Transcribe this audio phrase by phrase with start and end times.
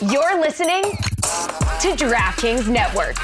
[0.00, 3.16] You're listening to DraftKings Network.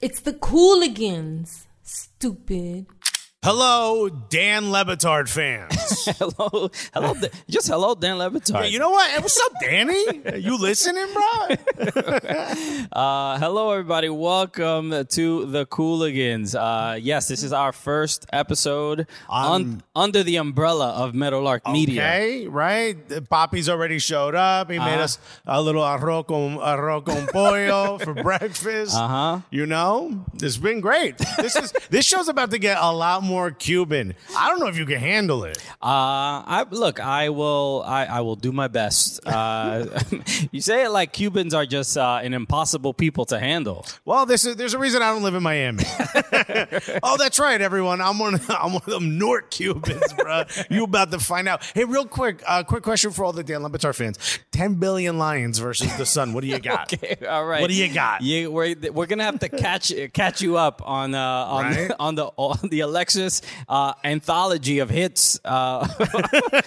[0.00, 2.86] It's the Cooligans, stupid.
[3.44, 6.06] Hello, Dan LeBatard fans.
[6.18, 7.14] hello, hello,
[7.50, 8.62] just hello, Dan LeBatard.
[8.62, 9.10] Hey, you know what?
[9.10, 10.02] Hey, what's up, Danny?
[10.40, 11.92] You listening, bro?
[12.92, 14.08] uh, hello, everybody.
[14.08, 16.54] Welcome to the Cooligans.
[16.54, 22.00] Uh, yes, this is our first episode un- under the umbrella of Meadowlark Media.
[22.00, 22.96] Okay, right?
[23.28, 24.70] Poppy's already showed up.
[24.70, 28.96] He made us a little arroz con, arroz con pollo for breakfast.
[28.96, 29.40] Uh-huh.
[29.50, 31.18] You know, it's been great.
[31.36, 34.14] This is this show's about to get a lot more Cuban.
[34.36, 35.58] I don't know if you can handle it.
[35.82, 37.00] Uh, I look.
[37.00, 37.82] I will.
[37.86, 39.20] I, I will do my best.
[39.26, 39.86] Uh,
[40.52, 43.86] you say it like Cubans are just uh, an impossible people to handle.
[44.04, 45.84] Well, this is, there's a reason I don't live in Miami.
[47.02, 48.00] oh, that's right, everyone.
[48.00, 48.34] I'm one.
[48.34, 50.44] Of, I'm one of them North Cubans, bro.
[50.70, 51.62] You about to find out.
[51.74, 55.58] Hey, real quick, uh, quick question for all the Dan LeBatard fans: Ten billion Lions
[55.58, 56.32] versus the Sun.
[56.32, 56.92] What do you got?
[56.92, 57.60] Okay, all right.
[57.60, 58.22] What do you got?
[58.22, 61.90] You, we're we're gonna have to catch catch you up on uh, on Right.
[61.98, 62.80] on the on the
[63.24, 65.86] Alexis uh, anthology of hits uh,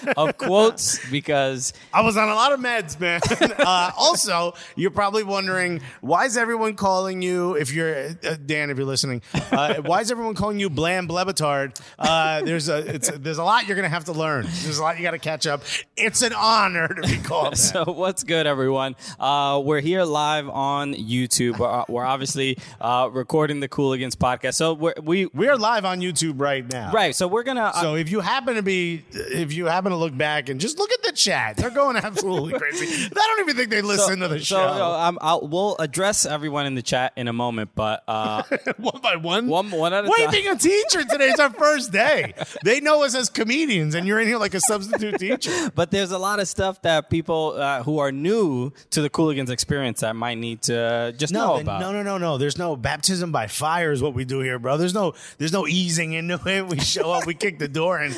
[0.17, 3.21] of quotes because I was on a lot of meds, man.
[3.59, 7.55] uh, also, you're probably wondering why is everyone calling you?
[7.55, 11.79] If you're uh, Dan, if you're listening, uh, why is everyone calling you Blam Blebitard?
[11.97, 14.45] Uh, there's a it's, there's a lot you're gonna have to learn.
[14.63, 15.63] There's a lot you got to catch up.
[15.95, 17.57] It's an honor to be called.
[17.57, 18.95] So what's good, everyone?
[19.19, 21.57] Uh, we're here live on YouTube.
[21.57, 24.55] We're, we're obviously uh, recording the Cooligans podcast.
[24.55, 26.91] So we're, we we are live on YouTube right now.
[26.91, 27.15] right.
[27.15, 27.61] So we're gonna.
[27.63, 30.77] uh, So if you happen to be, if you happen to look back and just
[30.79, 33.05] look at the chat, they're going absolutely crazy.
[33.05, 36.25] I don't even think they listen to the so, show uh, I'm, I'll, we'll address
[36.25, 38.43] everyone in the chat in a moment, but uh,
[38.77, 39.47] one by one.
[39.47, 40.31] one one at a Why time.
[40.31, 41.29] being a teacher today?
[41.29, 42.33] It's our first day.
[42.63, 45.71] They know us as comedians, and you're in here like a substitute teacher.
[45.75, 49.49] But there's a lot of stuff that people uh, who are new to the Cooligans
[49.49, 51.81] experience that might need to just know about.
[51.81, 52.37] no, no, no, no.
[52.37, 54.77] There's no baptism by fire is what we do here, bro.
[54.77, 56.36] There's no, there's no easing into
[56.69, 58.13] We show up, we kick the door, and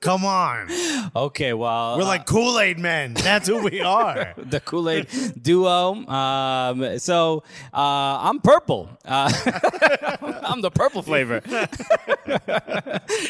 [0.00, 0.68] come on,
[1.14, 3.14] Okay, well, we're uh, like Kool Aid men.
[3.14, 4.34] That's who we are.
[4.36, 5.06] the Kool Aid
[5.40, 5.94] duo.
[6.06, 7.42] Um, so
[7.72, 8.88] uh, I'm purple.
[9.04, 9.30] Uh,
[10.42, 11.40] I'm the purple flavor.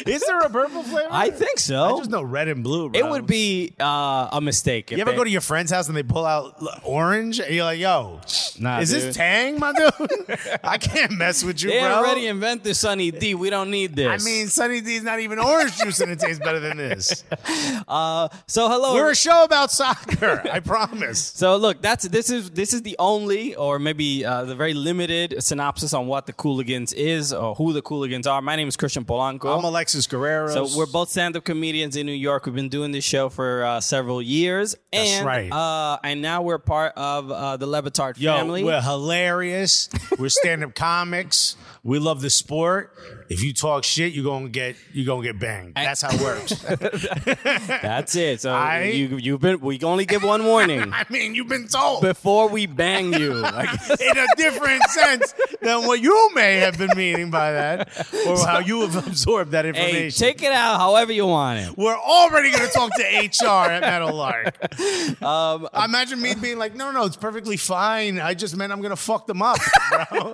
[0.05, 1.07] Is there a purple flavor?
[1.11, 1.83] I think so.
[1.83, 2.89] I just know red and blue.
[2.89, 2.99] Bro.
[2.99, 4.91] it would be uh, a mistake.
[4.91, 7.53] If You ever they- go to your friend's house and they pull out orange, and
[7.53, 8.19] you're like, "Yo,
[8.59, 9.01] Nah, is dude.
[9.01, 10.37] this Tang, my dude?
[10.63, 11.79] I can't mess with you, bro.
[11.79, 13.35] They bro." already invented Sunny D.
[13.35, 14.07] We don't need this.
[14.07, 17.23] I mean, Sunny D's not even orange juice, and it tastes better than this.
[17.45, 18.93] so hello.
[18.95, 20.41] We're a show about soccer.
[20.51, 21.31] I promise.
[21.41, 25.41] So look, that's this is this is the only, or maybe uh, the very limited
[25.43, 28.41] synopsis on what the Cooligans is or who the Cooligans are.
[28.41, 29.57] My name is Christian Polanco.
[29.57, 30.49] I'm Alexis Guerrero.
[30.49, 32.45] so we're both stand-up comedians in New York.
[32.45, 35.51] We've been doing this show for uh, several years, That's and right.
[35.51, 38.63] uh, and now we're part of uh, the LeBatard Yo, family.
[38.63, 39.89] we're hilarious.
[40.19, 41.55] We're stand-up comics.
[41.83, 42.93] We love the sport.
[43.27, 45.73] If you talk shit, you're gonna get you're gonna get banged.
[45.75, 46.51] That's how it works.
[47.81, 48.41] That's it.
[48.41, 49.59] So I- you you've been.
[49.61, 53.43] We only give one warning I mean, you've been told before we bang you.
[53.43, 53.99] I guess.
[53.99, 58.59] in a different sense than what you may have been meaning by that, or how
[58.59, 59.95] you have absorbed that information.
[60.03, 61.77] Hey, take it out however you want it.
[61.77, 65.21] We're already going to talk to HR at Meadowlark.
[65.23, 68.19] Um, Imagine me being like, no, no, it's perfectly fine.
[68.19, 69.57] I just meant I'm going to fuck them up,
[69.89, 70.33] bro.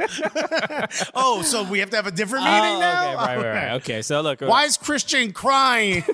[1.15, 3.13] oh, so we have to have a different meeting Oh, now?
[3.13, 3.71] okay, right, right, right.
[3.81, 4.41] Okay, so look.
[4.41, 6.03] Why is Christian crying?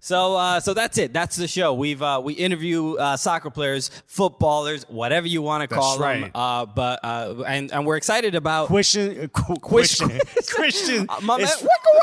[0.00, 1.12] So, uh, so that's it.
[1.12, 1.74] That's the show.
[1.74, 6.02] We've uh, we interview uh, soccer players, footballers, whatever you want to call them.
[6.22, 6.30] right.
[6.34, 8.68] Uh, but uh, and and we're excited about.
[8.68, 9.28] Christian,
[9.62, 10.10] Christian,
[10.48, 11.48] Christian, Uh, my man,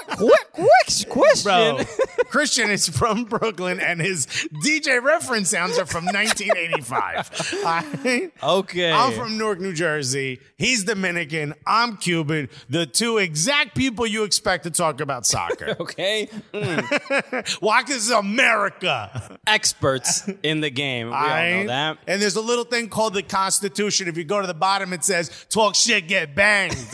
[0.07, 1.43] quick, quick, quick, question.
[1.77, 1.79] Bro,
[2.29, 4.25] Christian is from Brooklyn and his
[4.65, 7.31] DJ reference sounds are from 1985.
[7.65, 8.91] I, Okay.
[8.91, 10.39] I'm from Newark, New Jersey.
[10.57, 11.53] He's Dominican.
[11.65, 12.12] I'm Cuban.
[12.21, 15.75] The two exact people you expect to talk about soccer.
[15.83, 16.29] Okay,
[17.59, 17.81] Why?
[17.81, 19.37] Because America.
[19.47, 21.07] experts in the game.
[21.07, 21.97] We all know that.
[22.07, 24.07] And there's a little thing called the Constitution.
[24.07, 26.75] If you go to the bottom, it says, talk shit, get banged.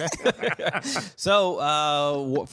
[1.16, 2.46] So, uh,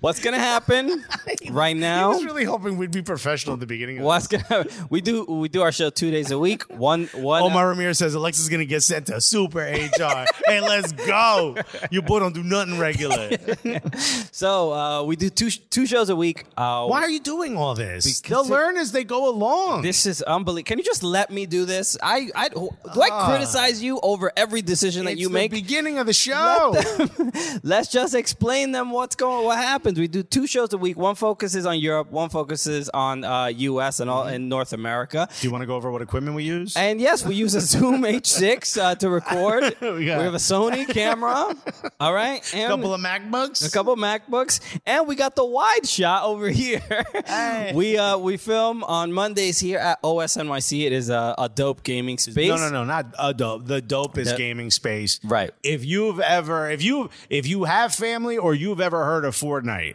[0.00, 1.04] what's gonna happen
[1.50, 2.10] right now?
[2.10, 3.98] I was really hoping we'd be professional at the beginning.
[3.98, 6.62] Of What's gonna we do we do our show two days a week.
[6.64, 10.24] One one Omar Ramirez says Alexa's gonna get sent to super HR.
[10.46, 11.56] hey, let's go.
[11.90, 13.30] Your boy don't do nothing regular.
[14.32, 16.44] so uh, we do two two shows a week.
[16.56, 18.20] Uh, Why are you doing all this?
[18.20, 19.82] They'll learn as they go along.
[19.82, 20.66] This is unbelievable.
[20.66, 21.96] Can you just let me do this?
[22.02, 22.70] I, I do
[23.02, 25.50] I criticize you over every decision that you the make.
[25.50, 26.74] beginning of the show.
[27.62, 29.98] Let's just explain them what's going, what happens.
[29.98, 30.96] We do two shows a week.
[30.96, 32.10] One focuses on Europe.
[32.10, 34.00] One focuses on uh, U.S.
[34.00, 35.28] and all in North America.
[35.40, 36.76] do you want to go over what equipment we use?
[36.76, 39.76] And yes, we use a Zoom H6 uh, to record.
[39.80, 41.54] We we, have a Sony camera.
[42.00, 43.66] All right, a couple of MacBooks.
[43.66, 46.80] a couple of MacBooks, and we got the wide shot over here.
[47.74, 50.86] We uh we film on Mondays here at OSNYC.
[50.86, 52.48] It is a, a dope gaming space.
[52.48, 53.66] No, no, no, not a dope.
[53.66, 55.20] The dope is The- gaming space.
[55.24, 55.50] Right.
[55.62, 59.94] If you've ever, if you, if you have family or you've ever heard of Fortnite,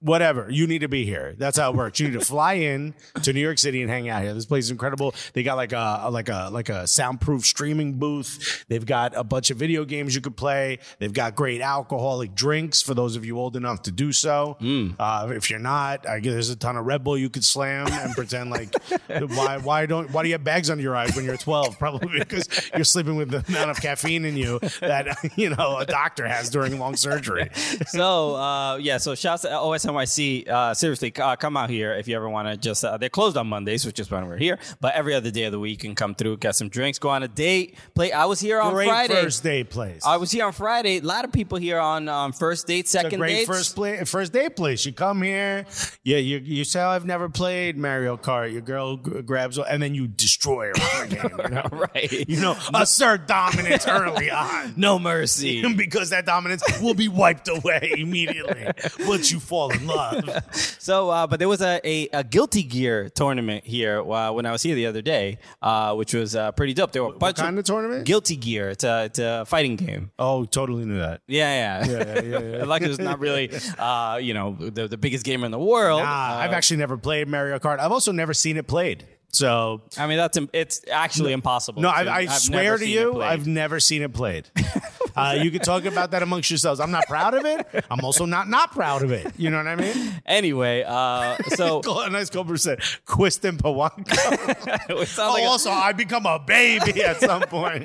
[0.00, 1.34] whatever, you need to be here.
[1.38, 2.00] That's how it works.
[2.00, 4.34] You need to fly in to New York City and hang out here.
[4.34, 5.14] This place is incredible.
[5.34, 8.64] They got like a, like a, like a soundproof streaming booth.
[8.68, 10.78] They've got a bunch of video games you could play.
[10.98, 14.56] They've got great alcoholic drinks for those of you old enough to do so.
[14.98, 17.86] Uh, if you're not, I guess there's a ton of Red Bull you could slam
[17.88, 18.74] and pretend like
[19.08, 21.78] why why don't why do you have bags under your eyes when you're 12?
[21.78, 25.86] Probably because you're sleeping with the amount of caffeine in you that you know a
[25.86, 27.50] doctor has during long surgery.
[27.86, 29.50] so uh, yeah, so shouts to
[29.94, 30.48] OSNYC.
[30.48, 32.56] Uh, seriously, uh, come out here if you ever want to.
[32.56, 34.58] Just uh, they're closed on Mondays, which is when we're here.
[34.80, 37.08] But every other day of the week, you can come through, get some drinks, go
[37.10, 38.12] on a date, play.
[38.12, 39.14] I was here on Great Friday.
[39.22, 40.02] first date place.
[40.04, 40.98] I was here on Friday.
[40.98, 43.48] A lot of people here on um, first date, second great dates.
[43.48, 44.84] first play, first date place.
[44.84, 45.66] You come here,
[46.04, 46.18] yeah.
[46.18, 48.52] You you say oh, I've never played Mario Kart.
[48.52, 51.30] Your girl g- grabs, and then you destroy her game.
[51.38, 52.28] You know, right.
[52.28, 54.74] You know, assert dominance early on.
[54.76, 55.62] no mercy.
[55.74, 58.66] because that dominance will be wiped away immediately
[59.00, 60.24] once you fall in love.
[60.80, 64.50] So, uh, but there was a, a, a Guilty Gear tournament here uh, when I
[64.50, 66.90] was here the other day, uh, which was uh, pretty dope.
[66.92, 68.06] There were a bunch kind of tournament?
[68.06, 68.70] Guilty Gear.
[68.70, 70.10] It's a, it's a fighting game.
[70.18, 71.20] Oh, totally knew that.
[71.26, 72.38] Yeah, yeah, yeah, yeah.
[72.58, 72.64] yeah.
[72.72, 76.00] like it's not really, uh, you know, the, the biggest gamer in the world.
[76.02, 77.78] Nah, Uh, I've actually never played Mario Kart.
[77.78, 79.04] I've also never seen it played.
[79.32, 81.82] So I mean, that's it's actually impossible.
[81.82, 83.22] no, to- I, I swear to you.
[83.22, 84.48] I've never seen it played.
[85.16, 86.80] uh, you can talk about that amongst yourselves.
[86.80, 87.84] I'm not proud of it.
[87.90, 89.32] I'm also not not proud of it.
[89.36, 90.22] You know what I mean?
[90.26, 94.86] Anyway, uh, so a nice Cobra said, Quistin Pawanko.
[95.18, 97.84] oh, like also, I become a baby at some point.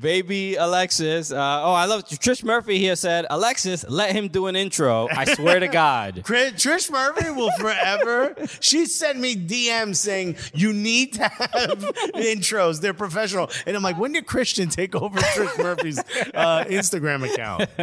[0.00, 1.30] baby Alexis.
[1.30, 5.08] Uh, oh, I love Trish Murphy here said, Alexis, let him do an intro.
[5.10, 6.22] I swear to God.
[6.24, 8.34] Trish Murphy will forever.
[8.60, 11.78] She sent me DMs saying you need to have
[12.14, 12.80] intros.
[12.80, 15.98] They're professional, and I'm like, when did Christian take over Trish Murphy's
[16.34, 17.68] uh, Instagram account?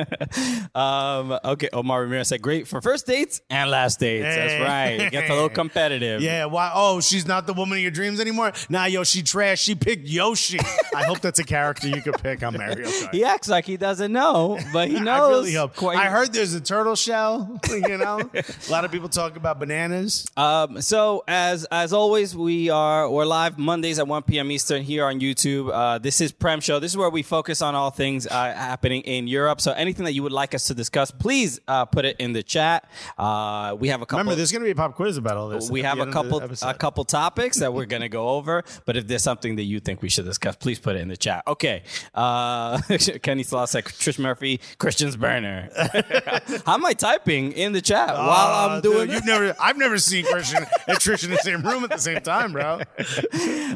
[0.76, 4.24] Um, okay, Omar Ramirez said, great for first dates and last dates.
[4.24, 5.12] That's right.
[5.12, 6.22] Gets a little competitive.
[6.22, 6.72] Yeah, why?
[6.74, 8.52] Oh, she's not the woman of your dreams anymore.
[8.70, 9.60] Nah, yo, she trash.
[9.62, 10.60] She picked Yoshi.
[10.96, 13.14] I hope that's a character you could pick on Mario Kart.
[13.14, 15.08] He acts like he doesn't know, but he knows.
[15.08, 15.76] I really hope.
[15.76, 17.60] quite- I heard there's a turtle shell.
[17.72, 20.26] You know, a lot of people talk about bananas.
[20.38, 24.50] Um, so as as always, we are we're live Mondays at 1 p.m.
[24.50, 25.70] Eastern here on YouTube.
[25.74, 26.80] Uh, this is Prem Show.
[26.80, 29.60] This is where we focus on all things uh, happening in Europe.
[29.60, 32.44] So anything that you would like us to discuss, please uh, put it in the
[32.44, 32.90] chat.
[33.18, 34.20] Uh, we have a couple.
[34.20, 35.70] Remember, there's going to be a pop quiz about all this.
[35.70, 38.64] we have a end of the couple a couple topics that we're gonna go over.
[38.86, 41.18] But if there's something that you think we should discuss, please put it in the
[41.18, 41.44] chat.
[41.46, 41.84] Okay.
[42.16, 42.80] Uh,
[43.22, 45.70] Kenny said Trish Murphy, Christian's burner.
[46.66, 49.78] How am I typing in the chat while Uh, I'm doing dude, you've never I've
[49.78, 52.82] never seen Christian and Trish in the same room at the same time, bro.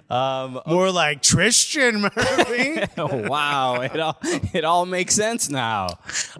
[0.09, 2.81] Um, More like Tristan Murphy.
[2.97, 4.17] Oh, wow, it all
[4.53, 5.87] it all makes sense now.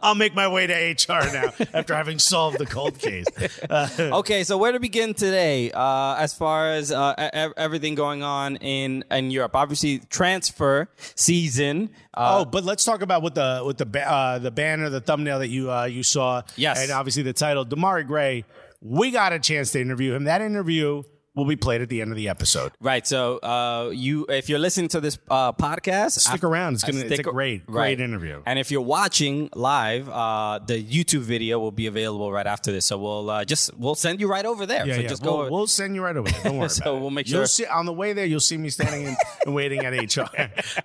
[0.01, 3.26] I'll make my way to HR now after having solved the cold case.
[4.00, 5.71] Okay, so where to begin today?
[5.71, 7.14] Uh, as far as uh,
[7.56, 11.90] everything going on in in Europe, obviously transfer season.
[12.14, 15.02] Uh, oh, but let's talk about what the with the ba- uh, the banner, the
[15.02, 16.42] thumbnail that you uh, you saw.
[16.57, 16.81] Yes.
[16.81, 18.44] and obviously the title, Demarai Gray.
[18.81, 20.23] We got a chance to interview him.
[20.26, 21.04] That interview
[21.35, 22.71] will be played at the end of the episode.
[22.81, 23.06] Right.
[23.07, 26.73] So, uh, you if you're listening to this uh, podcast, Stick I- around.
[26.76, 28.42] It's gonna- it's stick- a great, great interview.
[28.45, 32.85] And if you're watching live, uh, the YouTube video will be available right after this.
[32.85, 34.85] So we'll uh, just we'll send you right over there.
[34.85, 35.07] Yeah, so yeah.
[35.07, 35.50] just we'll, go.
[35.52, 36.30] we'll send you right over.
[36.30, 36.44] There.
[36.44, 36.69] Don't worry.
[36.81, 38.26] so we'll make You'll sure- see on the way there.
[38.26, 40.28] You'll see me standing in, and waiting at HR.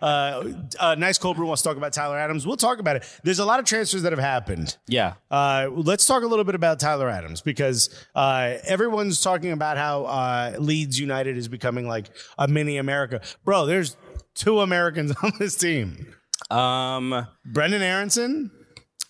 [0.02, 2.46] Uh, uh, nice cold brew wants to talk about Tyler Adams.
[2.46, 3.20] We'll talk about it.
[3.24, 4.76] There's a lot of transfers that have happened.
[4.86, 5.14] yeah.
[5.30, 10.04] Uh, let's talk a little bit about Tyler Adams because uh, everyone's talking about how
[10.36, 12.06] uh, Leeds United is becoming like
[12.38, 13.20] a mini America.
[13.44, 13.96] Bro, there's
[14.34, 16.14] two Americans on this team.
[16.50, 17.26] Um.
[17.50, 18.50] Brenden Aaronson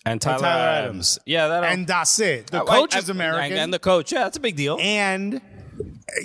[0.05, 0.87] and Tyler, Tyler Adams.
[0.87, 1.19] Adams.
[1.25, 2.47] Yeah, that and that's it.
[2.47, 4.11] The I- coach I- is American, and, and the coach.
[4.11, 4.77] Yeah, that's a big deal.
[4.79, 5.41] and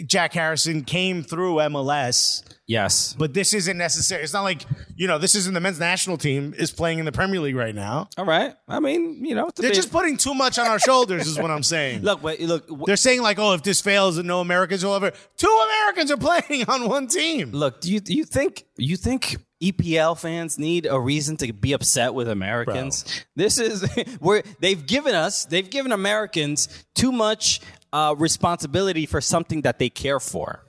[0.06, 2.42] Jack Harrison came through MLS.
[2.66, 4.22] yes, But this isn't necessary.
[4.22, 4.62] It's not like
[4.96, 5.18] you know.
[5.18, 8.08] This isn't the men's national team is playing in the Premier League right now.
[8.16, 8.54] all right.
[8.68, 11.26] I mean, you know, They're big- just putting too much on our shoulders.
[11.26, 12.02] Is what I'm saying.
[12.08, 15.12] look, but look, They're saying like, oh, if this fails, and no Americans will ever.
[15.36, 17.50] Two Americans are playing on one team.
[17.52, 17.80] look.
[17.80, 22.14] Do you do you think you think EPL fans need a reason to be upset
[22.14, 23.04] with Americans?
[23.36, 23.84] This is
[24.20, 27.60] where they've given us, they've given Americans too much
[27.92, 30.64] uh, responsibility for something that they care for.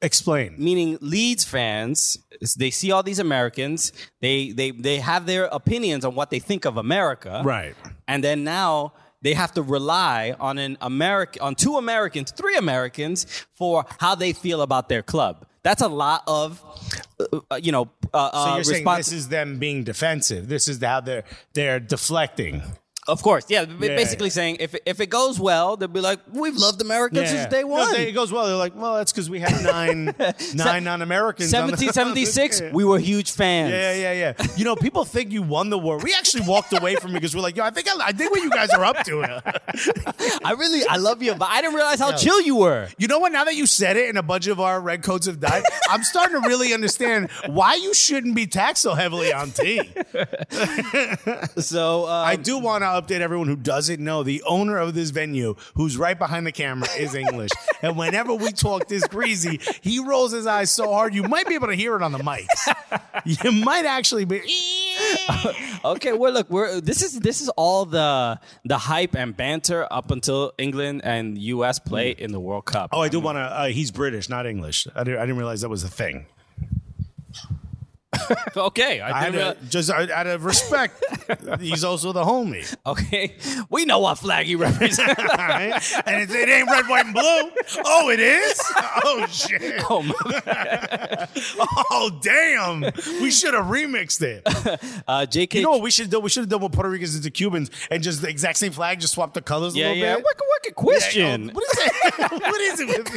[0.00, 0.54] Explain.
[0.56, 2.18] meaning Leeds fans,
[2.56, 6.64] they see all these Americans, they they they have their opinions on what they think
[6.64, 7.74] of America, Right.
[8.08, 13.26] And then now they have to rely on an American, on two Americans, three Americans
[13.54, 15.46] for how they feel about their club.
[15.62, 16.62] That's a lot of,
[17.18, 20.48] uh, uh, you know, uh, So uh, you're saying respons- this is them being defensive.
[20.48, 22.62] This is how they're they're deflecting.
[23.06, 23.66] Of course, yeah.
[23.66, 27.28] b- Yeah, basically saying if if it goes well, they'll be like, "We've loved Americans
[27.28, 28.46] since day No, one." they- it goes well.
[28.46, 30.14] They're like, well, that's because we had nine
[30.54, 31.52] nine non-Americans.
[31.52, 32.70] on the- 1776, Yeah.
[32.72, 33.72] we were huge fans.
[33.72, 34.46] Yeah, yeah, yeah.
[34.56, 35.98] You know, people think you won the war.
[35.98, 38.30] We actually walked away from it because we're like, yo, I think I, I think
[38.30, 39.22] what you guys are up to.
[40.44, 42.88] I really, I love you, but I didn't realize how chill you were.
[42.96, 43.32] You know what?
[43.32, 46.02] Now that you said it, and a bunch of our red coats have died, I'm
[46.04, 49.82] starting to really understand why you shouldn't be taxed so heavily on tea.
[51.58, 55.10] So um, I do want to update everyone who doesn't know the owner of this
[55.10, 57.50] venue, who's right behind the camera, is English.
[57.82, 61.54] and whenever we talk this greasy, he rolls his eyes so hard you might be
[61.54, 62.46] able to hear it on the mics.
[63.24, 64.42] You might actually be.
[65.84, 70.10] okay, well, look, we're this is this is all the the hype and banter up
[70.10, 71.78] until England and U.S.
[71.78, 72.90] play in the World Cup.
[72.92, 73.40] Oh, I do want to.
[73.40, 74.86] Uh, he's British, not English.
[74.94, 76.26] I didn't, I didn't realize that was a thing.
[78.56, 81.02] okay, I I had didn't to, realize- just out of respect,
[81.60, 82.74] he's also the homie.
[82.86, 83.34] okay,
[83.70, 85.14] we know what flag he represents.
[86.06, 87.50] And it, it ain't red, white, and blue.
[87.84, 88.60] Oh, it is?
[89.04, 89.82] Oh, shit.
[89.90, 91.28] oh my,
[91.90, 92.80] Oh, damn.
[93.20, 94.42] We should have remixed it.
[95.08, 95.58] uh, J.K.
[95.58, 96.20] You know what we should do?
[96.20, 98.72] We should have done what Puerto Ricans did to Cubans and just the exact same
[98.72, 100.16] flag, just swap the colors a little yeah.
[100.16, 100.24] bit.
[100.24, 101.46] What, what question?
[101.48, 102.32] Yeah, what is it?
[102.32, 102.88] what is it?
[102.88, 103.08] with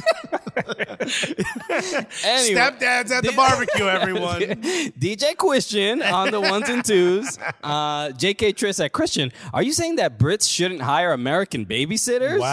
[2.25, 2.59] Anyway.
[2.61, 4.41] Stepdads at the barbecue, everyone.
[4.91, 7.37] DJ Christian on the ones and twos.
[7.63, 12.39] Uh, JK Triss at Christian, are you saying that Brits shouldn't hire American babysitters?
[12.39, 12.47] Wow.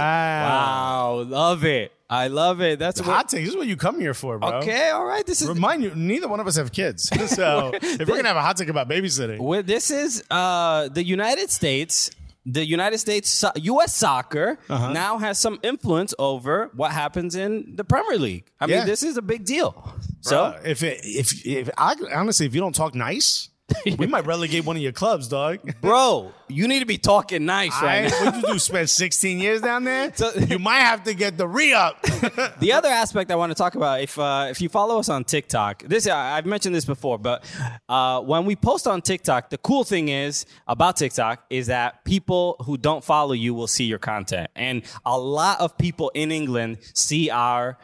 [1.19, 1.25] Wow.
[1.27, 1.93] Love it.
[2.11, 2.79] I love it.
[2.79, 3.07] That's what.
[3.15, 3.41] Hot take.
[3.45, 4.59] This is what you come here for, bro.
[4.59, 5.25] Okay, all right.
[5.27, 7.11] This is Remind you, neither one of us have kids.
[7.29, 11.03] So if we're gonna have a hot take about babysitting, well, this is uh, the
[11.05, 12.11] United States.
[12.47, 13.95] The United States, U.S.
[13.95, 14.93] soccer Uh-huh.
[14.93, 18.45] now has some influence over what happens in the Premier League.
[18.61, 18.79] I Yeah.
[18.81, 19.95] mean, this is a big deal.
[20.25, 23.51] So, if it, if if I honestly, if you don't talk nice,
[23.99, 25.59] we might relegate one of your clubs, dog.
[25.81, 28.25] bro, you need to be talking nice right I, now.
[28.25, 28.59] what you do?
[28.59, 30.13] Spend 16 years down there?
[30.15, 32.05] So- you might have to get the re up.
[32.61, 35.25] The other aspect I want to talk about, if uh, if you follow us on
[35.25, 37.45] TikTok, this I- I've mentioned this before, but
[37.89, 42.57] uh, when we post on TikTok, the cool thing is about TikTok is that people
[42.65, 46.79] who don't follow you will see your content, and a lot of people in England
[46.95, 47.77] see our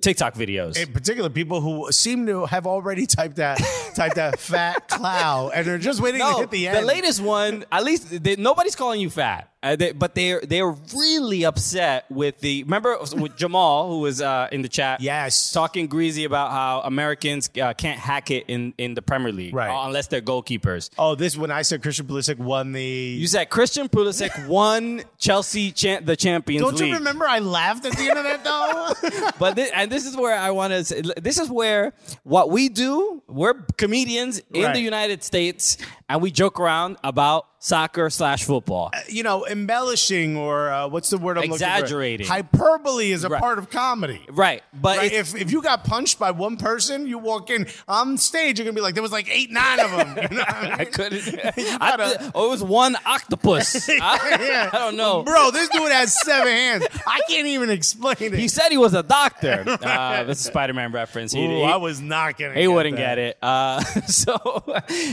[0.00, 0.76] TikTok videos.
[0.80, 3.60] In particular, people who seem to have already typed that
[3.94, 6.78] typed that fat clow, and they're just waiting to hit the end.
[6.78, 9.51] The latest one, at least they, nobody's calling you fat.
[9.62, 14.48] Uh, they, but they're they're really upset with the remember with Jamal who was uh,
[14.50, 15.52] in the chat Yes.
[15.52, 19.70] talking greasy about how Americans uh, can't hack it in, in the Premier League Right.
[19.70, 20.90] uh, unless they're goalkeepers.
[20.98, 22.82] oh, this when I said Christian Pulisic won the.
[22.82, 26.88] You said Christian Pulisic won Chelsea cha- the Champions don't League.
[26.88, 29.30] you remember I laughed at the end of that though?
[29.38, 30.84] But thi- and this is where I want to.
[30.84, 31.92] say This is where
[32.24, 33.22] what we do.
[33.28, 34.74] We're comedians in Right.
[34.74, 35.78] the United States,
[36.08, 38.90] and we joke around about soccer slash football.
[39.08, 42.26] you know, embellishing or uh, what's the word I'm Exaggerating.
[42.26, 43.40] Hyperbole is a Right.
[43.40, 44.20] part of comedy.
[44.30, 45.12] Right, but Right?
[45.12, 48.74] If if you got punched by one person, you walk in on stage, you're gonna
[48.74, 50.18] be like, there was like eight, nine of them.
[50.32, 50.72] You know I mean?
[50.72, 51.22] I couldn't.
[51.80, 53.88] I, gotta- oh, it was one octopus.
[53.88, 54.70] I, Yeah.
[54.72, 55.22] I don't know.
[55.22, 56.86] Bro, this dude has seven hands.
[57.06, 58.34] I can't even explain it.
[58.34, 59.64] He said he was a doctor.
[59.66, 59.76] Uh,
[60.24, 61.32] that's a Spider-Man reference.
[61.32, 62.54] He, Ooh, he, I was not gonna.
[62.54, 63.16] he get wouldn't that.
[63.16, 63.38] get it.
[63.42, 64.64] Uh, so,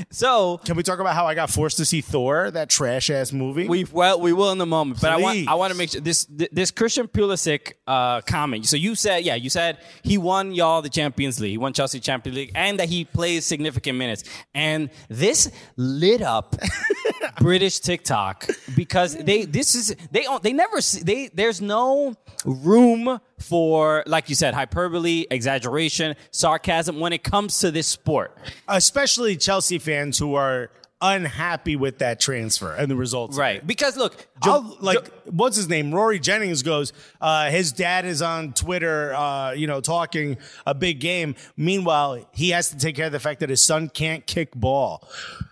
[0.10, 3.32] so Can we talk about how I got forced to see Thor, that trash ass
[3.34, 3.68] movie?
[3.68, 5.02] we well we will in a moment.
[5.02, 8.66] But I want I want to make sure this this Christian Pulisic uh, comment.
[8.68, 12.00] So you said yeah, you said he won y'all the Champions League, he won Chelsea
[12.00, 14.24] Champions League, and that he plays significant minutes.
[14.54, 16.56] And this lit up
[17.40, 23.20] British TikTok because they this is they don't they never see, they there's no room
[23.40, 28.38] for like you said hyperbole, exaggeration, sarcasm when it comes to this sport.
[28.68, 30.72] especially Chelsea fans who are
[31.02, 33.36] unhappy with that transfer and the results.
[33.36, 33.66] of Right.
[33.66, 35.94] Because look, I'll- like Jo- what's his name?
[35.94, 36.92] Rory Jennings goes.
[37.22, 41.36] Uh, his dad is on Twitter, uh, you know, talking a big game.
[41.56, 45.08] Meanwhile, he has to take care of the fact that his son can't kick ball.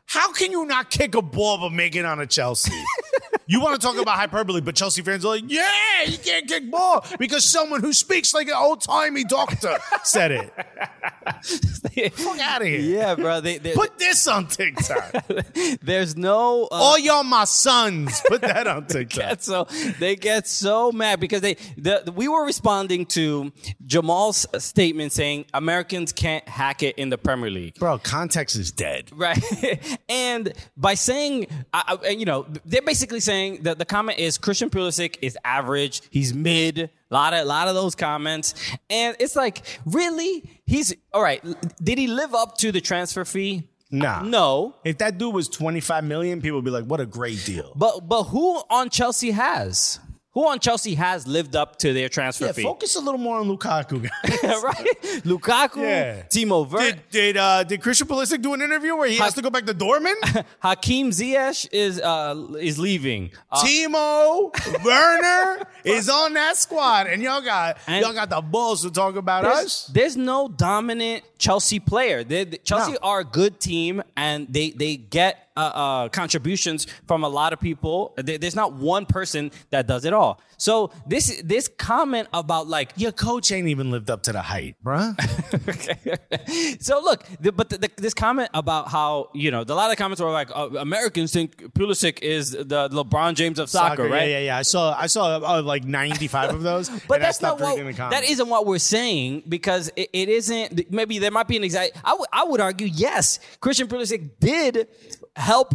[0.05, 2.71] How can you not kick a ball but make it on a Chelsea?
[3.47, 6.69] you want to talk about hyperbole, but Chelsea fans are like, "Yeah, you can't kick
[6.69, 10.53] ball because someone who speaks like an old timey doctor said it."
[12.13, 12.79] Fuck out of here.
[12.79, 13.41] yeah, bro.
[13.41, 15.25] They, Put this on TikTok.
[15.81, 16.63] there's no.
[16.65, 18.21] Uh, All y'all my sons.
[18.27, 19.19] Put that on TikTok.
[19.29, 19.67] get so
[19.99, 23.51] they get so mad because they the, the- we were responding to
[23.85, 27.75] Jamal's statement saying Americans can't hack it in the Premier League.
[27.75, 29.09] Bro, context is dead.
[29.13, 29.97] Right.
[30.09, 34.69] and by saying, I, I, you know, they're basically saying that the comment is Christian
[34.69, 36.01] Pulisic is average.
[36.09, 36.79] He's mid.
[36.79, 38.53] A lot of, lot of those comments.
[38.89, 40.43] And it's like, really?
[40.65, 41.43] He's, all right.
[41.81, 43.67] Did he live up to the transfer fee?
[43.89, 44.21] Nah.
[44.21, 44.75] No.
[44.83, 47.71] If that dude was 25 million, people would be like, what a great deal.
[47.75, 49.99] But, but who on Chelsea has?
[50.37, 52.61] Who on Chelsea has lived up to their transfer Yeah, fee?
[52.61, 54.43] focus a little more on Lukaku, guys.
[54.63, 54.85] right?
[55.25, 56.21] Lukaku, Yeah.
[56.29, 59.41] Timo Werner, Did did uh, did Christian Pulisic do an interview where he has to
[59.41, 60.45] go back to Dortmund?
[60.59, 63.31] Hakim Ziyech is uh is leaving.
[63.51, 64.51] Uh, Timo
[64.85, 69.15] Werner is on that squad, and y'all got And- y'all got the balls to talk
[69.15, 69.85] about there's, us.
[69.87, 72.23] there's no dominant Chelsea player.
[72.23, 72.97] They, they- Chelsea No.
[73.01, 77.59] are a good team, and they they get uh, uh, contributions from a lot of
[77.59, 78.13] people.
[78.17, 80.39] There's not one person that does it all.
[80.57, 84.75] So this this comment about like Your coach ain't even lived up to the height,
[84.83, 85.13] bruh.
[86.81, 89.97] so look, the, but the, the, this comment about how you know a lot of
[89.97, 94.29] comments were like uh, Americans think Pulisic is the LeBron James of soccer, right?
[94.29, 94.57] Yeah, yeah, yeah.
[94.57, 98.23] I saw I saw uh, like 95 of those, But that's not what the that
[98.23, 100.91] isn't what we're saying because it, it isn't.
[100.91, 101.97] Maybe there might be an exact.
[102.03, 104.87] I I would argue yes, Christian Pulisic did
[105.37, 105.73] help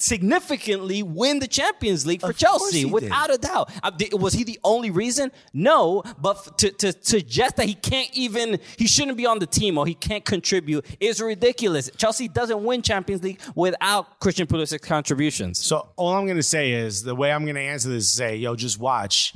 [0.00, 2.92] significantly win the Champions League for Of Chelsea he did.
[2.92, 3.70] without a doubt.
[3.82, 5.32] Uh, Was he the only reason?
[5.52, 9.46] No, but f- to, to suggest that he can't even he shouldn't be on the
[9.46, 11.90] team or he can't contribute is ridiculous.
[11.96, 15.58] Chelsea doesn't win Champions League without Christian Pulisic's contributions.
[15.58, 18.54] So all I'm gonna say is the way I'm gonna answer this is say, yo,
[18.56, 19.34] just watch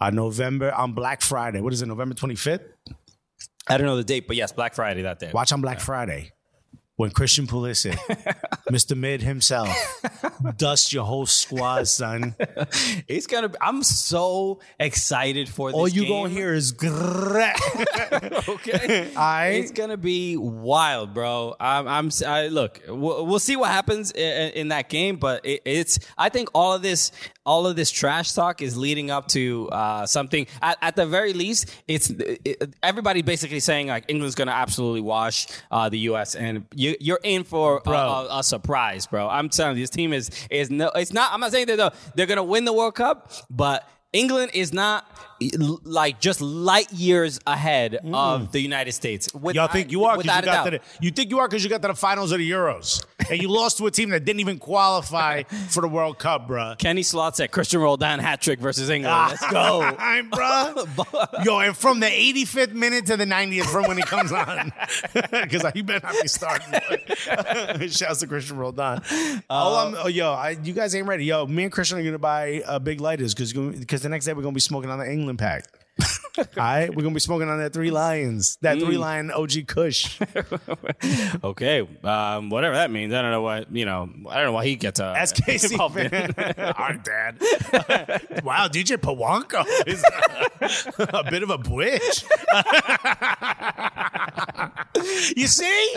[0.00, 1.60] on November on Black Friday.
[1.60, 2.62] What is it, November 25th?
[3.70, 5.30] I don't know the date, but yes, Black Friday that day.
[5.34, 6.32] Watch on Black Friday
[6.98, 7.94] when Christian Pulisic,
[8.70, 8.96] Mr.
[8.96, 9.68] Mid himself,
[10.56, 12.34] dust your whole squad, son.
[13.06, 13.48] It's gonna.
[13.48, 15.78] Be, I'm so excited for this.
[15.78, 16.10] All you game.
[16.10, 16.74] gonna hear is.
[18.48, 21.54] Okay, I it's gonna be wild, bro.
[21.60, 21.86] I'm.
[21.86, 22.82] I'm I, look.
[22.88, 25.98] We'll, we'll see what happens in, in that game, but it, it's.
[26.18, 27.12] I think all of this,
[27.48, 30.46] all of this trash talk is leading up to uh, something.
[30.60, 35.46] At, at the very least, it's it, everybody basically saying like England's gonna absolutely wash
[35.70, 36.34] uh, the U.S.
[36.34, 39.26] and you, you're in for a, a, a surprise, bro.
[39.26, 40.90] I'm telling you, this team is is no.
[40.94, 41.32] It's not.
[41.32, 43.88] I'm not saying that they're, they're gonna win the World Cup, but.
[44.14, 45.04] England is not
[45.40, 49.32] like just light years ahead of the United States.
[49.34, 51.64] With- Y'all think you are because you got to the, you think you are because
[51.64, 54.24] you got to the finals of the Euros and you lost to a team that
[54.24, 56.78] didn't even qualify for the World Cup, bruh.
[56.78, 59.14] Kenny Sloth said Cristian Roldan hat trick versus England.
[59.28, 59.82] Let's go.
[59.98, 61.44] I'm, bruh.
[61.44, 64.72] Yo, and from the 85th minute to the 90th from when he comes on.
[65.12, 66.72] Because he better not be starting.
[67.90, 69.02] Shouts to Cristian Roldan.
[69.50, 71.24] oh, I'm, oh, yo, I, you guys ain't ready.
[71.24, 74.24] Yo, me and Christian are going to buy uh, big lighters because because the next
[74.26, 75.64] day we're going to be smoking on the England pack.
[76.38, 80.20] All right, we're gonna be smoking on that three lions, that three lion OG Kush.
[81.44, 83.12] okay, um, whatever that means.
[83.12, 84.08] I don't know what you know.
[84.28, 86.10] I don't know why he gets uh, SKC involved in.
[86.10, 87.38] dad.
[88.44, 90.04] wow, DJ Pawanko is
[90.98, 92.24] a bit of a butch.
[95.36, 95.94] you see?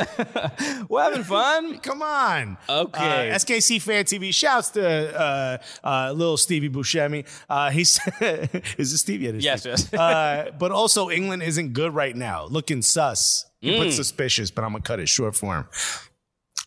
[0.89, 1.77] We're having fun.
[1.79, 2.57] Come on.
[2.67, 3.31] Okay.
[3.31, 4.33] Uh, SKC Fan TV.
[4.33, 7.27] Shouts to uh, uh, little Stevie Buscemi.
[7.49, 9.25] Uh, he said, is it Stevie?
[9.25, 9.90] Yeah, it is Yes, yes.
[9.93, 12.45] Uh, but also, England isn't good right now.
[12.45, 13.45] Looking sus.
[13.59, 13.77] He Mm.
[13.77, 15.65] put suspicious, but I'm to cut it short for him.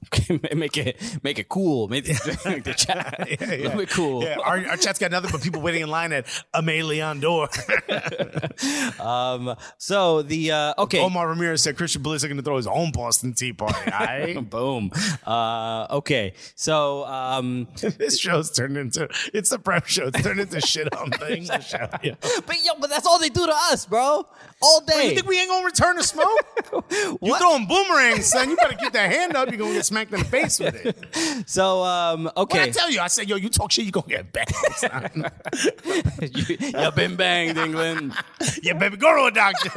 [0.54, 1.88] make it make it cool.
[1.88, 4.22] Make the, make the chat a little bit cool.
[4.22, 7.48] Yeah, our, our chat's got nothing but people waiting in line at Amelie Door.
[9.00, 9.56] Um.
[9.78, 11.00] So the uh, okay.
[11.00, 13.90] Omar Ramirez said Christian Pulisic going to throw his own Boston Tea Party.
[13.90, 14.50] Right?
[14.50, 14.90] Boom.
[15.26, 16.34] Uh, okay.
[16.54, 20.08] So um, this show's turned into it's a prep show.
[20.08, 21.12] It's turned into shit on
[21.62, 21.88] show.
[22.02, 22.14] Yeah.
[22.46, 24.26] but yo, but that's all they do to us, bro.
[24.64, 25.08] All day.
[25.10, 26.28] You think we ain't gonna return the smoke?
[26.90, 27.38] you What?
[27.40, 28.48] throwing boomerangs, son.
[28.50, 29.48] You better keep that hand up.
[29.50, 31.48] You're gonna get smacked in the face with it.
[31.48, 32.62] so um, What okay.
[32.62, 34.50] I tell you, I said, yo, you talk shit, you gonna get banged.
[36.36, 38.14] you, you been banged, England.
[38.62, 39.70] yeah, baby, go to a doctor.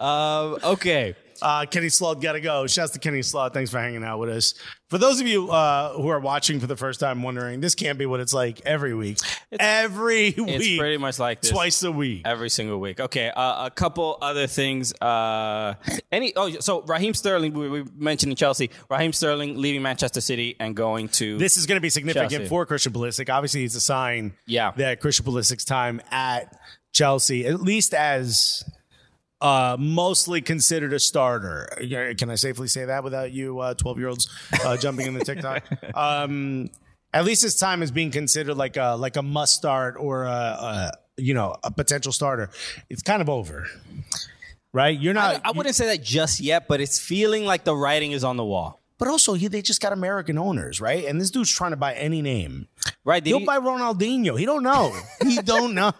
[0.00, 1.14] Um, okay.
[1.42, 2.66] Uh, Kenny Sloth got to go.
[2.66, 3.52] Shouts to Kenny Sloth.
[3.54, 4.54] Thanks for hanging out with us.
[4.90, 7.98] For those of you uh, who are watching for the first time, wondering this can't
[7.98, 9.18] be what it's like every week.
[9.50, 11.50] It's, every It's week, it's pretty much like this.
[11.50, 12.22] twice a week.
[12.24, 12.98] Every single week.
[13.00, 14.94] Okay, uh, a couple other things.
[14.94, 15.74] Uh,
[16.10, 16.32] any?
[16.36, 17.52] Oh, so Raheem Sterling.
[17.52, 18.70] We, we mentioned in Chelsea.
[18.90, 21.36] Raheem Sterling leaving Manchester City and going to.
[21.36, 22.48] This is going to be significant Chelsea.
[22.48, 23.28] for Christian Pulisic.
[23.28, 24.72] Obviously, it's a sign Yeah.
[24.78, 26.56] that Christian Pulisic's time at
[26.94, 28.64] Chelsea, at least as
[29.40, 31.68] uh, mostly considered a starter.
[32.18, 34.28] Can I safely say that without you uh, 12 year olds
[34.64, 35.64] uh, jumping in the TikTok?
[35.94, 36.70] Um,
[37.12, 40.30] at least his time is being considered like a like a must start or a,
[40.30, 42.50] a you know a potential starter.
[42.90, 43.66] It's kind of over,
[44.72, 44.98] right?
[44.98, 45.36] You're not.
[45.44, 48.36] I, I wouldn't say that just yet, but it's feeling like the writing is on
[48.36, 48.80] the wall.
[48.98, 51.04] But also, he, they just got American owners, right?
[51.04, 52.68] And this dude's trying to buy any name.
[53.04, 53.24] Right?
[53.24, 54.38] He'll he- buy Ronaldinho.
[54.38, 54.94] He don't know.
[55.22, 55.92] he don't know.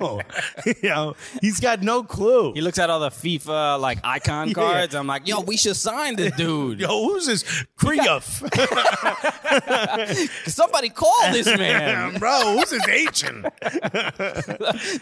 [0.67, 2.53] you know, he's got no clue.
[2.53, 4.55] He looks at all the FIFA like icon Yeah.
[4.55, 4.95] cards.
[4.95, 6.81] I'm like, yo, we should sign this dude.
[6.81, 7.43] Yo, who's this?
[7.79, 8.43] Cruyff.
[10.49, 12.19] Somebody call this man.
[12.19, 13.47] Bro, who's his agent?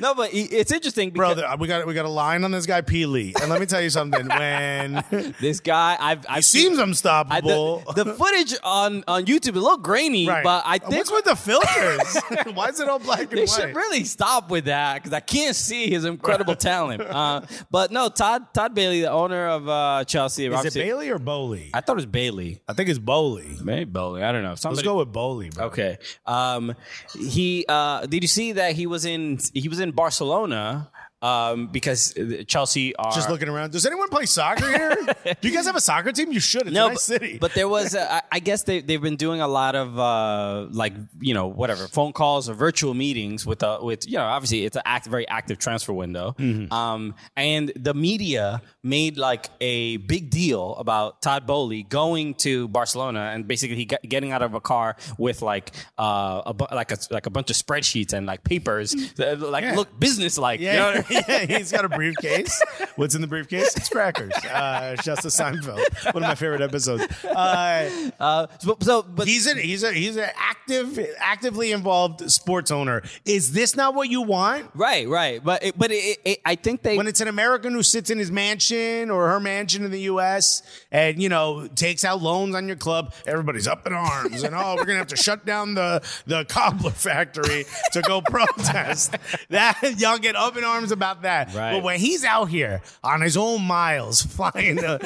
[0.01, 2.51] no, but he- it's interesting because th- uh, we got we got a line on
[2.51, 3.07] this guy, P.
[3.07, 3.35] Lee.
[3.41, 4.27] And let me tell you something.
[4.29, 5.05] When
[5.41, 7.79] this guy, I've, I've seems I, unstoppable.
[7.86, 10.42] the, the footage on, on YouTube is a little grainy, Right.
[10.44, 12.22] but I think What's with the filters?
[12.55, 13.49] Why is it all black and They white?
[13.51, 17.03] should really stop with that because I can't see his incredible talent.
[17.03, 21.11] Uh, but no, Todd Todd Bailey, the owner of uh, Chelsea, Is it obviously- Bailey
[21.11, 21.70] or Boehly?
[21.75, 22.61] I thought it was Bailey.
[22.68, 23.57] I think it's Boehly.
[23.62, 24.22] Maybe Bailey.
[24.22, 24.51] I don't know.
[24.51, 25.66] Let's Somebody, go with Boehly, bro.
[25.66, 25.99] Okay.
[26.27, 26.75] Um,
[27.18, 30.90] he uh, did you see that he was in he was in Barcelona
[31.23, 32.15] um, because
[32.47, 33.73] Chelsea are Just looking around.
[33.73, 35.35] Does anyone play soccer here?
[35.41, 36.31] Do you guys have a soccer team?
[36.33, 36.63] You should.
[36.67, 37.39] It's no, a nice but, city.
[37.41, 40.67] but there was, uh, I- I guess they they've been doing a lot of uh,
[40.71, 44.65] like you know whatever phone calls or virtual meetings with uh, with you know obviously
[44.67, 46.73] it's a act, very active transfer window, Mm-hmm.
[46.73, 53.33] um, and the media made like a big deal about Todd Boehly going to Barcelona
[53.35, 56.92] and basically he got, getting out of a car with like uh, a bu- like
[56.92, 59.75] a like a bunch of spreadsheets and like papers that, like Yeah.
[59.75, 61.22] look business like Yeah, you know I mean?
[61.51, 62.62] yeah, he's got a briefcase.
[62.96, 63.77] What's in the briefcase?
[63.77, 64.33] It's crackers.
[64.46, 65.83] Uh, Justice Seinfeld,
[66.14, 67.05] one of my favorite episodes.
[67.25, 72.70] Uh, Uh, so, so but he's a he's a he's an active, actively involved sports
[72.70, 73.03] owner.
[73.25, 74.70] Is this not what you want?
[74.75, 77.83] right right but it, but it, it, I think they When it's an American who
[77.83, 78.76] sits in his mansion
[79.11, 80.62] or her mansion in the U.S.
[80.91, 84.75] and you know takes out loans on your club, everybody's up in arms and oh,
[84.77, 89.17] we're gonna have to shut down the the cobbler factory to go protest.
[89.51, 91.55] That y'all get up in arms about that.
[91.55, 91.73] Right.
[91.75, 94.99] But when he's out here on his own miles, flying to,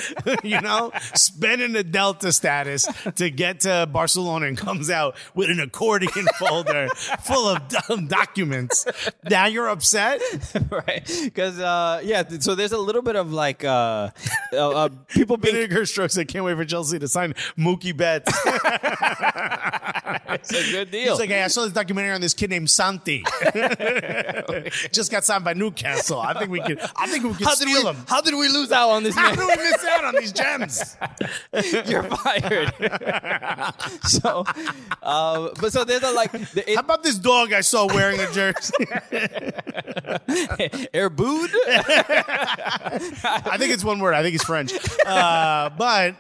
[0.42, 5.61] you know, spending the Delta status to get to Barcelona and comes out with an
[5.61, 6.88] accordion folder
[7.22, 8.87] full of dumb documents,
[9.28, 10.20] now you're upset.
[10.70, 14.11] right because uh yeah so there's a little bit of like uh,
[14.53, 16.16] uh, uh people being Vinegar Strokes.
[16.18, 18.33] I can't wait for Chelsea to sign Mookie Betts.
[20.31, 22.70] it's a good deal He's like, hey, I saw this documentary on this kid named
[22.70, 23.25] Santi.
[24.92, 26.20] Just got signed by Newcastle.
[26.20, 26.81] I think we could.
[26.96, 28.05] I think we could how steal we him.
[28.07, 30.33] how did we lose out on this How man do we miss out on these
[30.33, 30.96] gems?
[31.90, 32.73] you're fired
[34.05, 34.44] so
[35.03, 38.31] uh but so there's a like the, How about this dog I saw wearing a
[38.33, 38.73] jersey?
[39.11, 41.51] it, air booed
[43.50, 44.14] I think it's one word.
[44.14, 44.72] I think it's French.
[45.10, 46.14] Uh, but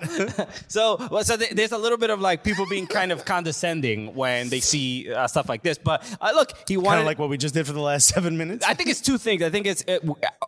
[0.68, 4.12] so well, so th- there's a little bit of like people being kind of condescending
[4.14, 7.18] when they see uh, stuff like this but uh, look he kind wanted of like
[7.18, 8.64] what we just did for the last seven minutes.
[8.66, 9.42] I think it's two things.
[9.42, 10.02] I think it's it,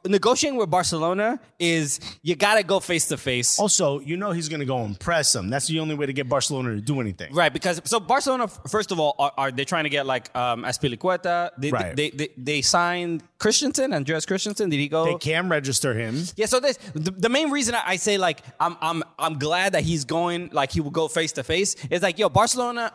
[0.07, 3.59] negotiating with Barcelona is you got to go face to face.
[3.61, 5.49] also, you know he's going to go impress them.
[5.51, 7.33] That's the only way to get Barcelona to do anything.
[7.35, 10.65] Right, because so Barcelona, first of all, are, are they trying to get like um,
[10.65, 11.51] Azpilicueta?
[11.59, 11.95] They, Right.
[11.95, 14.69] they, they, they signed Christensen, Andreas Christensen.
[14.71, 15.05] Did he go?
[15.05, 16.25] They can register him.
[16.37, 19.73] Yeah, so this the, the main reason I, I say like I'm I'm I'm glad
[19.73, 22.93] that he's going like he will go face to face is like yo Barcelona.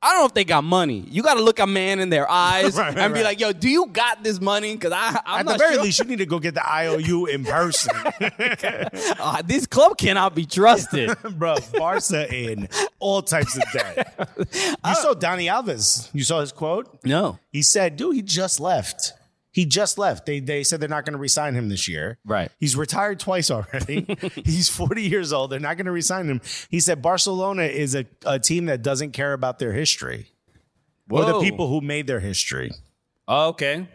[0.00, 1.04] I don't know if they got money.
[1.08, 3.26] You got to look a man in their eyes Right, right, and be right.
[3.30, 5.82] like, "Yo, do you got this money?" Because I, I'm At the very sure.
[5.84, 7.94] least, you need to go get the IOU in person.
[7.96, 11.16] Uh, this club cannot be trusted.
[11.36, 12.68] Bro, Barca in
[13.00, 14.14] all types of debt.
[14.38, 16.08] You saw Dani Alves.
[16.12, 16.98] You saw his quote?
[17.04, 19.12] no, He said, dude, he just left.
[19.58, 20.24] He just left.
[20.24, 22.18] They they said they're not going to resign him this year.
[22.24, 22.48] Right.
[22.60, 24.06] He's retired twice already.
[24.44, 25.50] He's 40 years old.
[25.50, 26.40] They're not going to resign him.
[26.70, 30.26] He said Barcelona is a, a team that doesn't care about their history
[31.10, 32.70] or the people who made their history.
[33.26, 33.88] Oh, okay.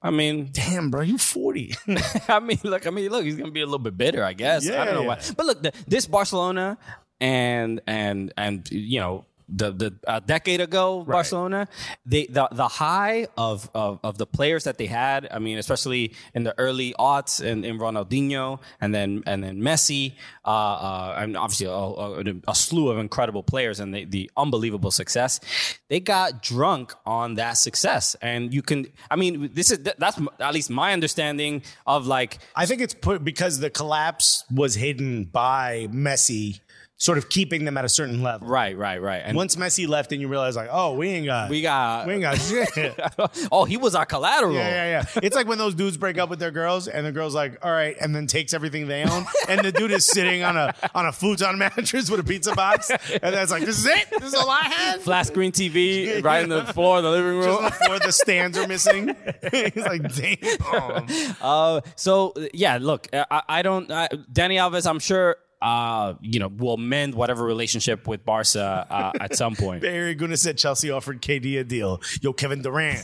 [0.00, 1.74] I mean, Damn, bro, you 40.
[2.28, 4.64] I mean, look, I mean, look, he's gonna be a little bit bitter, I guess.
[4.64, 5.08] Yeah, I don't know Yeah.
[5.08, 6.78] why, but look, the, this Barcelona
[7.20, 11.68] and and and you know the, the a decade ago Barcelona.
[12.04, 15.28] They the the high of, of of the players that they had.
[15.30, 20.14] I mean, especially in the early aughts and in Ronaldinho and then and then Messi,
[20.44, 24.90] uh, uh, and obviously a, a, a slew of incredible players and the, the unbelievable
[24.90, 25.40] success.
[25.88, 28.86] They got drunk on that success, and you can.
[29.10, 33.22] I mean, this is that's at least my understanding of like I think it's put
[33.22, 36.60] because the collapse was hidden by Messi,
[36.98, 38.48] sort of keeping them at a certain level.
[38.48, 39.22] right, right, right.
[39.24, 42.14] And Once Messi left, and you realize like, oh, we ain't got, we got we
[42.14, 42.98] ain't got shit.
[43.52, 44.54] oh, he was our collateral.
[44.54, 45.04] yeah, yeah.
[45.14, 45.20] Yeah.
[45.22, 47.70] it's like when those dudes break up with their girls, and the girl's like, all
[47.70, 51.06] right, and then takes everything they own, and the dude is sitting on a on
[51.06, 54.06] a futon mattress with a pizza box, and that's like, this is it.
[54.10, 55.00] This is all I had.
[55.02, 57.70] Flat screen TV right in the floor of the living Just room.
[57.78, 59.14] before the stands are missing.
[59.52, 61.36] He's like, damn.
[61.42, 63.90] Uh, so yeah, look, I, I don't.
[63.90, 65.36] I, Dani Alves, I'm sure.
[65.62, 69.80] Uh, you know, will mend whatever relationship with Barca uh, at some point.
[69.86, 72.02] Barry Guna said Chelsea offered KD a deal.
[72.20, 73.00] Yo, Kevin Durant.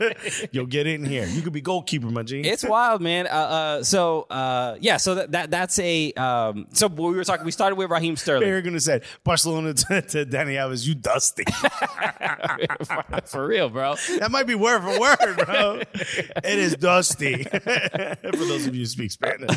[0.52, 1.26] Yo, get in here.
[1.26, 2.42] You could be goalkeeper, my G.
[2.42, 3.26] It's wild, man.
[3.26, 7.44] Uh, uh, so uh, yeah, so that, that that's a um, so we were talking.
[7.44, 11.44] We started with Raheem Sterling Barry Guna said Barcelona to, to Dani Alves, you dusty.
[13.24, 13.96] for real, bro.
[14.20, 15.82] that might be word for word, bro.
[15.92, 17.42] It is dusty.
[17.42, 19.50] for those of you who speak Spanish.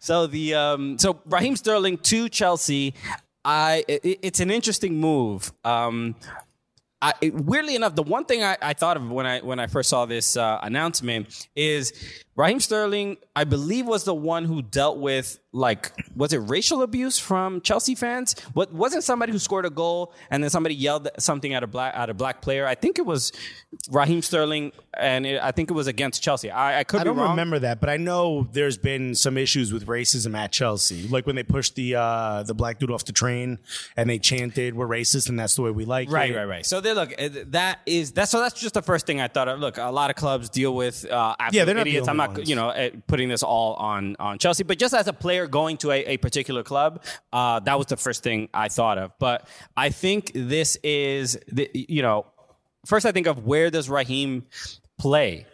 [0.00, 1.65] So the um, so Raheem Sterling
[1.98, 2.94] to Chelsea,
[3.44, 5.52] I it, it's an interesting move.
[5.64, 6.14] Um,
[7.02, 9.90] I, weirdly enough, the one thing I, I thought of when I when I first
[9.90, 11.92] saw this uh, announcement is
[12.36, 13.16] Raheem Sterling.
[13.34, 17.94] I believe was the one who dealt with like was it racial abuse from Chelsea
[17.94, 18.34] fans?
[18.52, 21.94] What wasn't somebody who scored a goal and then somebody yelled something at a black
[21.96, 22.66] at a black player?
[22.66, 23.32] I think it was
[23.90, 26.50] Raheem Sterling, and it, I think it was against Chelsea.
[26.50, 27.30] I, I could I be don't wrong.
[27.30, 31.08] remember that, but I know there's been some issues with racism at Chelsea.
[31.08, 33.58] Like when they pushed the uh, the black dude off the train
[33.96, 36.36] and they chanted, "We're racist," and that's the way we like Right, it.
[36.36, 36.66] right, right.
[36.66, 39.58] So they look that is that's so that's just the first thing I thought of.
[39.60, 42.08] Look, a lot of clubs deal with uh, Yeah, they're not idiots.
[42.08, 42.48] I'm only not ones.
[42.48, 45.76] you know uh, putting this all on on Chelsea, but just as a player going
[45.78, 49.12] to a, a particular club, uh, that was the first thing I thought of.
[49.18, 52.26] But I think this is the, you know
[52.86, 54.46] first I think of where does Raheem
[54.98, 55.46] play.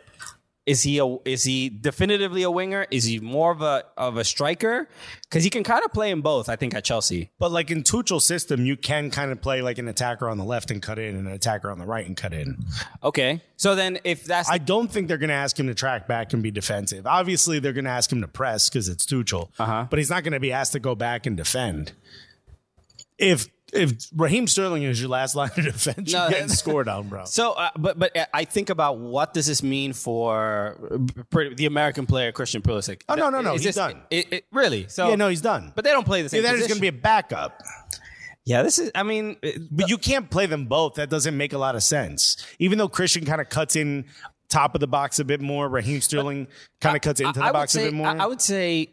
[0.64, 2.86] Is he a, is he definitively a winger?
[2.92, 4.88] Is he more of a of a striker?
[5.24, 6.48] Because he can kind of play in both.
[6.48, 7.30] I think at Chelsea.
[7.40, 10.44] But like in Tuchel's system, you can kind of play like an attacker on the
[10.44, 12.58] left and cut in, and an attacker on the right and cut in.
[13.02, 16.06] Okay, so then if that's I don't think they're going to ask him to track
[16.06, 17.08] back and be defensive.
[17.08, 19.88] Obviously, they're going to ask him to press because it's Tuchel, Uh-huh.
[19.90, 21.90] but he's not going to be asked to go back and defend.
[23.18, 27.08] If if Raheem Sterling is your last line of defense, No, you're getting scored on,
[27.08, 27.24] bro.
[27.24, 30.76] So, uh, but but I think about what does this mean for
[31.32, 33.02] uh, the American player Christian Pulisic?
[33.08, 34.02] Oh, no, no, no, Is he's this- done.
[34.10, 34.86] It, it- really?
[34.88, 35.72] So yeah, no, he's done.
[35.74, 36.42] But they don't play the same.
[36.44, 37.62] yeah, that is going to be a backup.
[38.44, 38.90] yeah, this is.
[38.94, 39.36] I mean,
[39.70, 40.94] But you can't play them both.
[40.94, 42.44] That doesn't make a lot of sense.
[42.58, 44.04] Even though Christian kind of cuts in
[44.48, 46.46] top of the box a bit more, Raheem Sterling
[46.82, 48.06] kind of cuts into I- I the would box say- a bit more.
[48.08, 48.90] I, I would say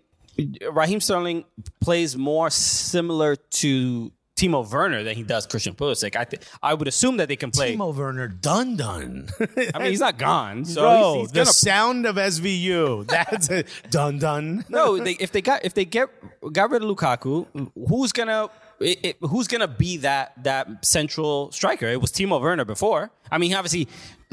[0.72, 1.44] Raheem Sterling
[1.82, 6.16] plays more similar to Timo Werner than he does Christian Pulisic.
[6.16, 7.76] I th- I would assume that they can play.
[7.76, 9.28] Timo Werner done done.
[9.74, 13.06] I mean, he's not gone, so Bro, he's, he's the gonna sound of SVU.
[13.16, 14.64] That's a done done.
[14.70, 16.08] No, they, if they got if they get
[16.54, 17.48] got rid of Lukaku,
[17.90, 18.50] who's gonna
[18.80, 21.88] it, it- who's gonna be that that central striker?
[21.88, 23.12] It was Timo Werner before.
[23.32, 23.88] I mean, he obviously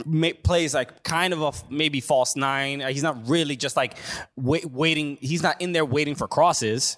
[0.04, 2.80] ma- plays like kind of a f- maybe false nine.
[2.80, 3.94] He's not really just like
[4.36, 5.18] wait, waiting.
[5.20, 6.96] He's not in there waiting for crosses.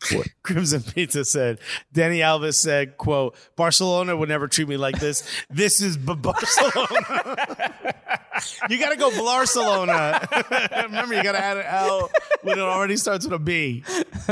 [0.42, 1.58] Crimson Pizza said,
[1.94, 5.28] Dani Alves said, quote, Barcelona would never treat me like this.
[5.50, 7.74] This is Barcelona.
[8.68, 10.26] you got to go Barcelona.
[10.84, 12.10] Remember, you got to add an L
[12.42, 13.84] when it already starts with a B.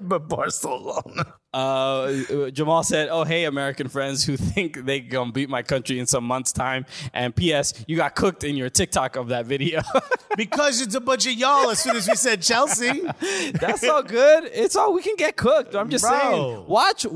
[0.00, 1.34] but Barcelona.
[1.54, 6.06] Uh, Jamal said, "Oh hey, American friends who think they gonna beat my country in
[6.06, 7.84] some months' time." And P.S.
[7.86, 9.80] You got cooked in your TikTok of that video.
[10.36, 13.04] Because it's a bunch of y'all as soon as we said Chelsea.
[13.52, 14.50] That's all good.
[14.52, 15.76] It's all we can get cooked.
[15.76, 16.18] I'm just Bro.
[16.18, 16.64] saying.
[16.66, 17.06] Watch,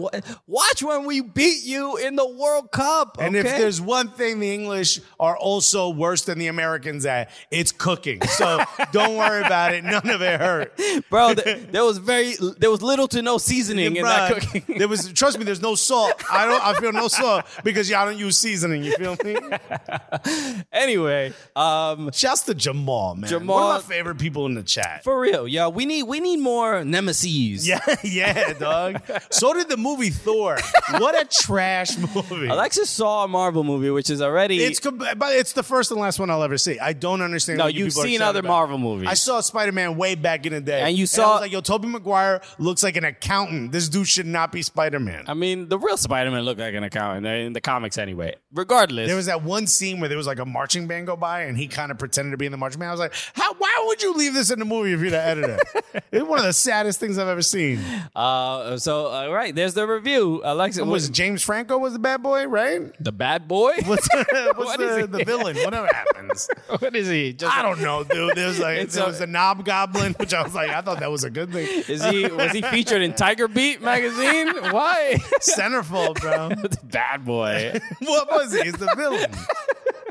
[0.46, 3.16] watch when we beat you in the World Cup.
[3.18, 7.70] And if there's one thing the English are also worse than the Americans at, it's
[7.70, 8.22] cooking.
[8.22, 9.84] So don't worry about it.
[9.84, 10.72] None of it hurt.
[11.10, 14.78] bro, th- there was very, there was little to no seasoning in that Bruh, cooking.
[14.78, 16.14] there was trust me, there's no salt.
[16.32, 19.36] I don't I feel no salt because y'all don't use seasoning, you feel me?
[20.72, 23.28] anyway, um, Shouts to Jamal, man.
[23.28, 25.04] Jamal- One of my favorite people in the chat.
[25.04, 27.66] for real, yo, we need, we need more nemesis.
[27.68, 29.02] Yeah, yeah, dog.
[29.30, 30.56] So did the movie Thor.
[30.92, 32.46] What a trash movie.
[32.48, 34.62] Alexis saw a Marvel movie, which is already.
[34.62, 36.78] it's but it's the first and last one I'll ever see.
[36.78, 37.58] I don't understand.
[37.58, 38.48] no, what you you've seen other about.
[38.48, 39.08] Marvel movies.
[39.08, 41.52] I saw Spider Man way back in the day, And you I saw- was like,
[41.52, 43.72] "Yo, Tobey Maguire looks like an accountant.
[43.72, 45.24] This dude should not be Spider Man.
[45.26, 48.34] I mean, the real Spider-Man looked like an account in the comics anyway.
[48.52, 51.42] Regardless, There was that one scene where there was like a marching band go by,
[51.42, 52.88] and he kind of pretended to be in the marching band.
[52.90, 53.54] I was like, "How?
[53.54, 55.58] Why would you leave this in the movie if you're the editor?"
[56.12, 57.80] it's one of the saddest things I've ever seen.
[58.16, 60.40] uh, so all right, there's the review.
[60.44, 62.92] Alexa Was James Franco was the bad boy, right?
[63.02, 63.72] the bad boy?
[63.86, 65.06] What's, what's What the, he?
[65.06, 65.56] the villain?
[65.56, 66.48] Whatever happens.
[66.78, 67.32] what is he?
[67.32, 68.36] Just I don't know, dude.
[68.36, 70.80] There was like It's there a- was a knob goblin, which I was like, I
[70.80, 71.66] thought that was a good thing.
[71.88, 74.48] Is he was he featured in Tiger Beat magazine?
[74.72, 75.16] Why?
[75.40, 76.50] Centerfold, bro.
[76.84, 77.80] Bad boy.
[78.00, 78.62] what was he?
[78.62, 79.30] He's the villain.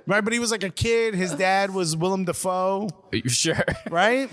[0.05, 1.15] Right, but he was like a kid.
[1.15, 3.61] His dad was Willem Dafoe, Are You sure?
[3.89, 4.29] right?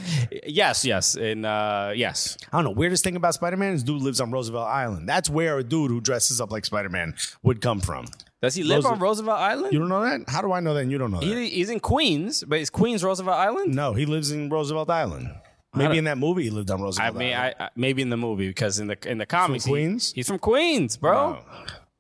[0.47, 2.39] Yes, yes, and uh, yes.
[2.53, 2.71] I don't know.
[2.71, 5.09] Weirdest thing about Spider Man is dude lives on Roosevelt Island.
[5.09, 8.07] That's where a dude who dresses up like Spider Man would come from.
[8.45, 9.73] Does he live Roosevelt- on Roosevelt Island?
[9.73, 10.29] You don't know that?
[10.29, 11.27] How do I know that and you don't know that?
[11.27, 13.75] He, he's in Queens, but is Queens Roosevelt Island?
[13.75, 15.31] no, he lives in Roosevelt Island.
[15.77, 17.55] Maybe in that movie he lived on I Roosevelt mean, Island.
[17.59, 20.13] I, I maybe in the movie because in the in the comics, he- Queens?
[20.13, 21.39] he's from Queens, bro.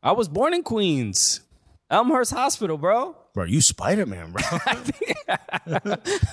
[0.03, 1.41] I was born in Queens,
[1.91, 3.17] Elmhurst Hospital, bro.
[3.33, 4.43] Bro, you Spider Man, bro.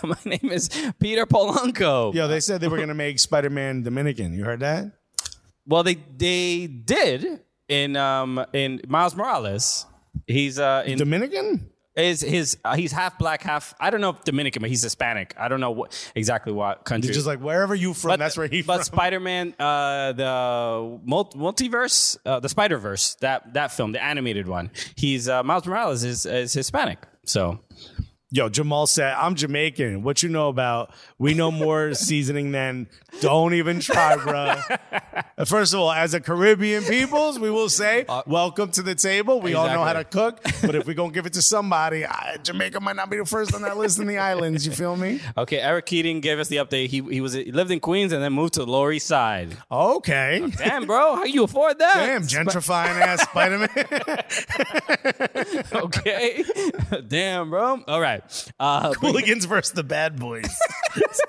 [0.04, 0.70] My name is
[1.00, 2.14] Peter Polanco.
[2.14, 4.34] Yo, they said they were gonna make Spider Man Dominican.
[4.34, 4.92] You heard that?
[5.66, 9.86] Well, they they did in um in Miles Morales.
[10.32, 11.72] He's uh in Dominican?
[11.96, 15.34] is his uh, he's half black, half I don't know if Dominican, but he's Hispanic.
[15.38, 17.10] I don't know what exactly what country.
[17.10, 18.86] It's just like wherever you from, that's where he But from.
[18.86, 24.48] Spider Man, uh, the mul- multiverse, uh, the Spider Verse, that that film, the animated
[24.48, 24.72] one.
[24.96, 27.00] He's uh, Miles Morales is is Hispanic.
[27.26, 27.60] So
[28.34, 30.04] Yo, Jamal said, I'm Jamaican.
[30.04, 30.94] What you know about?
[31.18, 32.88] We know more seasoning than
[33.20, 34.56] don't even try, bro.
[35.46, 39.42] First of all, as a Caribbean peoples, we will say, uh, welcome to the table.
[39.42, 40.42] We all know how to cook.
[40.62, 43.26] But if we're going to give it to somebody, I, Jamaica might not be the
[43.26, 44.66] first on that list in the islands.
[44.66, 45.20] You feel me?
[45.38, 46.88] okay, Eric Keating gave us the update.
[46.88, 49.58] He he was he lived in Queens and then moved to the Lower East Side.
[49.70, 50.40] Okay.
[50.42, 51.96] Oh, damn, bro, how you afford that?
[51.96, 53.58] Damn, gentrifying ass Spider
[55.74, 55.74] Man.
[55.84, 56.46] okay.
[57.10, 57.84] Damn, bro.
[57.88, 58.21] All right.
[58.60, 60.50] Uh, Hooligans versus the bad boys.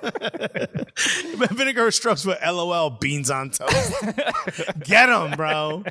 [1.52, 3.92] Vinegar strokes with LOL beans on toast.
[4.80, 5.84] Get them, bro.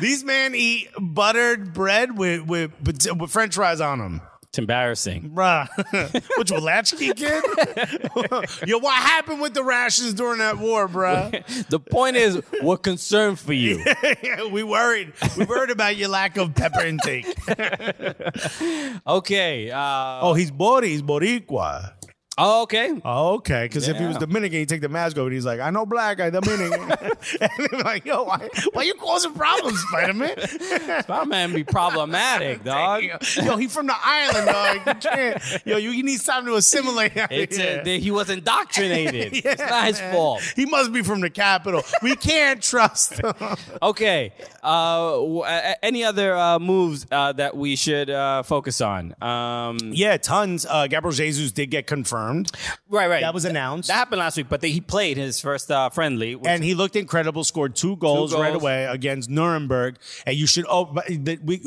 [0.00, 4.22] These men eat buttered bread with with, with French fries on them.
[4.50, 5.30] It's embarrassing.
[5.34, 5.68] Bruh.
[6.38, 7.44] Which was latchkey kid?
[8.66, 11.44] Yo, what happened with the rations during that war, bruh?
[11.68, 13.84] The point is, we're concerned for you.
[14.50, 15.12] we worried.
[15.36, 17.26] We worried about your lack of pepper intake.
[19.06, 19.70] Okay.
[19.70, 21.92] Uh, Oh, he's Bori, he's Boricua.
[22.38, 23.00] Oh, okay.
[23.04, 23.64] Oh, okay.
[23.66, 24.20] Because if he was Yeah.
[24.20, 26.80] Dominican, he'd take the mask off and he's like, I know black, I Dominican.
[27.40, 30.38] and they're like, yo, why, why you causing problems, Spider Man?
[31.02, 33.02] Spider Man be problematic, dog.
[33.36, 34.76] yo, he from the island, dog.
[34.86, 35.66] You can't.
[35.66, 37.16] Yo, you, you need time to assimilate.
[37.16, 37.80] out It's here.
[37.80, 39.32] uh, that he was indoctrinated.
[39.44, 40.42] It's not his fault.
[40.56, 41.82] He must be from the capital.
[42.02, 43.32] We can't trust him.
[43.82, 44.32] Okay.
[44.62, 49.14] Uh, w- a- a- any other uh, moves uh, that we should uh, focus on?
[49.22, 50.66] Um, yeah, tons.
[50.68, 52.27] Uh, Gabriel Jesus did get confirmed.
[52.88, 53.20] Right, right.
[53.20, 53.88] That was announced.
[53.88, 56.34] That happened last week, but they, he played his first uh, friendly.
[56.34, 57.44] which- and he looked incredible.
[57.44, 58.42] Scored two goals, goals.
[58.42, 59.96] right away against Nuremberg.
[60.26, 61.62] And you should oh, but the- we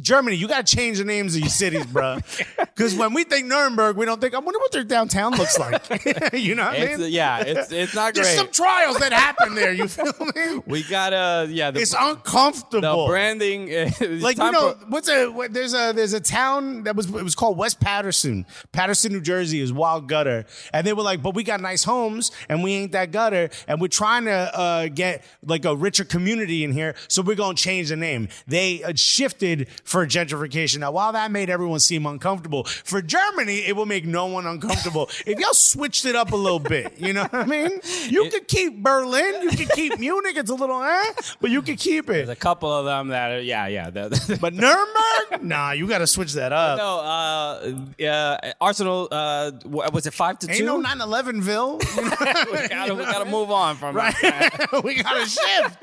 [0.00, 2.18] Germany, you got to change the names of your cities, bro.
[2.58, 4.34] Because when we think Nuremberg, we don't think.
[4.34, 5.82] I wonder what their downtown looks like.
[6.32, 7.12] you know what I it's, mean?
[7.12, 8.36] yeah, it's it's not great There's great.
[8.36, 9.72] some trials that happen there.
[9.72, 10.60] You feel me?
[10.66, 11.70] we gotta yeah.
[11.70, 13.06] The, It's the uncomfortable.
[13.06, 13.72] branding.
[13.74, 17.06] uh, like you know, for- what's a what, there's a there's a town that was
[17.06, 21.22] it was called West Paterson, Paterson, New Jersey is wild gutter, and they were like,
[21.22, 24.88] but we got nice homes and we ain't that gutter, and we're trying to uh,
[24.88, 28.28] get like a richer community in here, so we're gonna change the name.
[28.46, 30.78] They shifted for gentrification.
[30.78, 35.10] Now, while that made everyone seem uncomfortable, for Germany it will make no one uncomfortable
[35.26, 36.98] if y'all switched it up a little bit.
[36.98, 37.80] You know what I mean?
[38.14, 40.36] You could keep Berlin, you could keep Munich.
[40.36, 42.26] It's a little eh, but you could keep it.
[42.26, 43.90] There's a couple of them that are, yeah, yeah.
[43.90, 45.42] But Nuremberg?
[45.42, 46.78] nah, you got to switch that up.
[46.78, 50.66] no, uh, uh, Arsenal, uh, was it five to Ain't two?
[50.66, 51.78] no 9 11ville.
[52.52, 54.68] we, gotta, we gotta move on from that.
[54.84, 55.76] we got to shift.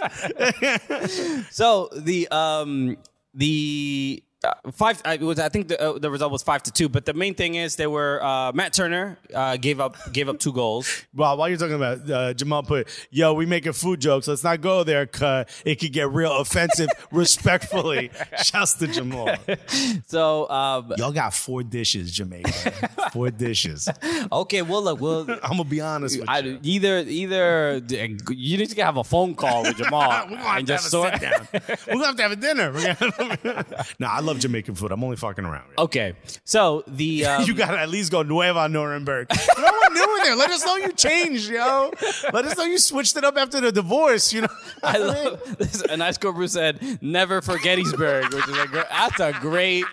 [1.54, 2.98] So the um
[3.34, 6.90] the uh, five I was I think the uh, the result was five to two,
[6.90, 10.40] but the main thing is they were uh, Matt Turner uh, gave up gave up
[10.40, 10.88] two goals.
[11.14, 14.28] Well, while you're talking about uh, Jamal put, yo, we making food jokes.
[14.30, 16.88] Let's not go there, cuz it could get real offensive.
[17.12, 18.12] Respectfully,
[18.44, 19.36] shouts to Jamal.
[20.08, 22.72] So um, Y'all got four dishes, Jamaica.
[23.12, 23.88] Four dishes.
[24.32, 26.60] okay, well look, well I'm gonna be honest with I, you.
[26.64, 27.82] either either
[28.30, 30.82] you need to have a phone call with Jamal We're gonna have and to have
[30.82, 31.12] just a sort.
[31.14, 31.48] sit down.
[31.88, 33.86] We're gonna have to have a dinner.
[34.00, 34.92] Nah, I love love Jamaican food.
[34.92, 35.66] I'm only fucking around.
[35.78, 36.14] Okay,
[36.44, 39.28] so the um, you gotta at least go Nueva Nuremberg.
[39.30, 40.36] Throw one new in there.
[40.36, 41.92] Let us know you changed, yo.
[42.34, 44.32] Let us know you switched it up after the divorce.
[44.34, 44.48] You know,
[44.84, 45.82] I love this.
[45.82, 49.86] A nice Cobra said, "Never for Gettysburg," which is a gr- that's a great,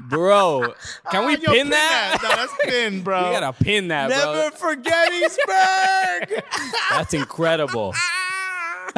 [0.00, 0.74] bro.
[1.10, 2.18] Can we Ah, yo, pin, that?
[2.22, 3.28] No, that's pin, bro.
[3.30, 4.50] We gotta pin that, Never bro.
[4.50, 6.42] forget Gettysburg.
[6.90, 7.94] That's incredible.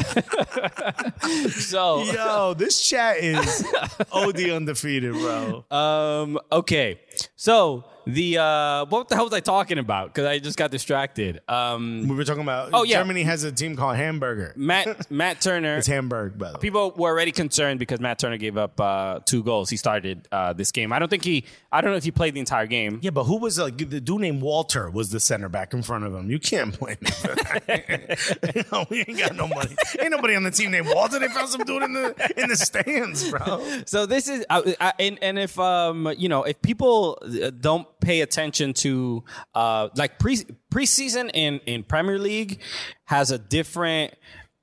[1.51, 3.65] so, Yo, this chat is
[4.13, 5.65] OD undefeated, bro.
[5.71, 7.01] um, okay.
[7.37, 7.85] So
[8.15, 10.09] the uh, what the hell was I talking about?
[10.09, 11.41] Because I just got distracted.
[11.49, 12.71] Um, we were talking about.
[12.73, 12.99] Oh, yeah.
[12.99, 14.53] Germany has a team called Hamburger.
[14.57, 15.77] Matt Matt Turner.
[15.77, 16.61] It's Hamburg, by the way.
[16.61, 19.71] People were already concerned because Matt Turner gave up uh, two goals.
[19.71, 20.93] He started uh, this game.
[20.93, 21.45] I don't think he.
[21.73, 22.99] I don't know if he played the entire game.
[23.03, 26.05] Yeah, but who was like the dude named Walter was the center back in front
[26.05, 26.31] of him.
[26.31, 28.53] You can't blame him for that.
[28.55, 29.77] you know, we ain't got no money.
[30.01, 31.19] Ain't nobody on the team named Walter.
[31.19, 33.63] They found some dude in the in the stands, bro.
[33.87, 37.87] So this is, I, I, and and if um you know if people uh, don't
[38.01, 39.25] pay attention to
[39.55, 40.39] uh like pre
[40.73, 42.61] preseason in in Premier League
[43.05, 44.15] has a different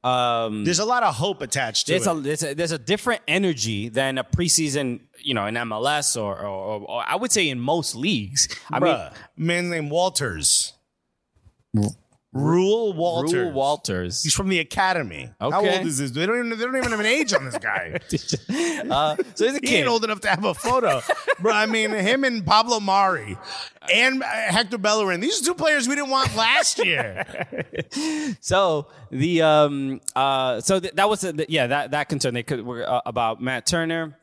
[0.03, 2.11] um There's a lot of hope attached to there's it.
[2.11, 6.37] a, there's a there's a different energy than a preseason you know in MLS or
[6.39, 8.47] or, or, I would say in most leagues.
[8.71, 8.93] I mean.
[8.93, 10.73] Bruh, man named Walters.
[12.37, 13.33] Reuell Walters.
[13.33, 14.23] Reuell Walters.
[14.23, 15.31] He's from the academy.
[15.39, 15.77] How Okay.
[15.77, 16.11] old is this?
[16.11, 17.99] They don't even they don't even have an age on this guy.
[18.89, 19.75] uh, so he's a He kid.
[19.79, 21.01] ain't old enough to have a photo.
[21.39, 23.37] Bro, I mean, him and Pablo Mari
[23.93, 25.19] and uh, Hector Bellerin.
[25.19, 27.25] These are two players we didn't want last year.
[28.41, 32.65] So the um uh so th- that was the, yeah that that concern they could
[32.65, 34.17] were uh, about Matt Turner.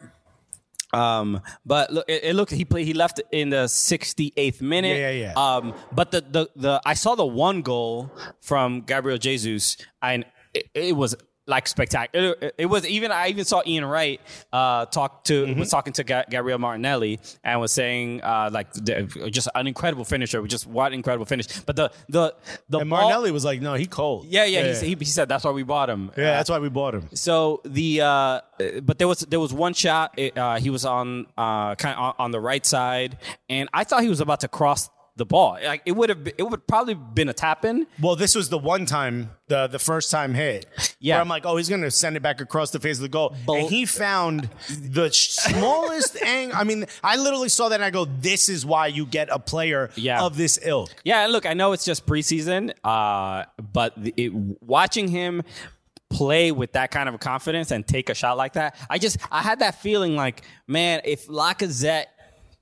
[0.95, 2.87] Um, but look, it, it looked he played.
[2.87, 4.97] He left in the 68th minute.
[4.97, 5.57] Yeah, yeah, yeah.
[5.57, 10.69] Um, but the the the I saw the one goal from Gabriel Jesus, and it,
[10.75, 11.17] it was
[11.47, 12.35] like spectacular.
[12.41, 14.21] It, it was even I even saw Ian Wright
[14.53, 15.61] uh talk to Mm-hmm.
[15.61, 20.05] was talking to Ga- Gabriel Martinelli and was saying uh like the, just an incredible
[20.05, 20.41] finisher.
[20.47, 21.47] Just what incredible finish.
[21.61, 22.35] But the the
[22.69, 24.27] the And ball- Martinelli was like, no, he cold.
[24.27, 24.67] yeah, yeah.
[24.67, 24.81] yeah.
[24.81, 26.11] He, he, he said that's why we bought him.
[26.17, 27.09] Yeah, that's why we bought him.
[27.15, 28.41] So the uh,
[28.83, 30.15] but there was there was one shot.
[30.17, 33.19] It, uh, he was on uh, kind of on, on the right side,
[33.51, 35.59] and I thought he was about to cross the ball.
[35.65, 37.87] Like it would have, it would probably been a tap in.
[38.01, 40.67] Well, this was the one time, the the first time hit.
[40.99, 41.15] Yeah.
[41.17, 43.35] Where I'm like, oh, he's gonna send it back across the face of the goal,
[43.47, 46.57] Bull- and he found the smallest angle.
[46.59, 49.39] I mean, I literally saw that and I go, this is why you get a
[49.39, 50.23] player Yeah.
[50.23, 50.91] of this ilk.
[51.05, 55.43] Yeah, and look, I know it's just preseason, uh, but it, watching him
[56.11, 59.43] play with that kind of confidence and take a shot like that, I just I
[59.43, 62.05] had that feeling like, man, if Lacazette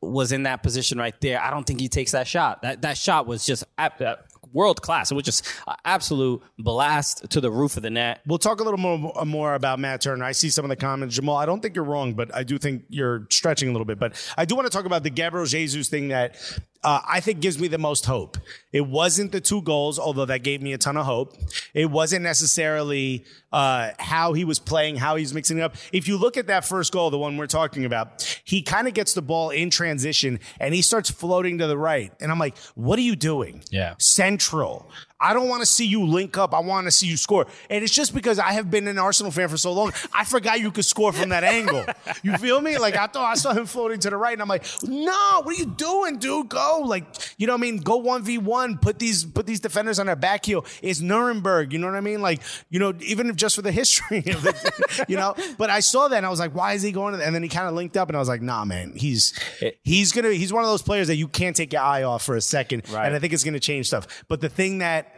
[0.03, 2.63] was in that position right there, I don't think he takes that shot.
[2.63, 4.17] That that shot was just uh,
[4.53, 5.11] world class.
[5.11, 5.47] It was just
[5.85, 8.21] absolute blast to the roof of the net.
[8.27, 10.25] We'll talk a little more more about Matt Turner.
[10.25, 11.37] I see some of the comments, Jamal.
[11.37, 13.99] I don't think you're wrong, but I do think you're stretching a little bit.
[13.99, 16.37] But I do want to talk about the Gabriel Jesus thing that
[16.85, 18.39] uh, I think gives me the most hope.
[18.73, 21.37] It wasn't the two goals, although that gave me a ton of hope.
[21.75, 25.77] It wasn't necessarily uh, how he was playing, how he's mixing it up.
[25.93, 28.95] If you look at that first goal, the one we're talking about, he kind of
[28.95, 32.13] gets the ball in transition and he starts floating to the right.
[32.21, 33.63] And I'm like, what are you doing?
[33.71, 33.95] Yeah.
[33.99, 34.91] Central.
[35.23, 36.53] I don't want to see you link up.
[36.53, 37.47] I want to see you score.
[37.71, 39.93] And it's just because I have been an Arsenal fan for so long.
[40.13, 41.85] I forgot you could score from that angle.
[42.23, 42.77] You feel me?
[42.79, 45.57] Like I thought I saw him floating to the right, and I'm like, no, what
[45.57, 46.49] are you doing, dude?
[46.49, 46.83] Go.
[46.85, 47.05] Like,
[47.39, 47.77] you know what I mean?
[47.79, 48.81] Go 1v1.
[48.81, 50.65] Put these put these defenders on their back heel.
[50.83, 51.73] It's Nuremberg.
[51.73, 52.21] You know what I mean?
[52.21, 55.35] Like, you know, even if just for the history of the, you know.
[55.57, 57.27] But I saw that and I was like, why is he going to that?
[57.27, 59.39] And then he kind of linked up and I was like, nah, man, he's
[59.83, 62.35] he's gonna he's one of those players that you can't take your eye off for
[62.35, 62.89] a second.
[62.91, 63.07] Right.
[63.07, 64.25] And I think it's gonna change stuff.
[64.29, 65.12] But the thing that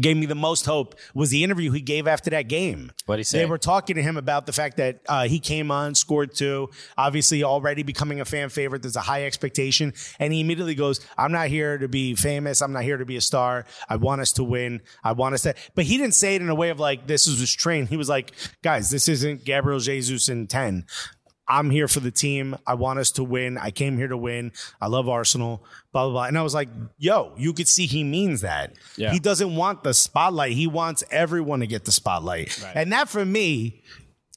[0.00, 2.92] gave me the most hope was the interview he gave after that game.
[3.06, 3.38] What'd he say?
[3.38, 6.70] They were talking to him about the fact that uh, he came on, scored two,
[6.96, 8.82] obviously already becoming a fan favorite.
[8.82, 9.94] There's a high expectation.
[10.18, 12.62] And he immediately goes, I'm not here to be famous.
[12.62, 13.66] I'm not here to be a star.
[13.88, 14.82] I want us to win.
[15.02, 15.54] I want us to.
[15.74, 17.86] But he didn't say it in a way of like, this is his train.
[17.86, 18.32] He was like,
[18.62, 20.86] guys, this isn't Gabriel Jesus in 10.
[21.50, 22.56] I'm here for the team.
[22.66, 23.58] I want us to win.
[23.58, 24.52] I came here to win.
[24.80, 25.64] I love Arsenal.
[25.92, 26.24] Blah blah blah.
[26.24, 28.74] And I was like, "Yo, you could see he means that.
[28.96, 29.10] Yeah.
[29.12, 30.52] He doesn't want the spotlight.
[30.52, 32.64] He wants everyone to get the spotlight.
[32.74, 33.82] And that for me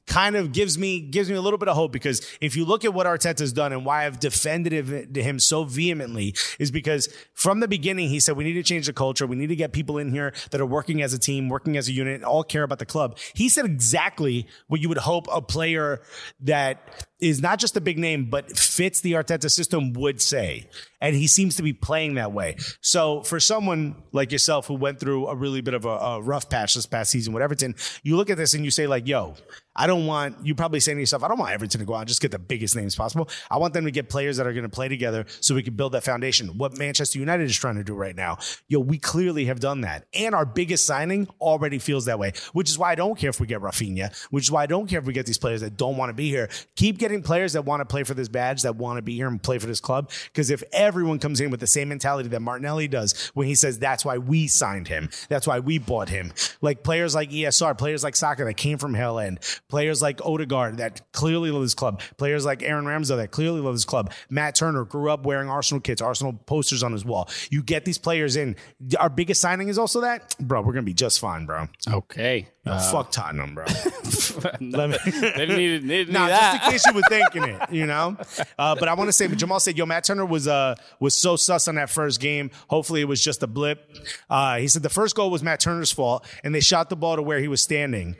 [0.06, 2.84] kind of gives me gives me a little bit of hope because if you look
[2.84, 7.68] at what Arteta's done and why I've defended him- so vehemently is because from the
[7.68, 9.26] beginning he said we need to change the culture.
[9.26, 11.88] We need to get people in here that are working as a team, working as
[11.88, 13.18] a unit, and all care about the club.
[13.34, 16.02] He said exactly what you would hope a player
[16.40, 20.68] that is not just a big name, but fits the Arteta system would say.
[21.00, 22.56] And he seems to be playing that way.
[22.80, 26.48] So for someone like yourself who went through a really bit of a, a rough
[26.48, 29.34] patch this past season with Everton, you look at this and you say like, yo,
[29.76, 32.00] I don't want, you probably saying to yourself, I don't want Everton to go out
[32.00, 33.28] and just get the biggest names possible.
[33.50, 35.74] I want them to get players that are going to play together so we can
[35.74, 36.56] build that foundation.
[36.56, 38.38] What Manchester United is trying to do right now.
[38.68, 40.06] Yo, we clearly have done that.
[40.14, 43.40] And our biggest signing already feels that way, which is why I don't care if
[43.40, 45.76] we get Rafinha, which is why I don't care if we get these players that
[45.76, 46.48] don't want to be here.
[46.76, 49.28] Keep getting players that want to play for this badge, that want to be here
[49.28, 50.10] and play for this club.
[50.26, 53.78] Because if everyone comes in with the same mentality that Martinelli does when he says
[53.78, 58.04] that's why we signed him, that's why we bought him, like players like ESR, players
[58.04, 62.00] like Saka that came from Hale End, players like Odegaard that clearly love this club,
[62.16, 65.80] players like Aaron Ramsdale that clearly love this club, Matt Turner grew up wearing Arsenal
[65.80, 67.28] kits, Arsenal posters on his wall.
[67.50, 68.56] You get these players in.
[68.98, 70.62] Our biggest signing is also that, bro.
[70.62, 71.68] We're gonna be just fine, bro.
[71.88, 72.48] Okay.
[72.66, 73.64] Yo, fuck Tottenham, bro.
[74.60, 74.96] Let me.
[75.36, 78.16] they need, need, Nah, need just in case you were thinking it, you know.
[78.56, 81.14] Uh, but I want to say, but Jamal said, "Yo, Matt Turner was uh was
[81.14, 82.50] so sus on that first game.
[82.68, 83.90] Hopefully, it was just a blip."
[84.30, 87.16] Uh, he said the first goal was Matt Turner's fault, and they shot the ball
[87.16, 88.16] to where he was standing.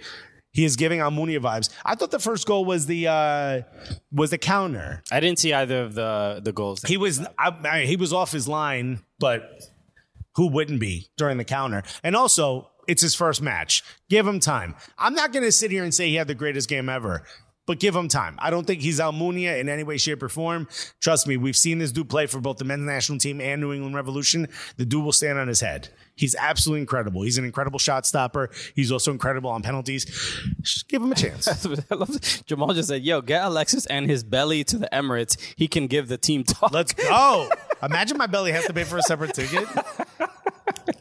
[0.52, 1.70] He is giving Almunia vibes.
[1.84, 3.62] I thought the first goal was the uh,
[4.12, 5.02] was the counter.
[5.10, 6.82] I didn't see either of the the goals.
[6.82, 9.50] He was I, I, he was off his line, but
[10.36, 11.82] who wouldn't be during the counter?
[12.02, 13.82] And also, it's his first match.
[14.08, 14.74] Give him time.
[14.98, 17.24] I'm not going to sit here and say he had the greatest game ever.
[17.66, 18.36] But give him time.
[18.40, 20.68] I don't think he's Almunia in any way, shape, or form.
[21.00, 23.72] Trust me, we've seen this dude play for both the men's national team and New
[23.72, 24.48] England Revolution.
[24.76, 25.88] The dude will stand on his head.
[26.14, 27.22] He's absolutely incredible.
[27.22, 28.50] He's an incredible shot stopper.
[28.74, 30.04] He's also incredible on penalties.
[30.60, 31.46] Just give him a chance.
[32.46, 35.38] Jamal just said, "Yo, get Alexis and his belly to the Emirates.
[35.56, 37.48] He can give the team talk." Let's go.
[37.82, 39.68] Imagine my belly has to pay for a separate ticket.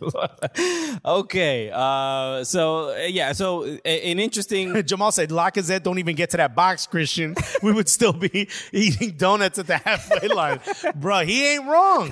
[1.05, 4.83] okay, uh, so uh, yeah, so an interesting.
[4.85, 7.35] Jamal said, Lacazette don't even get to that box, Christian.
[7.61, 10.59] We would still be eating donuts at the halfway line.
[10.95, 11.21] bro.
[11.25, 12.11] he ain't wrong.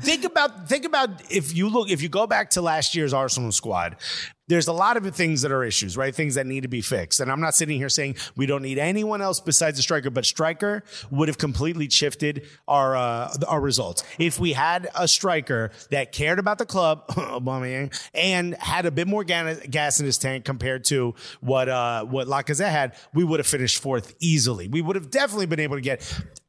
[0.00, 3.52] think about think about if you look if you go back to last year's Arsenal
[3.52, 3.96] squad,
[4.48, 6.14] there's a lot of things that are issues, right?
[6.14, 7.20] Things that need to be fixed.
[7.20, 10.24] And I'm not sitting here saying we don't need anyone else besides a striker, but
[10.24, 14.02] striker would have completely shifted our uh, our results.
[14.18, 17.04] If we had a striker that cared about the club,
[18.14, 22.70] and had a bit more gas, in his tank compared to what uh, what Lacazette
[22.70, 24.68] had, we would have finished fourth easily.
[24.68, 26.00] We would have definitely been able to get.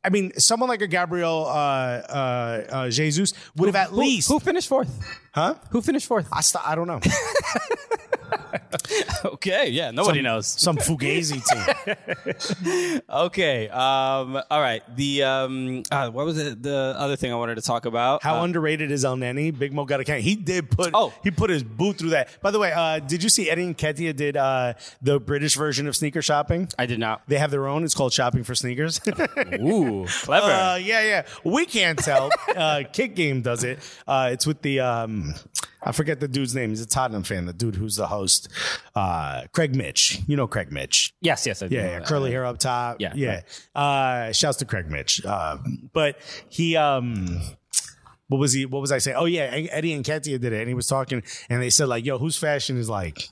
[0.03, 4.29] I mean, someone like a Gabriel uh, uh, uh, Jesus would have at Who, least,
[4.29, 4.89] who finished fourth?
[5.33, 5.55] huh?
[5.71, 6.27] Who finished fourth?
[6.31, 6.99] I, st- I don't know.
[9.25, 10.47] Okay, yeah, nobody Some- knows.
[10.47, 13.01] Some Fugazi team.
[13.09, 14.81] Okay, um, all right.
[14.95, 16.61] The um, uh, what was it?
[16.61, 18.23] The other thing I wanted to talk about.
[18.23, 19.57] How Uh, underrated is Elneny?
[19.57, 20.21] Big Mo got a can.
[20.21, 20.91] He did put.
[20.93, 21.13] Oh.
[21.23, 22.29] he put his boot through that.
[22.41, 25.87] By the way, uh, did you see Eddie and Ketia did uh, the British version
[25.87, 26.69] of sneaker shopping?
[26.77, 27.21] I did not.
[27.27, 27.83] They have their own.
[27.83, 29.01] It's called Shopping for Sneakers.
[29.59, 29.88] Ooh,
[30.23, 30.45] clever.
[30.47, 31.25] Uh, yeah, yeah.
[31.43, 32.29] We can't tell.
[32.55, 33.79] uh, Kick Game does it.
[34.07, 35.33] Uh, it's with the um,
[35.81, 36.69] I forget the dude's name.
[36.69, 37.45] He's a Tottenham fan.
[37.45, 38.49] The dude who's the host,
[38.95, 40.19] uh, Craig Mitch.
[40.27, 41.13] You know Craig Mitch.
[41.21, 42.97] yes, yes, I do Yeah, yeah, curly hair up top.
[42.99, 43.41] Yeah, yeah.
[43.75, 45.25] Uh, shouts to Craig Mitch.
[45.25, 45.57] Uh,
[45.93, 46.17] but
[46.49, 47.41] he, um,
[48.27, 48.65] what was he?
[48.65, 49.17] What was I saying?
[49.17, 52.05] Oh yeah, Eddie and Katia did it, and he was talking, and they said like,
[52.05, 53.29] "Yo, whose fashion is like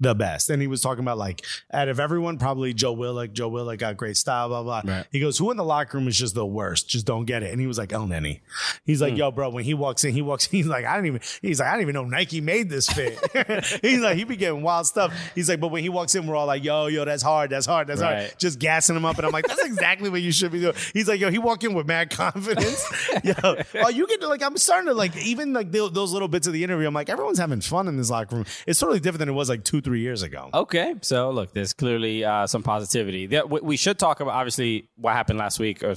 [0.00, 3.32] the best?" And he was talking about like, out of everyone, probably Joe Willock.
[3.32, 4.82] Joe Willock got great style, blah blah.
[4.84, 5.06] Right.
[5.10, 6.88] He goes, "Who in the locker room is just the worst?
[6.88, 8.40] Just don't get it." And he was like, "Elneny."
[8.84, 9.18] He's like, hmm.
[9.18, 10.46] "Yo, bro, when he walks in, he walks.
[10.46, 11.20] in, He's like, I didn't even.
[11.42, 13.18] He's like, I didn't even know Nike made this fit.
[13.82, 15.12] he's like, he be getting wild stuff.
[15.34, 17.66] He's like, but when he walks in, we're all like, yo, yo, that's hard, that's
[17.66, 18.18] hard, that's Right.
[18.28, 18.34] hard.
[18.38, 20.74] Just gassing him up, and I'm like, that's exactly what you should be doing.
[20.92, 22.84] He's like, yo, he walk in with mad confidence.
[23.24, 23.34] yo,
[23.76, 26.46] oh, you get to like, I'm starting to like, even like tho- those little bits
[26.46, 26.86] of the interview.
[26.86, 28.44] I'm like, everyone's having fun in this locker room.
[28.66, 30.50] It's totally different than it was like two, three years ago.
[30.52, 33.26] Okay, so look, there's clearly uh, some positivity.
[33.26, 35.94] There, we, we should talk about obviously what happened last week, or,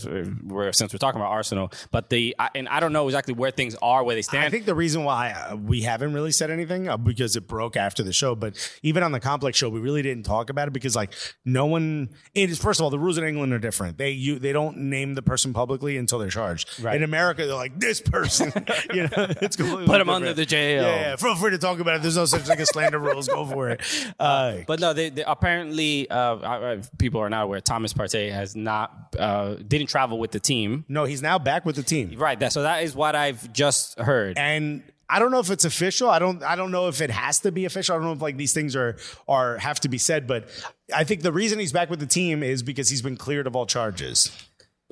[0.51, 1.71] or since we're talking about Arsenal.
[1.91, 4.45] But the I, and I don't know exactly where things are, where they stand.
[4.45, 7.77] I think the reason why uh, we haven't really said anything uh, because it broke
[7.77, 10.71] after the show, but even on the complex show, we really didn't talk about it
[10.71, 11.13] because like
[11.45, 12.09] no one.
[12.35, 13.97] It is first of all the rules in England are different.
[13.97, 16.79] They you they don't name the person publicly until they're charged.
[16.83, 16.95] Right.
[16.97, 18.51] In America, they're like this person.
[18.93, 19.09] you know,
[19.41, 20.09] it's completely Put different.
[20.09, 20.83] under the jail.
[20.83, 22.01] Yeah, yeah, feel free to talk about it.
[22.01, 23.27] There's no such thing as slander rules.
[23.27, 23.76] Go for it.
[24.19, 27.61] Uh, But no, they, they apparently uh, uh, people are not aware.
[27.61, 30.85] Thomas Partey has not uh, didn't travel with the team.
[30.87, 32.15] no, he's now back with the team.
[32.17, 32.39] Right.
[32.39, 34.37] That so that is what I've just heard.
[34.37, 36.09] and I don't know if it's official.
[36.09, 36.43] I don't.
[36.43, 37.95] I don't know if it has to be official.
[37.95, 38.97] I don't know if like these things are
[39.27, 40.27] are have to be said.
[40.27, 40.49] But
[40.93, 43.55] I think the reason he's back with the team is because he's been cleared of
[43.55, 44.29] all charges.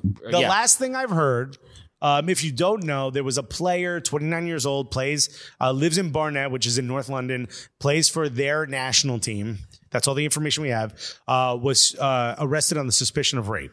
[0.02, 0.48] The Yeah.
[0.48, 1.58] last thing I've heard.
[2.02, 5.28] Um, if you don't know, there was a player, 29 years old, plays,
[5.60, 9.58] uh, lives in Barnet, which is in North London, plays for their national team.
[9.90, 10.94] That's all the information we have.
[11.26, 13.72] Uh, was uh, arrested on the suspicion of rape.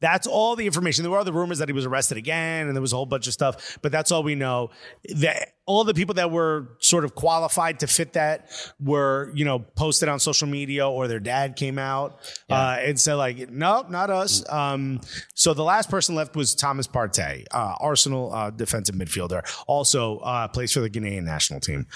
[0.00, 1.02] That's all the information.
[1.02, 3.26] There were other rumors that he was arrested again, and there was a whole bunch
[3.26, 4.70] of stuff, but that's all we know.
[5.16, 8.50] That all the people that were sort of qualified to fit that
[8.80, 13.16] were, you know, posted on social media or their dad came out uh, and said
[13.16, 14.42] like, nope, not us.
[14.50, 15.02] Um,
[15.34, 20.48] so the last person left was Thomas Partey, uh, Arsenal uh, defensive midfielder, also uh,
[20.48, 21.86] plays for the Ghanaian national team.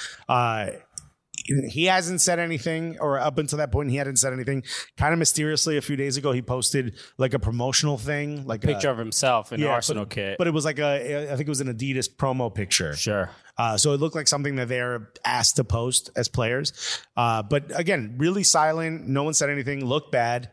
[1.50, 4.62] Uh, he hasn't said anything, or up until that point, he hadn't said anything.
[4.96, 8.66] Kind of mysteriously, a few days ago, he posted like a promotional thing, like a
[8.66, 10.38] Picture a, of himself in yeah, Arsenal but, kit.
[10.38, 12.94] But it was like a, I think it was an Adidas promo picture.
[12.94, 13.30] sure.
[13.58, 16.72] Uh, so it looked like something that they're asked to post as players.
[17.16, 19.06] Uh, but again, really silent.
[19.06, 19.84] No one said anything.
[19.84, 20.50] Looked bad.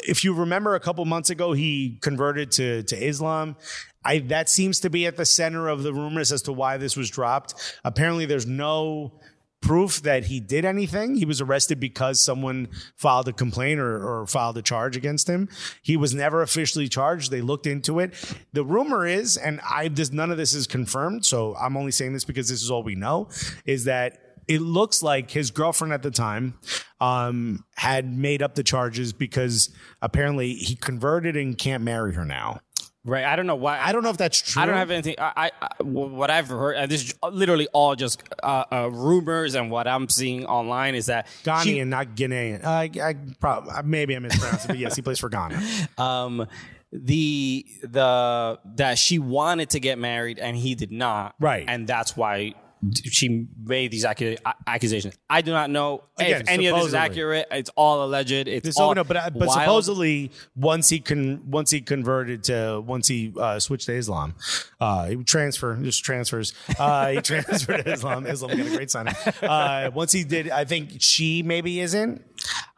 [0.00, 3.56] If you remember, a couple months ago, he converted to to Islam.
[4.04, 6.96] I that seems to be at the center of the rumors as to why this
[6.96, 7.54] was dropped.
[7.84, 9.20] Apparently, there's no
[9.60, 11.16] proof that he did anything.
[11.16, 15.48] He was arrested because someone filed a complaint or, or filed a charge against him.
[15.82, 17.30] He was never officially charged.
[17.30, 18.14] They looked into it.
[18.52, 22.12] The rumor is, and I this none of this is confirmed, so I'm only saying
[22.12, 23.28] this because this is all we know,
[23.64, 26.54] is that it looks like his girlfriend at the time
[27.00, 32.60] um, had made up the charges because apparently he converted and can't marry her now.
[33.04, 33.24] Right.
[33.24, 33.78] I don't know why.
[33.80, 34.60] I don't know if that's true.
[34.62, 35.14] I don't have anything.
[35.18, 39.70] I, I, what I've heard, and this is literally all just uh, uh, rumors, and
[39.70, 42.64] what I'm seeing online is that Ghanaian, she- not Ghanaian.
[42.64, 45.60] Uh, I, I probably maybe I mispronounced it, but yes, he plays for Ghana.
[45.98, 46.46] um,
[46.92, 51.34] the the that she wanted to get married and he did not.
[51.38, 51.64] Right.
[51.68, 52.54] and that's why
[53.04, 55.16] she made these accu- accusations.
[55.28, 57.46] I do not know Again, if any of this is accurate.
[57.50, 58.32] It's all alleged.
[58.48, 59.52] It's This all no, but uh, but wild.
[59.52, 64.34] supposedly once he con once he converted to once he uh, switched to Islam,
[64.80, 66.54] uh, he would transfer just transfers.
[66.78, 68.26] Uh, he transferred to Islam.
[68.26, 69.08] Islam got a great sign.
[69.42, 72.22] Uh, once he did, I think she maybe isn't.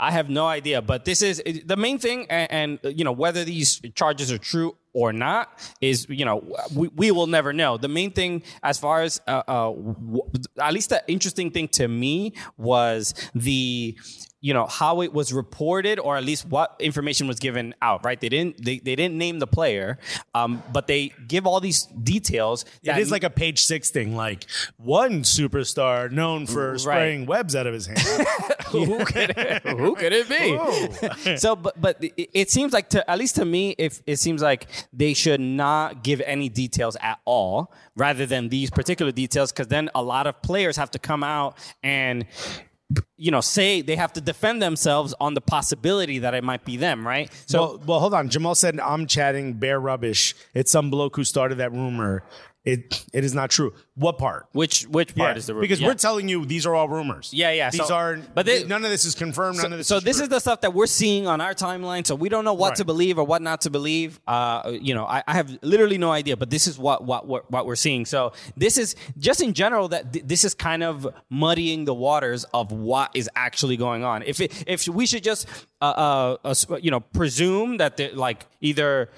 [0.00, 3.44] I have no idea, but this is the main thing, and, and you know whether
[3.44, 6.42] these charges are true or not is you know
[6.74, 7.76] we, we will never know.
[7.76, 10.22] The main thing, as far as uh, uh, w-
[10.58, 13.94] at least the interesting thing to me was the
[14.40, 18.20] you know how it was reported or at least what information was given out right
[18.20, 19.98] they didn't they, they didn't name the player
[20.34, 24.46] um, but they give all these details It is like a page six thing, like
[24.76, 28.00] one superstar known for spraying webs out of his hand.
[28.66, 31.36] who could it, who could it be?
[31.36, 34.42] so, but but it, it seems like to at least to me, if it seems
[34.42, 39.68] like they should not give any details at all, rather than these particular details, because
[39.68, 42.26] then a lot of players have to come out and
[43.16, 46.76] you know say they have to defend themselves on the possibility that it might be
[46.76, 47.30] them, right?
[47.46, 47.60] So.
[47.60, 48.28] well, well, hold on.
[48.28, 50.34] Jamal said I'm chatting bare rubbish.
[50.54, 52.22] It's some bloke who started that rumor.
[52.62, 53.72] It it is not true.
[53.94, 54.46] What part?
[54.52, 55.62] which which part Yeah, is the rumor?
[55.62, 55.88] because Yeah.
[55.88, 57.30] we're telling you these are all rumors.
[57.32, 59.56] Yeah, yeah, These so- are, but but they- none of this is confirmed.
[59.56, 59.88] None of this.
[59.88, 60.24] so is this true.
[60.24, 62.06] is the stuff that we're seeing on our timeline.
[62.06, 62.76] So we don't know what Right.
[62.76, 64.20] to believe or what not to believe.
[64.26, 66.36] Uh, you know, I, I have literally no idea.
[66.36, 68.04] But this is what what what, what we're seeing.
[68.04, 72.44] So this is just in general that th- this is kind of muddying the waters
[72.52, 74.22] of what is actually going on.
[74.22, 75.46] If it, if we should just
[75.80, 79.10] uh, uh, uh, you know presume that they're, like either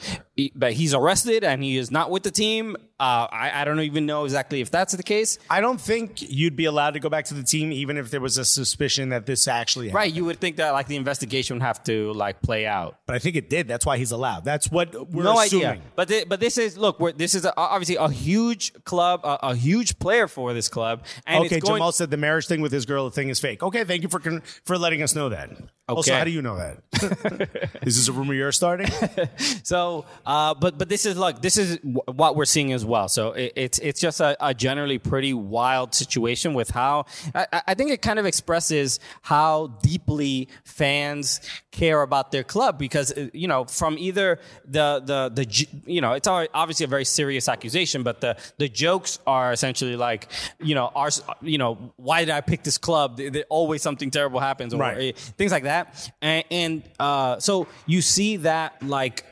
[0.54, 2.76] that he's arrested and he is not with the team.
[2.98, 5.36] Uh, I, I don't even know exactly if that's the case.
[5.50, 8.20] I don't think you'd be allowed to go back to the team even if there
[8.20, 9.96] was a suspicion that this actually happened.
[9.96, 12.98] Right, you would think that like the investigation would have to like play out.
[13.06, 13.66] But I think it did.
[13.66, 14.44] That's why he's allowed.
[14.44, 15.66] That's what we're no assuming.
[15.66, 15.82] idea.
[15.96, 17.00] But thi- but this is look.
[17.00, 21.04] We're, this is a, obviously a huge club, a, a huge player for this club.
[21.26, 23.40] And Okay, it's going, Jamal said the marriage thing with his girl The thing is
[23.40, 23.64] fake.
[23.64, 25.50] Okay, thank you for con- for letting us know that.
[25.88, 26.78] Also, how do you know that?
[27.82, 28.88] is this a rumor you're starting?
[29.64, 31.40] So, uh, but but this is look.
[31.42, 33.08] This is w- what we're seeing as well.
[33.08, 37.74] So it, it's it's just a, a generally pretty wild situation with how I, I-
[37.74, 43.48] think it kind of expresses how deeply fans care about their club because uh, you
[43.48, 48.20] know from either the the the you know it's obviously a very serious accusation, but
[48.20, 50.28] the the jokes are essentially like
[50.60, 51.08] you know our
[51.40, 53.20] you know why did I pick this club?
[53.48, 55.16] Always something terrible happens, or Right.
[55.16, 55.71] things like that,
[56.20, 59.24] and, and uh, so you see that like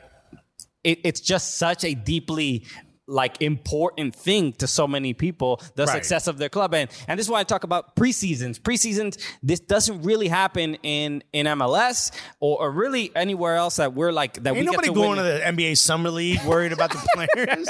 [0.83, 2.65] it, it's just such a deeply
[3.11, 5.93] like important thing to so many people the Right.
[5.95, 9.59] success of their club and and this is why I talk about preseasons preseasons this
[9.59, 14.53] doesn't really happen in in MLS or, or really anywhere else that we're like that
[14.53, 15.17] we Ain't get nobody to going win.
[15.17, 17.67] to the NBA summer league worried about the players.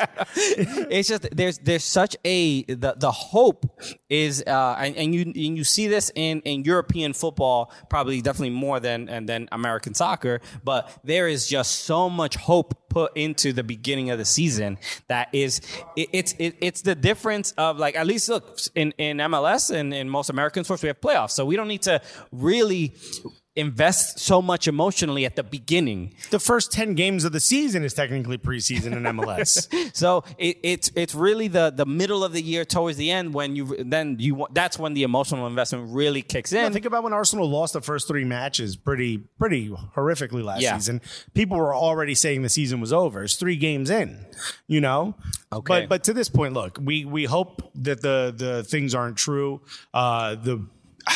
[0.90, 3.66] it's just there's there's such a the the hope
[4.10, 8.50] is uh and, and you and you see this in in European football probably definitely
[8.52, 13.54] more than and than American soccer but there is just so much hope put into
[13.54, 14.78] the beginning of the season
[15.08, 15.62] that is
[15.96, 19.94] it, it's it, it's the difference of like at least look in in MLS and
[19.94, 21.32] in most American sports we have playoffs.
[21.32, 22.94] So we don't need to really
[23.56, 26.14] invest so much emotionally at the beginning.
[26.30, 29.68] The first ten games of the season is technically preseason in MLS.
[29.94, 33.56] So it, it's it's really the the middle of the year towards the end when
[33.56, 36.64] you then you that's when the emotional investment really kicks in.
[36.64, 40.78] Yeah, think about when Arsenal lost the first three matches pretty pretty horrifically last Yeah.
[40.78, 41.02] season.
[41.34, 43.24] People were already saying the season was over.
[43.24, 44.26] It's three games in,
[44.68, 45.16] you know.
[45.52, 45.82] Okay.
[45.82, 49.62] But but to this point, look, we we hope that the the things aren't true.
[49.94, 50.66] Uh, the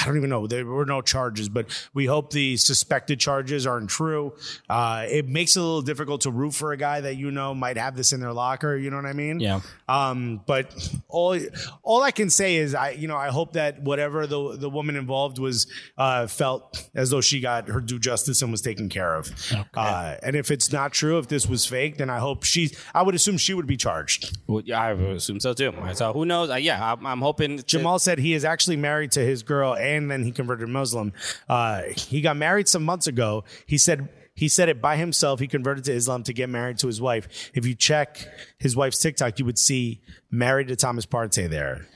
[0.02, 0.48] I don't even know.
[0.48, 4.34] There were no charges, but we hope the suspected charges aren't true.
[4.70, 7.54] Uh, it makes it a little difficult to root for a guy that you know
[7.54, 8.76] might have this in their locker.
[8.76, 9.40] You know what I mean?
[9.40, 9.62] Yeah.
[9.88, 10.74] Um, but
[11.08, 11.38] all
[11.84, 14.96] all I can say is I you know I hope that whatever the the woman
[14.96, 15.68] involved was
[15.98, 19.32] uh, felt as though she got her due justice and was taken care of.
[19.74, 22.72] Uh, and if it's not true, if this was fake, then I hope she.
[22.94, 24.38] I would assume she would be charged.
[24.48, 25.74] Well, yeah, I would assume so too.
[25.94, 26.50] So who knows?
[26.50, 30.10] Uh, yeah, I'm, I'm hoping Jamal said he is actually married to his girl, and
[30.10, 31.14] then he converted Muslim.
[31.48, 33.44] Uh, he got married some months ago.
[33.66, 34.10] He said.
[34.38, 35.40] He said it by himself.
[35.40, 37.52] He converted to Islam to get married to his wife.
[37.54, 38.28] If you check
[38.60, 41.88] his wife's TikTok, you would see married to Thomas Partey there.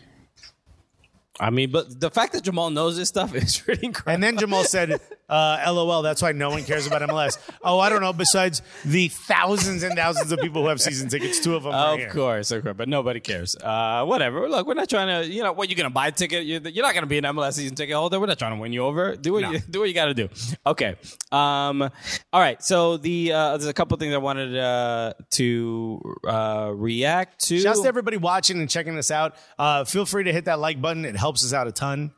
[1.40, 4.14] I mean, but the fact that Jamal knows this stuff is pretty incredible.
[4.14, 7.38] And then Jamal said, uh, LOL, that's why no one cares about MLS.
[7.64, 8.12] Oh, I don't know.
[8.14, 12.00] Besides the thousands and thousands of people who have season tickets, two of them Of
[12.00, 12.10] here.
[12.12, 13.56] course, of course, but nobody cares.
[13.56, 14.50] Uh, whatever.
[14.50, 16.46] Look, we're not trying to, you know, what you're gonna buy a ticket.
[16.46, 18.20] You're, you're not gonna be an MLS season ticket holder.
[18.20, 19.16] We're not trying to win you over.
[19.16, 19.52] Do what No.
[19.52, 20.30] you do what you got to do.
[20.66, 20.96] Okay.
[21.32, 21.84] Um.
[21.84, 22.62] All right.
[22.64, 27.60] So the uh, there's a couple things I wanted uh, to uh, react to.
[27.60, 29.36] Shouts to everybody watching and checking us out.
[29.58, 31.06] Uh, feel free to hit that like button.
[31.06, 32.12] It helps us out a ton.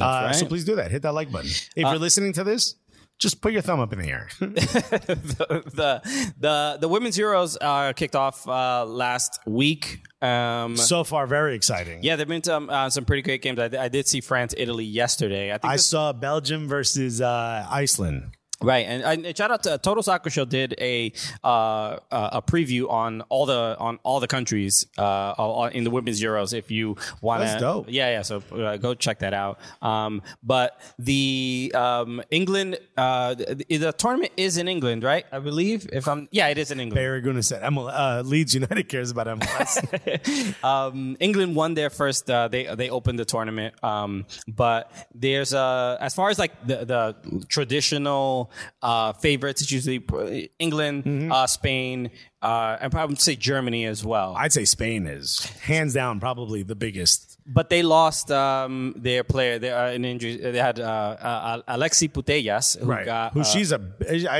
[0.00, 0.34] Uh, right.
[0.34, 0.90] So please do that.
[0.90, 1.50] Hit that like button.
[1.50, 2.76] If you're listening to this,
[3.18, 4.28] just put your thumb up in the air.
[4.38, 6.02] the
[6.38, 10.02] the the women's Euros uh, kicked off uh, last week.
[10.22, 12.02] Um, so far, very exciting.
[12.02, 13.58] yeah, there've been some uh, some pretty great games.
[13.58, 15.52] I, I did see France Italy yesterday.
[15.52, 18.30] I think I saw Belgium versus uh, Iceland.
[18.60, 21.12] Right, and, and shout out to Total Soccer Show did a
[21.44, 26.20] uh, a preview on all the on all the countries uh, all- in the women's
[26.20, 26.52] Euros.
[26.52, 27.86] If you want to, dope.
[27.88, 28.22] yeah, yeah.
[28.22, 29.60] So uh, go check that out.
[29.80, 35.24] Um, but the um, England uh, the, the tournament is in England, right?
[35.30, 35.88] I believe.
[35.92, 36.96] If I'm yeah, it is in England.
[36.96, 40.64] Barry Guna said, uh, Leeds United cares about MLS.
[40.64, 42.28] um, England won their first.
[42.28, 46.84] Uh, they they opened the tournament, um, but there's uh, as far as like the,
[46.84, 48.47] the traditional
[48.82, 52.10] uh, favorites, it's usually uh, England, uh, Spain,
[52.42, 54.34] uh, and probably say Germany as well.
[54.36, 57.27] I'd say Spain is hands down probably the biggest.
[57.50, 59.58] But they lost um, their player.
[59.58, 60.36] They uh, an injury.
[60.36, 63.80] They had uh, uh, Alexia Putellas, who got Who uh, she's a,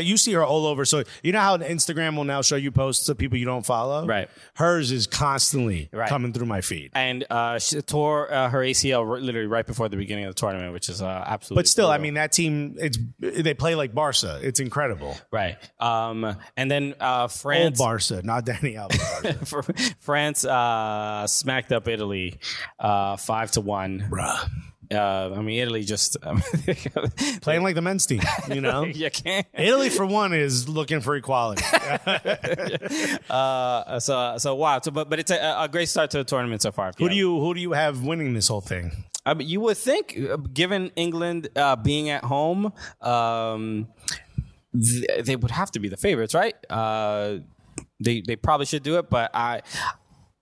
[0.02, 0.84] you see her all over.
[0.84, 4.06] So you know how Instagram will now show you posts of people you don't follow?
[4.06, 4.28] Right.
[4.54, 6.08] Hers is constantly Right.
[6.08, 6.90] coming through my feed.
[6.94, 10.40] and uh, she tore uh, her ACL r- literally right before the beginning of the
[10.40, 11.62] tournament, which is uh, absolutely.
[11.62, 14.38] But still, I mean, that team, it's they play like Barca.
[14.42, 15.16] It's incredible.
[15.32, 15.56] right.
[15.80, 17.78] Um, and then uh, Old France.
[17.78, 19.94] Barca, not Dani Alves.
[20.00, 22.38] France uh, smacked up Italy
[22.98, 24.06] uh, five to one.
[24.10, 24.50] Bruh.
[24.90, 26.40] Uh, I mean, Italy just um,
[27.42, 28.84] Playing like the men's team, you know?
[29.02, 29.46] you can't.
[29.52, 31.64] Italy, for one, is looking for equality.
[33.28, 34.80] Uh, so so wow.
[34.80, 36.92] So but but it's a, a great start to the tournament so far.
[36.96, 38.92] who do you who do you have winning this whole thing?
[39.26, 42.72] I mean, you would think, uh, given England uh, being at home,
[43.02, 43.88] um,
[44.72, 46.54] th- they would have to be the favorites, right?
[46.70, 47.38] Uh,
[48.00, 49.60] they they probably should do it, but I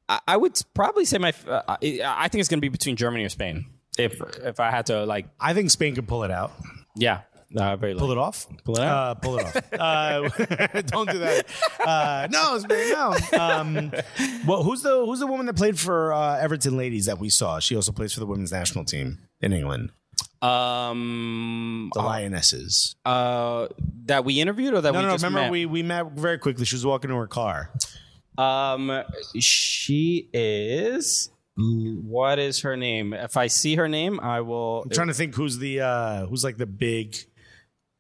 [0.09, 3.25] I, I would probably say my uh, I, think it's going to be between Germany
[3.25, 3.67] or Spain.
[3.99, 6.53] If if I had to like, I think Spain could pull it out.
[6.97, 7.23] yeah,
[7.57, 8.47] uh, very Pull it off.
[8.65, 8.97] Pull it out?
[8.97, 9.57] Uh, pull it off.
[9.77, 10.29] Uh,
[10.87, 11.47] don't do that.
[11.85, 13.17] Uh, no, Spain, no.
[13.39, 13.93] Um,
[14.47, 17.59] well, who's the who's the woman that played for uh, Everton ladies that we saw?
[17.59, 19.91] She also plays for the women's national team in England,
[20.43, 22.97] Um, the Lionesses.
[23.05, 23.69] uh,
[24.07, 25.15] that we interviewed or that No, we no, no.
[25.15, 25.51] just Remember, met?
[25.53, 26.65] we we met very quickly.
[26.65, 27.71] She was walking to her car.
[28.39, 29.03] Um,
[29.39, 31.31] she is.
[31.59, 33.15] What is her name?
[33.15, 34.83] If I see her name, I will.
[34.83, 37.17] I'm trying to think who's the uh, who's like the big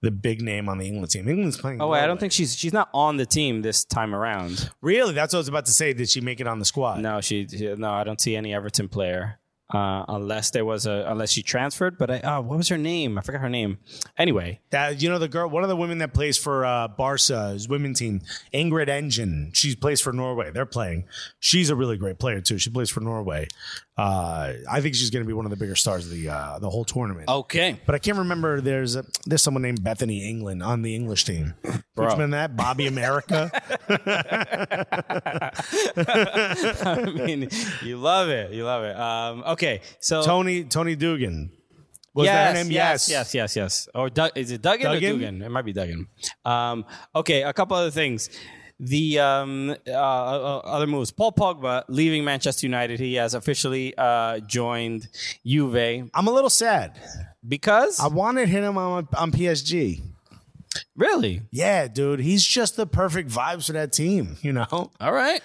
[0.02, 1.26] the big name on the England team.
[1.26, 1.80] England's playing.
[1.80, 4.70] oh wait, I don't think she's she's not on the team this time around.
[4.82, 5.14] really.
[5.14, 5.94] That's what I was about to say.
[5.94, 7.00] Did she make it on the squad?
[7.00, 7.46] No, she
[7.78, 7.90] no.
[7.90, 9.38] I don't see any Everton player.
[9.68, 13.18] Uh, unless there was a unless she transferred, but I oh, what was her name?
[13.18, 13.78] I forgot her name.
[14.16, 17.68] Anyway, That you know the girl, one of the women that plays for uh, Barca's
[17.68, 18.20] women team,
[18.54, 19.50] Ingrid Engen.
[19.54, 20.52] She plays for Norway.
[20.52, 21.06] They're playing.
[21.40, 22.58] She's a really great player too.
[22.58, 23.48] She plays for Norway.
[23.96, 26.58] Uh, I think she's going to be one of the bigger stars of the uh,
[26.58, 27.28] the whole tournament.
[27.28, 28.60] okay, But I can't remember.
[28.60, 31.54] There's a, there's someone named Bethany England on the English team.
[31.94, 32.14] Bro.
[32.14, 33.50] Which that Bobby America.
[36.84, 37.48] I mean,
[37.82, 38.98] you love it, you love it.
[38.98, 41.52] Um, okay, so Tony Tony Dugan.
[42.12, 42.72] Was yes, that her name?
[42.72, 43.88] Yes, yes, yes, yes.
[43.94, 44.96] Or Doug, is it Duggan, Duggan?
[44.96, 45.42] or Dugan?
[45.42, 46.08] It might be Duggan.
[46.46, 48.30] Um, okay, a couple other things.
[48.78, 51.10] The um, uh, uh, other moves.
[51.10, 53.00] Paul Pogba leaving Manchester United.
[53.00, 55.08] He has officially uh, joined
[55.46, 56.98] Juve I'm a little sad.
[57.46, 60.02] because I wanted him on on PSG.
[60.96, 61.42] Really.
[61.50, 64.36] Yeah, dude, he's just the perfect vibes for that team.
[64.42, 65.40] You know, All right.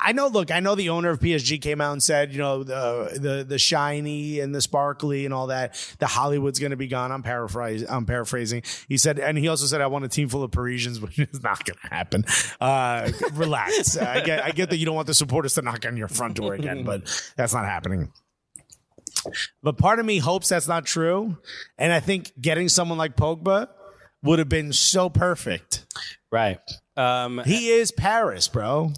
[0.00, 0.28] I know.
[0.28, 3.44] Look, I know the owner of PSG came out and said, you know, the the
[3.44, 5.74] the shiny and the sparkly and all that.
[5.98, 7.12] The Hollywood's going to be gone.
[7.12, 7.88] I'm paraphrasing.
[7.90, 8.62] I'm paraphrasing.
[8.88, 11.42] He said, and he also said, I want a team full of Parisians, which is
[11.42, 12.24] not going to happen.
[12.60, 13.96] Uh, relax.
[13.96, 14.44] I get.
[14.44, 16.84] I get that you don't want the supporters to knock on your front door again,
[16.84, 17.02] but
[17.36, 18.12] that's not happening.
[19.62, 21.36] But part of me hopes that's not true,
[21.76, 23.68] and I think getting someone like Pogba
[24.22, 25.86] would have been so perfect.
[26.32, 26.58] Right.
[26.96, 28.92] Um, He is Paris, bro.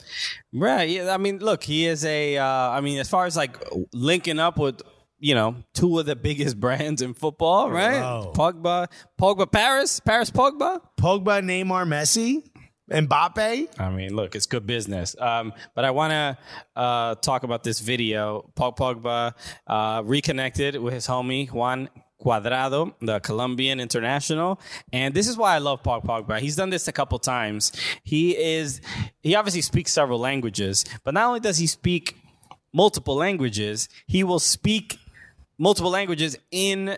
[0.53, 0.89] Right.
[0.89, 1.15] Yeah.
[1.15, 2.37] I mean, look, he is a.
[2.39, 3.57] Uh, I mean, as far as like
[3.93, 4.83] linking up with,
[5.19, 8.01] you know, two of the biggest brands in football, right?
[8.01, 8.33] Wow.
[8.35, 8.89] Pogba,
[9.21, 10.81] Pogba, Paris, Paris, Pogba.
[11.01, 12.43] Pogba, Neymar, Messi,
[12.91, 13.69] Mbappe.
[13.81, 15.15] I mean, look, it's good business.
[15.19, 16.39] Um, but I want to
[16.77, 18.51] uh, talk about this video.
[18.57, 19.33] Paul Pogba
[19.67, 21.89] uh, reconnected with his homie Juan
[22.23, 24.61] Cuadrado, the Colombian international,
[24.93, 26.39] and this is why I love Paul Pogba.
[26.39, 27.73] He's done this a couple times.
[28.05, 28.81] He is
[29.23, 32.17] he obviously speaks several languages, but not only does he speak
[32.73, 34.99] multiple languages, he will speak
[35.59, 36.97] multiple languages in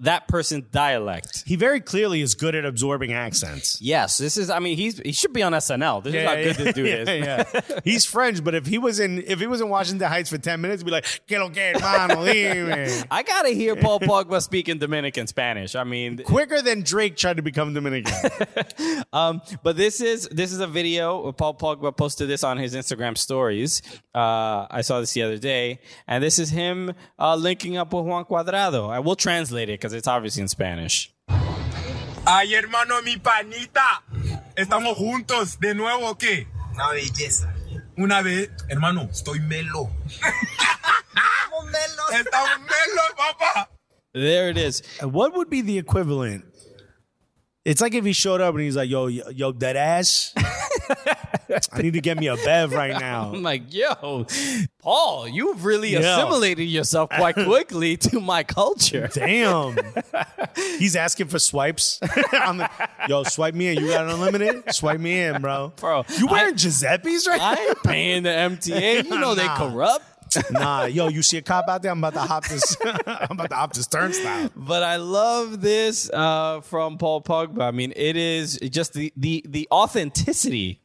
[0.00, 1.44] that person's dialect.
[1.46, 3.80] He very clearly is good at absorbing accents.
[3.80, 4.50] Yes, this is.
[4.50, 6.02] I mean, he's he should be on SNL.
[6.02, 7.08] This is how good this dude is.
[7.08, 7.80] yeah.
[7.84, 10.60] He's French, but if he was in if he was in Washington Heights for ten
[10.60, 14.78] minutes, he'd be like, "Que lo que, hermano, dime." I gotta hear Paul Pogba speaking
[14.78, 15.74] Dominican Spanish.
[15.74, 18.14] I mean, Quicker than Drake tried to become Dominican.
[19.12, 21.32] um, but this is this is a video.
[21.32, 23.82] Paul Pogba posted this on his Instagram stories.
[24.14, 28.04] Uh, I saw this the other day, and this is him uh, linking up with
[28.04, 28.90] Juan Cuadrado.
[28.90, 31.12] I will translate it because it's obviously in Spanish.
[32.26, 34.02] Ay, hermano, mi panita.
[34.56, 36.46] Estamos juntos de nuevo, ¿o ¿qué?
[36.74, 37.52] Una belleza.
[37.96, 39.90] Una vez, hermano, estoy melo.
[42.12, 43.68] Estamos melo, papá.
[44.12, 44.82] There it is.
[45.02, 46.44] Uh, what would be the equivalent?
[47.64, 50.34] It's like if he showed up and he's like, "Yo, yo, yo dead ass.
[51.72, 54.26] I need to get me a bev right now." I'm like, yo,
[54.82, 56.00] Paul, you've really Yo.
[56.00, 59.08] assimilated yourself quite quickly to my culture.
[59.12, 59.76] Damn.
[60.78, 62.00] He's asking for swipes.
[62.32, 62.70] I'm like,
[63.08, 63.78] yo, swipe me in.
[63.78, 64.72] You got unlimited?
[64.74, 65.72] Swipe me in, bro.
[65.76, 69.04] Bro, You wearing Giuseppe's right I ain't paying the MTA.
[69.04, 70.04] You know they corrupt.
[70.52, 71.90] Nah, yo, you see a cop out there?
[71.90, 72.76] I'm about to hop this.
[72.84, 74.48] I'm about to hop this turnstile.
[74.54, 77.62] But I love this uh, from Paul Pogba.
[77.62, 80.79] I mean, it is just the the the authenticity.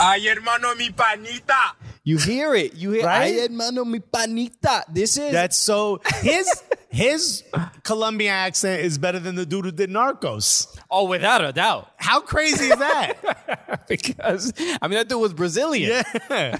[0.00, 1.74] Ay, hermano, mi panita.
[2.04, 2.74] You hear it.
[2.74, 3.34] You hear Right?
[3.34, 4.84] Ay, hermano, mi panita.
[4.92, 6.48] This is That's so his
[6.88, 7.44] his
[7.82, 10.66] Colombian accent is better than the dude who did Narcos.
[10.90, 11.90] oh, without a doubt.
[11.96, 15.90] How crazy is that, because I mean, that dude was Brazilian
[16.30, 16.56] Yeah.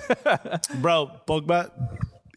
[0.75, 1.11] bro?
[1.27, 1.71] Pogba,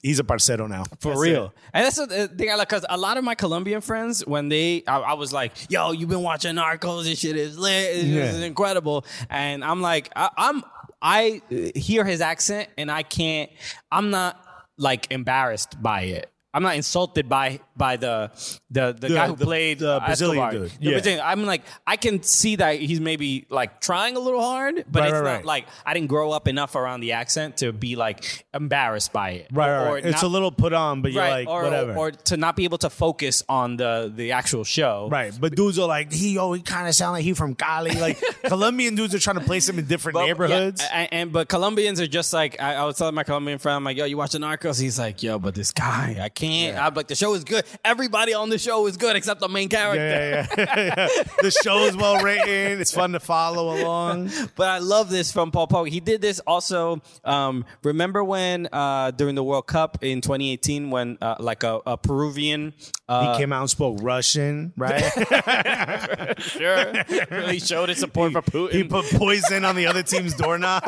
[0.02, 1.46] he's a parcero now for That's real.
[1.46, 1.52] it.
[1.74, 4.84] And that's the thing I like because a lot of my Colombian friends, when they,
[4.88, 7.04] I, I was like, "Yo, you've been watching Narcos?
[7.04, 7.96] This shit is lit.
[7.98, 8.24] It's, Yeah.
[8.26, 10.64] it's incredible." And I'm like, I, I'm,
[11.02, 11.42] I
[11.76, 13.50] hear his accent, and I can't.
[13.92, 14.44] I'm not
[14.78, 16.31] like embarrassed by it.
[16.54, 18.30] I'm not insulted by by the
[18.70, 20.52] the the, guy who the- played the uh, Brazilian Escobar.
[20.68, 20.72] dude.
[20.82, 20.92] Yeah.
[20.92, 25.00] Brazilian- I'm like, I can see that he's maybe like trying a little hard, but
[25.00, 25.46] Right, it's right, not right.
[25.46, 29.48] like I didn't grow up enough around the accent to be like embarrassed by it.
[29.52, 30.08] Right, Or- right, or.
[30.10, 31.94] It's not- a little put on, but you're like or, whatever.
[31.94, 35.08] Or, or to not be able to focus on the the actual show.
[35.10, 37.92] Right, but dudes are like he, oh, he kind of sound like he from Cali.
[37.92, 40.82] Like Colombian dudes are trying to place him in different But- neighborhoods.
[40.82, 43.78] yeah, and, and but Colombians are just like I, I was telling my Colombian friend,
[43.78, 44.80] I'm like, yo, you watching Narcos?
[44.82, 46.41] He's like, yo, but this guy, I can't.
[46.44, 47.64] I'm like, the show is good.
[47.86, 50.02] Everybody on the show is good except the main character.
[50.02, 50.66] yeah, yeah,
[50.98, 51.24] yeah.
[51.42, 52.82] the show is well written.
[52.82, 54.32] It's fun to follow along.
[54.56, 55.90] But I love this from Paul Pogba.
[55.90, 57.02] He did this also.
[57.24, 61.98] Um, remember when uh, during the World Cup in 2018 when uh, like a, a
[61.98, 62.74] Peruvian
[63.08, 65.02] uh, He came out and spoke Russian, right?
[66.40, 66.94] sure
[67.32, 68.72] really showed his support for Putin.
[68.74, 70.84] he put poison on the other team's doorknob.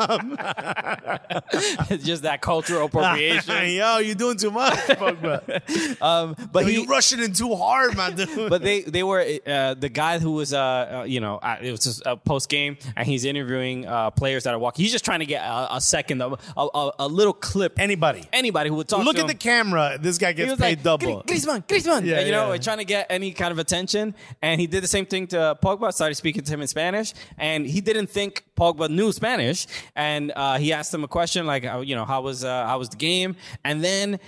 [1.90, 3.70] it's just that cultural appropriation.
[3.70, 5.42] Yo, you're doing too much, Pogba.
[6.00, 8.28] um, but Yo, he, you rushing in too hard, my dude.
[8.50, 10.58] but they they were uh, the guy who was uh,
[11.00, 14.54] uh you know uh, it was a post game and he's interviewing uh, players that
[14.54, 14.82] are walking.
[14.82, 17.78] He's just trying to get a, a second of a, a, little clip.
[17.78, 18.24] Anybody.
[18.32, 19.04] Anybody who would talk.
[19.04, 19.98] Look at the camera.
[20.00, 21.22] This guy gets paid like, double.
[21.22, 22.04] "Gri- Griezmann, Griezmann.
[22.04, 22.58] Yeah, you know, yeah.
[22.58, 24.14] trying to get any kind of attention.
[24.42, 27.14] And he did the same thing to Pogba, started speaking to him in Spanish.
[27.38, 29.66] And he didn't think Pogba knew Spanish.
[29.94, 32.78] And uh, he asked him a question like, uh, you know, how was, uh, how
[32.78, 33.36] was the game?
[33.64, 34.20] And then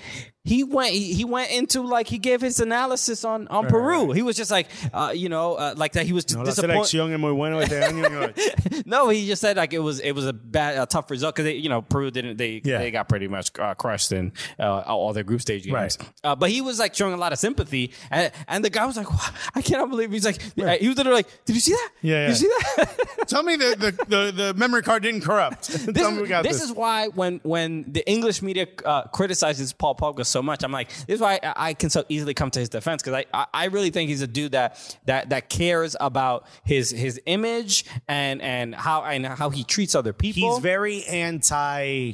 [0.47, 4.13] he went he, he went into like he gave his analysis on on Peru.
[4.13, 6.83] He was just like uh, you know uh, like that he was No, disappointed.
[6.85, 8.09] selección es muy bueno este año.
[8.09, 11.11] You're like, No, he just said like it was it was a bad a tough
[11.11, 12.79] result because you know Peru didn't they Yeah.
[12.79, 15.75] they got pretty much uh, crushed in uh, all their group stage games.
[15.75, 15.97] Right.
[16.25, 18.97] Uh, but he was like showing a lot of sympathy, and, and the guy was
[18.97, 21.91] like, "Wow, I cannot believe he's like he was literally like, did you see that?
[22.03, 23.27] Yeah, did you see that?
[23.27, 25.69] Tell me the, the, the, the memory card didn't corrupt.
[25.69, 26.63] this, Tell me we is, this this.
[26.63, 30.89] is why when when the English media uh, criticizes Paul Pogba so much, I'm like,
[30.89, 33.47] this is why I, I can so easily come to his defense because I, I
[33.55, 38.41] I really think he's a dude that that that cares about his his image and
[38.43, 40.55] and how and how he treats other people.
[40.55, 42.13] He's very anti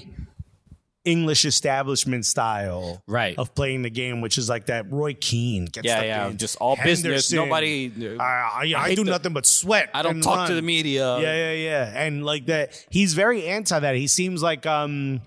[1.04, 3.36] English establishment style Right.
[3.36, 5.64] of playing the game, which is like that Roy Keane.
[5.64, 6.38] Gets Yeah, yeah, in.
[6.38, 9.90] just all business, nobody- I, I, I, hate do the- nothing but sweat.
[9.94, 11.18] I don't talk to the media.
[11.18, 11.92] Yeah, yeah, yeah.
[12.04, 13.96] And like that, he's very anti that.
[13.96, 15.20] He seems like um,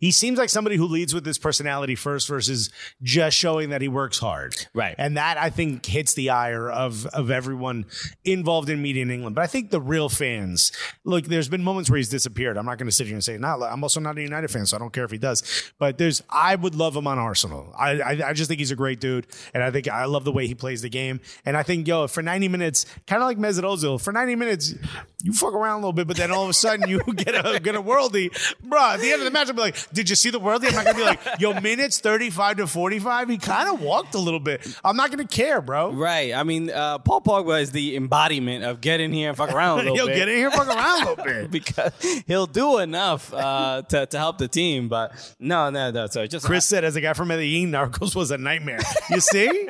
[0.00, 2.70] he seems like somebody who leads with his personality first versus
[3.02, 4.54] just showing that he works hard.
[4.74, 4.94] Right.
[4.98, 7.86] And that I think hits the ire of of everyone
[8.24, 9.34] involved in media in England.
[9.34, 10.72] But I think the real fans,
[11.04, 12.56] look, there's been moments where he's disappeared.
[12.56, 13.62] I'm not going to sit here and say not.
[13.62, 15.72] I'm also not a United fan, so I don't care if he does.
[15.78, 17.72] But there's, I would love him on Arsenal.
[17.78, 20.32] I I, I just think he's a great dude, and I think I love the
[20.32, 21.20] way he plays the game.
[21.44, 24.74] And I think yo, for 90 minutes, kind of like Mesut Ozil, for 90 minutes,
[25.22, 27.60] you fuck around a little bit, but then all of a sudden you get a
[27.60, 28.30] get a worldie,
[28.62, 28.92] bro.
[28.92, 30.68] At the end of the match, I'll be like, did you see the worldie?
[30.68, 33.28] I'm not gonna be like, yo, minutes 35 to 45.
[33.28, 34.66] He kind of walked a little bit.
[34.84, 35.92] I'm not gonna care, bro.
[35.92, 36.32] Right.
[36.34, 39.80] I mean, uh, Paul Pogba is the embodiment of get in here and fuck around
[39.80, 40.16] a little He'll bit.
[40.16, 41.50] get in here, fuck around a little bit.
[41.56, 41.92] because
[42.26, 44.88] he'll do enough uh, to, to help the team.
[44.88, 46.06] But no, no, no.
[46.06, 48.80] So just Chris said, as a guy from Medellin, Narcos was a nightmare.
[49.10, 49.68] You see?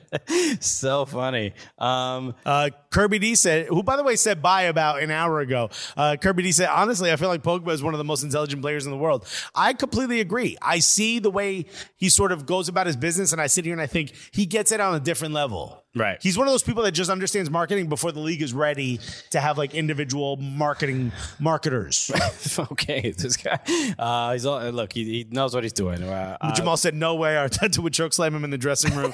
[0.60, 1.52] so funny.
[1.78, 5.70] Um, Uh, Kirby D said, who by the way said bye about an hour ago.
[5.96, 8.62] Uh, Kirby D said, honestly, I feel like Pogba is one of the most intelligent
[8.62, 9.26] players in the world.
[9.54, 10.56] I completely agree.
[10.62, 11.66] I see the way
[11.96, 14.46] he sort of goes about his business, and I sit here and I think he
[14.46, 15.84] gets it on a different level.
[15.98, 16.18] Right.
[16.22, 19.40] He's one of those people that just understands marketing before the league is ready to
[19.40, 22.10] have like individual marketing marketers.
[22.58, 23.58] okay, this guy.
[23.98, 24.92] Uh, he's all, look.
[24.92, 26.02] He, he knows what he's doing.
[26.02, 29.12] Uh, uh, Jamal said, "No way." Arteta would choke slam him in the dressing room.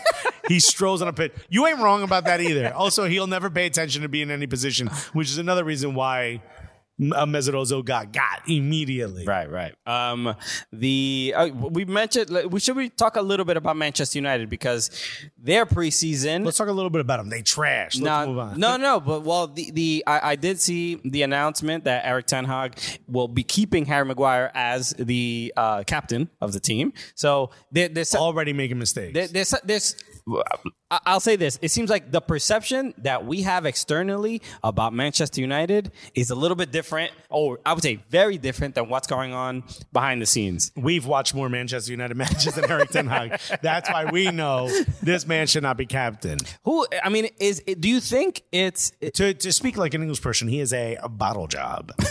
[0.48, 1.34] he strolls on a pit.
[1.48, 2.72] You ain't wrong about that either.
[2.74, 6.42] Also, he'll never pay attention to be in any position, which is another reason why
[7.00, 9.24] uh, Mesut Ozil got got immediately.
[9.24, 9.74] Right, right.
[9.86, 10.34] Um,
[10.72, 14.90] the uh, we mentioned we should we talk a little bit about Manchester United because
[15.36, 16.44] their preseason.
[16.44, 17.30] Let's talk a little bit about them.
[17.30, 17.98] They trash.
[17.98, 18.60] Let's move no, on.
[18.60, 19.00] no, no.
[19.00, 22.78] But well, the, the I, I did see the announcement that Erik Ten Hag
[23.08, 26.92] will be keeping Harry Maguire as the uh, captain of the team.
[27.14, 29.30] So they're Already making mistakes.
[29.30, 29.96] there, there's
[31.06, 31.58] I'll say this.
[31.62, 36.56] It seems like the perception that we have externally about Manchester United is a little
[36.56, 40.72] bit different, or I would say very different than what's going on behind the scenes.
[40.76, 43.40] We've watched more Manchester United matches than Erik Ten Hag.
[43.62, 44.68] That's why we know
[45.02, 46.38] this man should not be captain.
[46.64, 50.48] Who I mean, is do you think it's To, to speak like an English person,
[50.48, 51.92] he is a, a bottle job.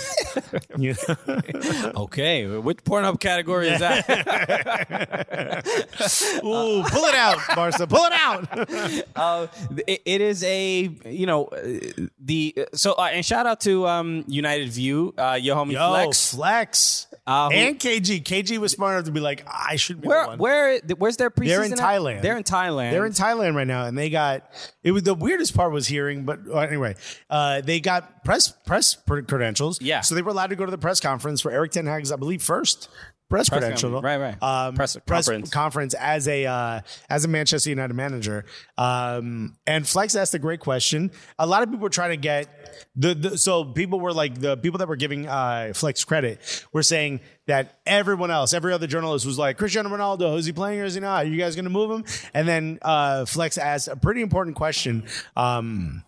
[1.95, 2.47] Okay?
[2.47, 4.07] Which Pornhub category is that?
[6.43, 7.87] Ooh, pull it out, Barca.
[7.87, 8.69] Pull it out.
[9.15, 9.47] uh,
[9.87, 11.79] it, it is a you know uh,
[12.19, 16.33] the so uh, and shout out to um, United View, uh, your homie Yo, Flex.
[16.35, 17.07] Flex.
[17.25, 18.21] Uh, who- and KG.
[18.21, 20.37] KG was smart enough to be like, I should be the Where one.
[20.39, 21.47] where where's their preseason?
[21.47, 21.79] They're in at?
[21.79, 22.21] Thailand.
[22.21, 22.91] They're in Thailand.
[22.91, 24.43] They're in Thailand right now, and they got
[24.83, 26.95] it was the weirdest part was hearing, but uh, anyway,
[27.29, 29.81] uh, they got press press credentials.
[29.81, 30.01] Yeah.
[30.01, 32.17] so they were allowed to go to the press conference for Erik Ten Hag's, I
[32.17, 32.89] believe, first
[33.33, 33.91] press, credential.
[33.91, 34.03] conference.
[34.03, 34.67] Right, right.
[34.67, 35.49] Um, Press- press conference.
[35.49, 38.45] conference as a uh, as a Manchester United manager.
[38.77, 41.11] Um, and Flex asked a great question.
[41.39, 42.47] A lot of people were trying to get
[42.95, 46.83] the, the so people were like the people that were giving uh, Flex credit were
[46.83, 50.85] saying that everyone else, every other journalist was like Cristiano Ronaldo, is he playing or
[50.85, 51.25] is he not?
[51.25, 52.05] Are you guys going to move him?
[52.33, 55.03] And then uh, Flex asked a pretty important question.
[55.35, 56.03] Um,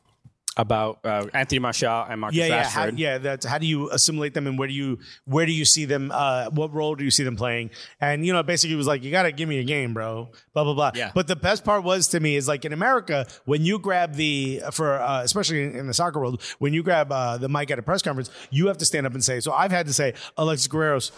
[0.57, 3.17] about uh, Anthony Martial and Marcus yeah, yeah, how, yeah.
[3.17, 6.11] That's how do you assimilate them, and where do you where do you see them?
[6.13, 7.71] Uh, what role do you see them playing?
[7.99, 10.29] And you know, basically, it was like you got to give me a game, bro.
[10.53, 10.91] Blah blah blah.
[10.95, 11.11] Yeah.
[11.13, 14.61] But the best part was to me is like in America when you grab the
[14.71, 17.79] for uh, especially in, in the soccer world when you grab uh, the mic at
[17.79, 19.39] a press conference, you have to stand up and say.
[19.39, 21.11] So I've had to say Alexis Guerrero's.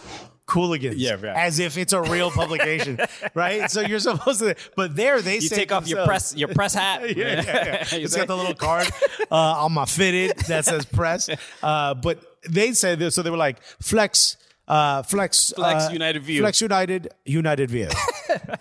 [0.48, 1.36] Cooligans, Yeah, right.
[1.36, 2.98] as if it's a real publication,
[3.34, 3.70] right?
[3.70, 6.48] So you're supposed to, but there they say You say take off your press your
[6.48, 7.02] press hat.
[7.16, 7.84] yeah, yeah, yeah.
[8.00, 8.88] It's say- got the little card
[9.30, 9.34] uh,
[9.64, 11.28] on my fitted that says press.
[11.62, 12.18] Uh, but
[12.48, 14.36] they said this, so they were like flex.
[14.66, 16.40] Uh, flex, Flex uh, United View.
[16.42, 17.88] Flex United, United View.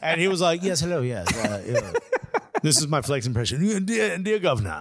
[0.02, 1.92] and he was like, "Yes, hello, yes, uh, yeah.
[2.64, 4.80] this is my flex impression, dear, dear governor.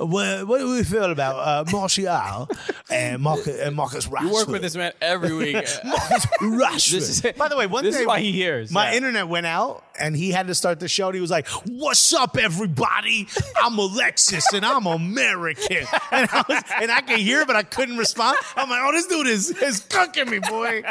[0.00, 2.48] Uh, what, what do we feel about uh, Martial
[2.90, 4.22] and Marcus, and Marcus Rashford?
[4.22, 5.54] You work with this man every week.
[5.84, 6.90] Marcus Rashford.
[6.90, 8.96] This is- By the way, one this is why he hears, My yeah.
[8.96, 11.06] internet went out, and he had to start the show.
[11.08, 13.28] And he was like, "What's up, everybody?
[13.62, 17.96] I'm Alexis, and I'm American." And I was, and I could hear, but I couldn't
[17.96, 18.36] respond.
[18.56, 20.82] I'm like, "Oh, this dude is is cooking me, boy."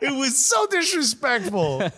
[0.00, 1.82] It was so disrespectful.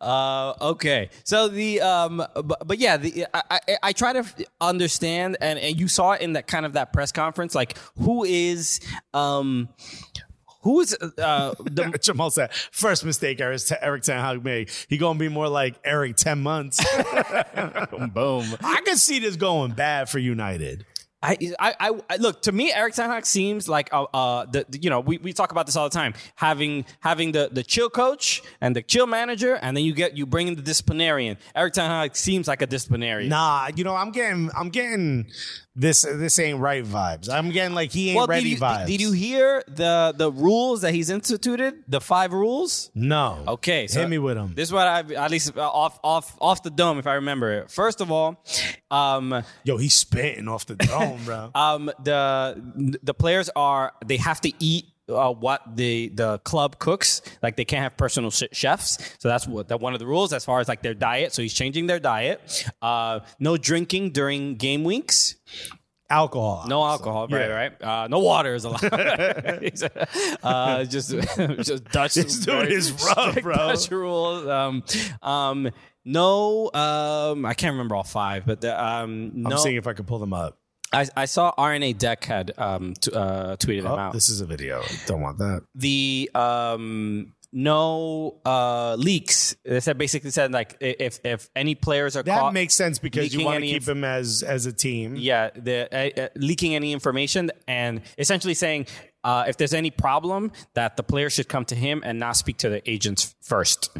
[0.00, 4.24] Uh, okay, so the um, but, but yeah, the I, I I try to
[4.60, 8.24] understand, and and you saw it in that kind of that press conference, like who
[8.24, 8.80] is
[9.14, 9.68] um.
[10.62, 14.70] Who is uh, the Jamal said, first mistake Eric, Erik Ten Hag made.
[14.88, 16.78] He gonna be more like Eric 10 months.
[18.12, 18.44] boom?
[18.62, 20.84] I can see this going bad for United.
[21.22, 22.72] I, I, I- I look to me.
[22.72, 25.66] Erik Ten Hag seems like uh, uh the, the- you know we, we talk about
[25.66, 26.14] this all the time.
[26.34, 30.26] Having having the the chill coach and the chill manager, and then you get you
[30.26, 31.36] bring in the disciplinarian.
[31.54, 33.30] Erik Ten Hag seems like a disciplinarian.
[33.30, 35.26] Nah, you know, I'm getting I'm getting
[35.78, 37.30] this this ain't right vibes.
[37.30, 38.86] I'm getting like he ain't well, ready did you, vibes.
[38.86, 41.84] did you hear the the rules that he's instituted?
[41.86, 42.90] The five rules.
[42.94, 43.44] No.
[43.46, 44.52] Okay, so Hit me with them.
[44.56, 47.52] This is what I at least uh, off off off the dome if I remember
[47.52, 47.70] it.
[47.70, 48.44] First of all,
[48.90, 51.50] um, Yo, he's spitting off the dome, bro.
[51.54, 54.86] um, the the players are they have to eat.
[55.08, 57.22] Uh, what the the club cooks.
[57.42, 58.98] Like they can't have personal sh- chefs.
[59.18, 61.32] So that's what that one of the rules as far as like their diet.
[61.32, 62.40] So he's changing their diet.
[62.82, 65.36] Uh no drinking during game weeks.
[66.10, 66.64] Alcohol.
[66.68, 67.54] no alcohol right Yeah.
[67.54, 67.82] right.
[67.82, 68.82] Uh no water is allowed.
[70.42, 71.10] Uh just
[71.62, 73.54] just dutch This dude is rough, bro.
[73.56, 74.46] dutch rules.
[74.46, 74.82] Um
[75.22, 75.70] um
[76.04, 79.92] no um i can't remember all five but the, um no I'm seeing if I
[79.92, 80.58] can pull them up.
[80.92, 84.12] I, I saw RNA Deck had um, t- uh, tweeted them Oh, out.
[84.12, 84.82] this is a video.
[85.06, 85.62] Don't want that.
[85.74, 89.56] the um, no uh, leaks.
[89.64, 92.48] They said basically said like if if any players are caught.
[92.48, 95.16] That makes sense because you want to keep inf- him as as a team.
[95.16, 98.86] yeah, the uh, uh, leaking any information and essentially saying
[99.24, 102.56] uh, if there's any problem that the player should come to him and not speak
[102.58, 103.90] to the agents first.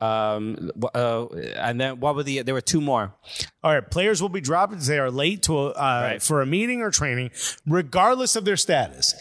[0.00, 2.42] Um, uh, and then what were the?
[2.42, 3.14] There were two more.
[3.62, 6.46] All right, players will be dropped if they are late to a, uh, for a
[6.46, 7.30] meeting or training,
[7.66, 9.14] regardless of their status.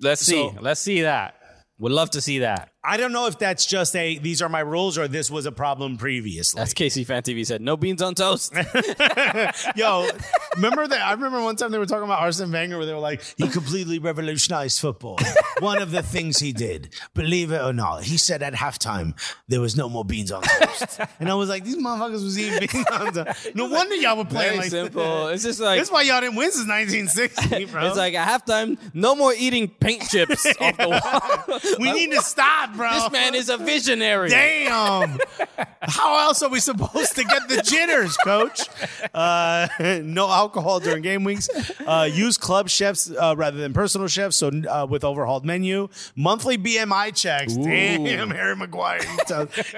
[0.00, 0.32] Let's see.
[0.50, 1.34] So- Let's see that.
[1.80, 2.70] Would love to see that.
[2.84, 5.52] I don't know if that's just a these are my rules or this was a
[5.52, 6.60] problem previously.
[6.60, 8.52] As Casey Fan TV said, no beans on toast.
[9.76, 10.08] Yo,
[10.54, 11.00] remember that?
[11.02, 13.48] I remember one time they were talking about Arsene Wenger where they were like, he
[13.48, 15.18] completely revolutionized football.
[15.58, 19.14] One of the things he did, believe it or not, he said at halftime
[19.48, 21.00] there was no more beans on toast.
[21.18, 23.54] And I was like, these motherfuckers was eating beans on toast.
[23.56, 25.26] No wonder y'all were playing like simple.
[25.26, 25.34] That.
[25.34, 27.86] It's just like That's why y'all didn't win since 1960, bro.
[27.88, 31.60] it's like at halftime, no more eating paint chips off the wall.
[31.80, 32.90] we need to stop, bro.
[32.92, 34.30] this man is a visionary.
[34.30, 35.18] Damn.
[35.82, 38.68] How else are we supposed to get the jitters, coach?
[39.14, 39.68] Uh,
[40.04, 41.48] no alcohol during game weeks.
[41.86, 44.36] Uh, use club chefs uh, rather than personal chefs.
[44.36, 45.88] So uh, with overhauled menu.
[46.16, 47.56] Monthly BMI checks.
[47.56, 49.00] Damn, Harry Maguire.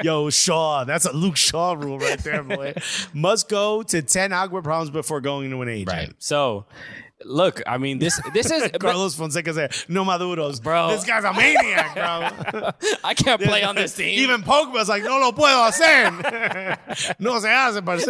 [0.03, 0.85] Yo, Shaw.
[0.85, 2.75] That's a Luke Shaw rule right there, boy.
[3.15, 5.89] Must go to 10 alcohol problems before going to an agent.
[5.89, 6.15] Right.
[6.19, 6.65] So,
[7.25, 8.71] look, I mean, this this is.
[8.81, 10.63] Carlos Fonseca said, no maduros.
[10.63, 10.89] Bro.
[10.91, 12.71] This guy's a maniac, bro.
[13.05, 14.19] I can't play on this team.
[14.21, 17.17] Even Pogba's like, no lo puedo hacer.
[17.19, 18.09] no se hace, parce.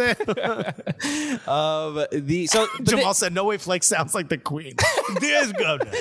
[1.47, 4.75] um, the so Jamal they- said, no way Flex sounds like the queen.
[5.19, 5.91] Dear governor,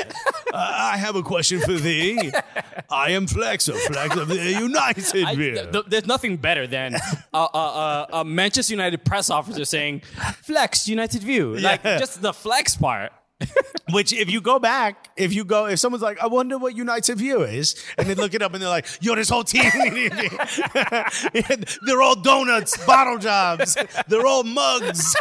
[0.53, 0.57] uh,
[0.93, 2.31] I have a question for thee.
[2.91, 6.95] I am Flex of Flex of the United I- th- th- there's nothing better than
[7.35, 10.01] a, a, a, a Manchester United press officer saying
[10.43, 11.99] "Flex United View," like Yeah.
[11.99, 13.00] just the flex part.
[13.93, 17.17] Which, if you go back, if you go, if someone's like, I wonder what United
[17.17, 19.65] View is, and they look it up and they're like, yo, this whole team,
[21.87, 23.77] they're all donuts, bottle jobs,
[24.09, 25.15] they're all mugs.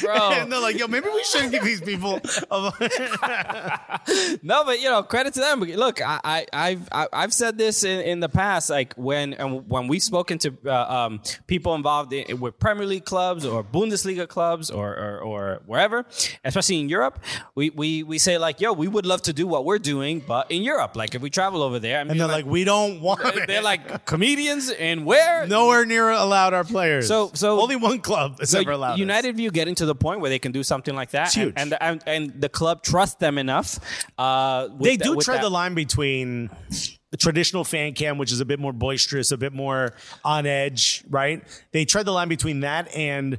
[0.00, 0.30] Bro.
[0.32, 2.20] and they're like, yo, maybe we shouldn't give these people.
[2.50, 4.00] A-
[4.42, 5.60] No, but you know, credit to them.
[5.60, 9.68] Look, I, I, I've I- I've said this in, in the past, like when and
[9.68, 14.26] when we've spoken to uh, um, people involved in, with Premier League clubs or Bundesliga
[14.28, 15.89] clubs or, or or wherever,
[16.44, 17.16] especially in Europe,
[17.54, 20.50] we, we we say like, yo, we would love to do what we're doing, but
[20.50, 23.00] in Europe, like if we travel over there, I mean, and they're like, we don't
[23.00, 23.46] want it.
[23.46, 27.08] they're like comedians and where Nowhere near allowed our players.
[27.08, 28.92] So- so- only one club has So ever allowed.
[28.94, 28.98] us.
[28.98, 31.76] United View getting to the point where they can do something like that, and, and,
[31.80, 33.78] and and the club trusts them enough.
[34.18, 36.50] Uh, they that- do with tread that- the line between
[37.10, 39.94] the traditional fan cam, which is a bit more boisterous, a bit more
[40.24, 41.42] on edge, right?
[41.72, 43.38] They tread the line between that and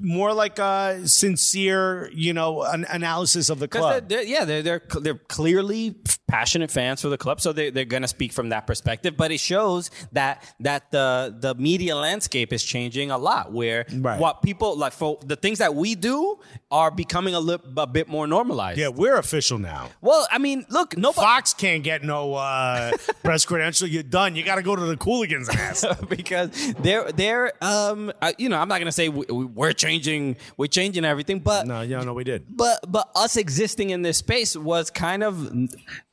[0.00, 4.08] more like a sincere, you know, an analysis of the club.
[4.08, 5.96] they're, they're, yeah, they're, they're they're clearly
[6.30, 9.16] passionate fans for the club, so they, they're going to speak from that perspective.
[9.16, 13.52] But it shows that that the the media landscape is changing a lot.
[13.52, 14.18] Where Right.
[14.20, 16.38] what people like for the things that we do
[16.70, 18.78] are becoming a, little a bit more normalized.
[18.78, 19.88] Yeah, we're official now.
[20.00, 21.20] Well, I mean, look, nobody.
[21.26, 22.92] Fox can't get no uh,
[23.24, 23.88] press credential.
[23.88, 24.36] You're done.
[24.36, 25.84] You got to go to the Cooligans and ask.
[26.08, 30.36] because they're they're um I- you know I'm not gonna say we, we- we're changing
[30.56, 32.44] we're changing everything but no, yeah, no, we did.
[32.56, 35.50] but but us existing in this space was kind of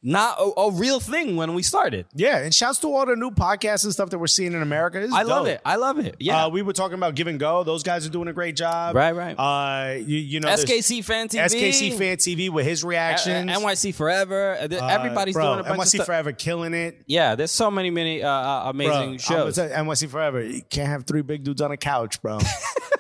[0.08, 2.06] not a, a real thing when we started.
[2.16, 5.02] Yeah, and shouts to all the new podcasts and stuff that we're seeing in America.
[5.02, 5.60] It's I love it.
[5.66, 6.16] I love it.
[6.20, 6.46] Yeah.
[6.46, 7.66] Uh, we were talking about Give and Go.
[7.66, 8.96] Those guys are doing a great job.
[8.96, 9.34] Right, right.
[9.34, 11.44] Uh, you, you know, SKC fan TV.
[11.46, 13.52] SKC Fan TV with his uh, reactions.
[13.52, 14.58] NYC Forever.
[14.62, 16.06] Uh, Uh, Everybody's bro, doing a bunch NYC of stuff.
[16.06, 17.02] Forever killing it.
[17.06, 19.58] Yeah, there's so many many uh, uh, Bro, amazing I'm shows.
[19.58, 20.42] NYC Forever.
[20.42, 22.40] You can't have three big dudes on a couch, bro.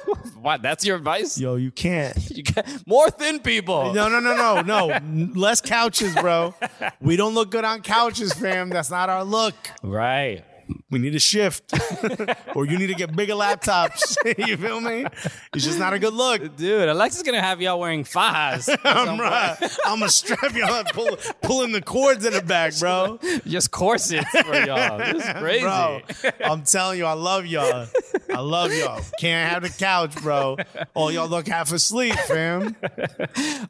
[0.48, 0.62] What?
[0.62, 1.38] That's your advice?
[1.38, 2.16] Yo, you can't.
[2.38, 3.94] You got more thin people.
[3.94, 5.32] No, no, no, no, no.
[5.36, 6.54] Less couches, bro.
[7.02, 8.70] We don't look good on couches, fam.
[8.70, 9.56] That's not our look.
[9.82, 10.44] Right.
[10.90, 11.74] We need a shift,
[12.56, 14.16] or you need to get bigger laptops.
[14.48, 15.06] you feel me?
[15.54, 16.56] It's just not a good look.
[16.56, 18.76] Dude, Alexa's gonna have y'all wearing fajas.
[18.86, 19.58] I'm right.
[19.86, 23.20] I'm gonna strap y'all, pull, pulling the cords in the back, bro.
[23.46, 24.98] Just corsets for y'all.
[24.98, 25.64] This is crazy.
[25.64, 26.02] Bro,
[26.44, 27.88] I'm telling you, I love y'all.
[28.34, 29.02] I love y'all.
[29.20, 30.58] Can't have the couch, bro.
[30.96, 32.76] Oh, y'all look half asleep, fam.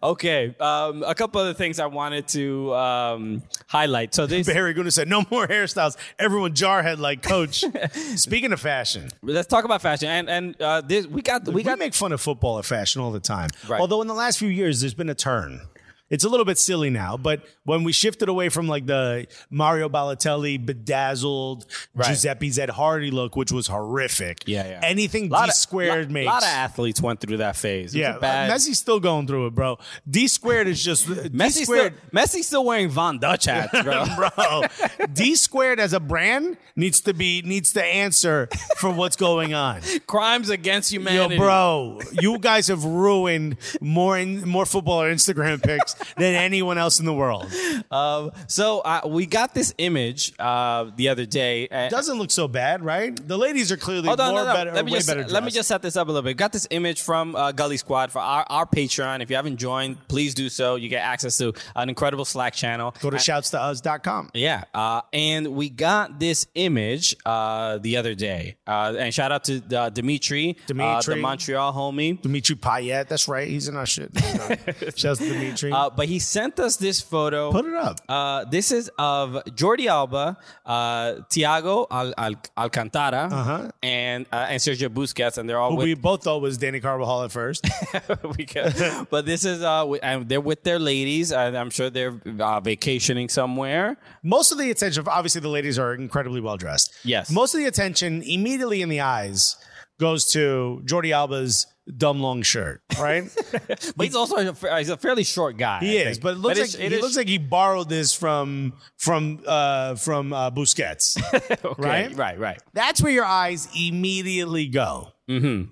[0.04, 4.14] Okay, um, a couple other things I wanted to um, highlight.
[4.14, 5.98] So this, Barry Guna said, "No more hairstyles.
[6.20, 6.54] Everyone
[6.88, 7.64] jarhead like Coach."
[8.16, 11.64] Speaking of fashion, let's talk about fashion, and and uh, this we got we we
[11.64, 13.50] got make fun of football at fashion all the time.
[13.68, 13.80] Right.
[13.80, 15.62] Although in the last few years, there's been a turn.
[16.10, 19.90] It's a little bit silly now, but when we shifted away from like the Mario
[19.90, 22.10] Balotelli bedazzled Right.
[22.10, 24.44] Giuseppe Zed Hardy look, which was horrific.
[24.46, 24.80] Yeah, yeah.
[24.84, 27.96] Anything D squared lot, A lot of athletes went through that phase.
[27.96, 28.52] It yeah, a bad.
[28.52, 29.80] Messi's still going through it, bro.
[30.10, 31.90] D squared is just uh, D Messi still.
[32.14, 34.06] Messi's still wearing Von Dutch hats, bro.
[34.38, 34.64] bro.
[35.12, 38.48] D squared as a brand needs to be needs to answer
[38.78, 39.82] for what's going on.
[40.08, 45.62] Crimes against Yo, humanity, bro, you guys have ruined more in, more football or Instagram
[45.62, 47.46] pics than anyone else in the world.
[47.92, 51.68] Um, so uh, we got this image uh, the other day.
[51.70, 53.16] uh, Doesn't look so bad, right?
[53.28, 54.54] The ladies are clearly Hold on, more no, no.
[54.54, 55.28] better, Let me way just better.
[55.28, 56.38] let me just set this up a little bit.
[56.38, 59.22] Got this image from uh, Gully Squad for our, our Patreon.
[59.22, 60.76] If you haven't joined, please do so.
[60.76, 62.94] You get access to an incredible Slack channel.
[63.02, 64.32] go to shoutstous.com.
[64.34, 69.44] Yeah, uh, and we got this image uh, the other day, uh, and shout out
[69.46, 72.22] to uh, Dimitri, Uh, the Montreal homie.
[72.22, 73.48] Dimitri Payet, that's right.
[73.48, 74.12] He's in our shit.
[74.96, 75.72] Shouts to Dimitri.
[75.88, 77.52] Uh, but he sent us this photo.
[77.52, 78.02] Put it up.
[78.08, 84.90] Uh, this is of Jordi Alba, uh, Thiago Al- Al- Alcantara, and uh, and Sergio
[84.90, 87.66] Busquets, and they're all Who with we both thought was Dani Carvajal at first.
[88.38, 92.60] because, but this is uh, and they're with their ladies, and I'm sure they're uh,
[92.60, 93.98] vacationing somewhere.
[94.24, 96.94] Most of the attention, obviously, the ladies are incredibly well dressed.
[97.04, 97.32] Yes.
[97.32, 99.56] Most of the attention immediately in the eyes
[100.00, 103.24] goes to Jordi Alba's dumb long shirt, right?
[103.96, 105.80] But he's also a, he's a fairly short guy.
[105.80, 106.24] He I is, think.
[106.24, 109.42] but it looks it's- like it he is- looks like he borrowed this from from
[109.48, 111.18] uh, from uh, Busquets.
[111.34, 112.16] okay, right?
[112.16, 112.62] right, right.
[112.74, 115.10] That's where your eyes immediately go.
[115.30, 115.72] Mm-hmm.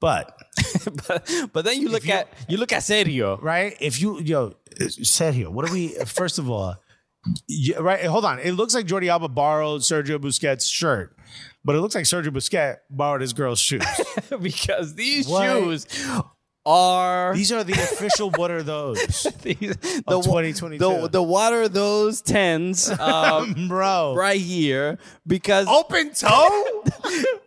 [0.00, 0.36] But
[1.06, 3.40] but, but then you look you- at you look at Sergio.
[3.42, 4.54] right, if you yo
[5.18, 5.88] here, what are we?
[6.06, 6.76] First of all,
[7.78, 8.04] right.
[8.06, 8.38] Hold on.
[8.38, 11.14] It looks like Jordi Alba borrowed Sergio Busquets' shirt,
[11.64, 13.84] but it looks like Sergio Busquets borrowed his girl's shoes.
[14.42, 15.46] because these What?
[15.46, 15.86] shoes
[16.66, 18.30] are These are the official.
[18.36, 18.98] What are those,
[19.42, 20.78] these, the, Of wa- 2022.
[20.78, 24.14] The, the what are those tens um, bro?
[24.16, 24.98] right here?
[25.26, 26.82] Because Open toe.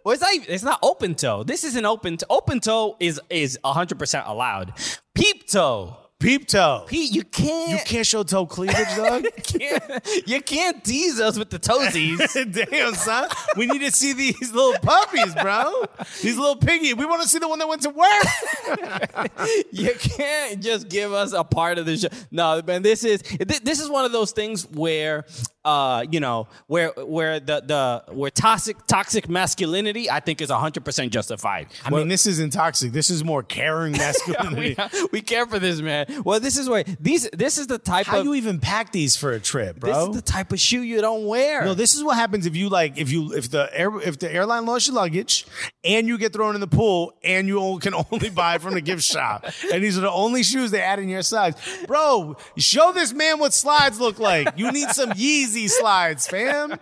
[0.03, 1.43] well, it's not even- it's not open toe.
[1.43, 2.17] This isn't open.
[2.17, 2.25] Toe.
[2.29, 4.73] Open toe is is hundred percent allowed.
[5.15, 5.95] Peep toe.
[6.23, 6.85] Peep toe.
[6.87, 7.71] Pete, you can't.
[7.71, 9.25] You can't show toe cleavage, dog.
[9.43, 12.69] can't, you can't tease us with the toesies.
[12.71, 13.27] Damn, son.
[13.57, 15.83] We need to see these little puppies, bro.
[16.21, 16.93] These little piggy.
[16.93, 19.27] We want to see the one that went to work.
[19.73, 22.07] you can't just give us a part of the show.
[22.31, 25.25] No, man, this is this is one of those things where
[25.65, 31.09] uh, you know, where where the the where toxic toxic masculinity I think is 100%
[31.09, 31.67] justified.
[31.85, 32.91] I mean, this isn't toxic.
[32.91, 34.75] This is more caring masculinity.
[34.77, 36.05] we, we care for this man.
[36.23, 39.15] Well, this is why these this is the type How of you even pack these
[39.17, 39.91] for a trip, bro?
[39.91, 41.65] this is the type of shoe you don't wear.
[41.65, 44.31] no, this is what happens if you like if you if the air if the
[44.31, 45.45] airline lost your luggage
[45.83, 49.03] and you get thrown in the pool and you can only buy from the gift
[49.03, 51.55] shop and these are the only shoes they add in your size,
[51.87, 52.35] bro.
[52.57, 54.49] Show this man what slides look like.
[54.57, 56.77] You need some Yeezy slides, fam.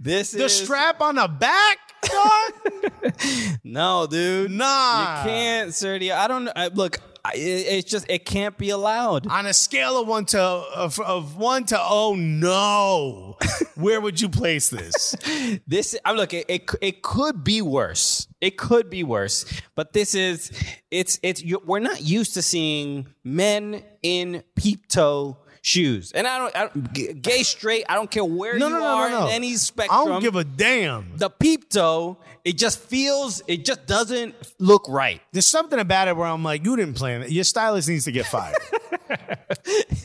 [0.00, 1.78] this The is strap on the back,
[3.64, 4.50] no, dude.
[4.50, 5.22] Nah.
[5.24, 6.12] You can't, Sergio.
[6.16, 6.98] I don't I, look.
[7.34, 9.26] It- it's just it can't be allowed.
[9.28, 13.38] On a scale of one to of, of one to oh no,
[13.76, 15.14] where would you place this?
[15.66, 16.34] This I'm look.
[16.34, 18.26] It, it it could be worse.
[18.40, 19.46] It could be worse.
[19.74, 20.50] But this is
[20.90, 26.12] it's it's you, we're not used to seeing men in peep toe shoes.
[26.12, 27.84] And I don't, I don't gay straight.
[27.88, 29.98] I don't care where No, you no, no, are in any spectrum.
[29.98, 31.16] I don't give a damn.
[31.16, 32.18] the peep toe.
[32.44, 33.42] It just feels.
[33.48, 35.22] It just doesn't look right.
[35.32, 37.30] There's something about it where I'm like, you didn't plan it.
[37.30, 38.56] Your stylist needs to get fired.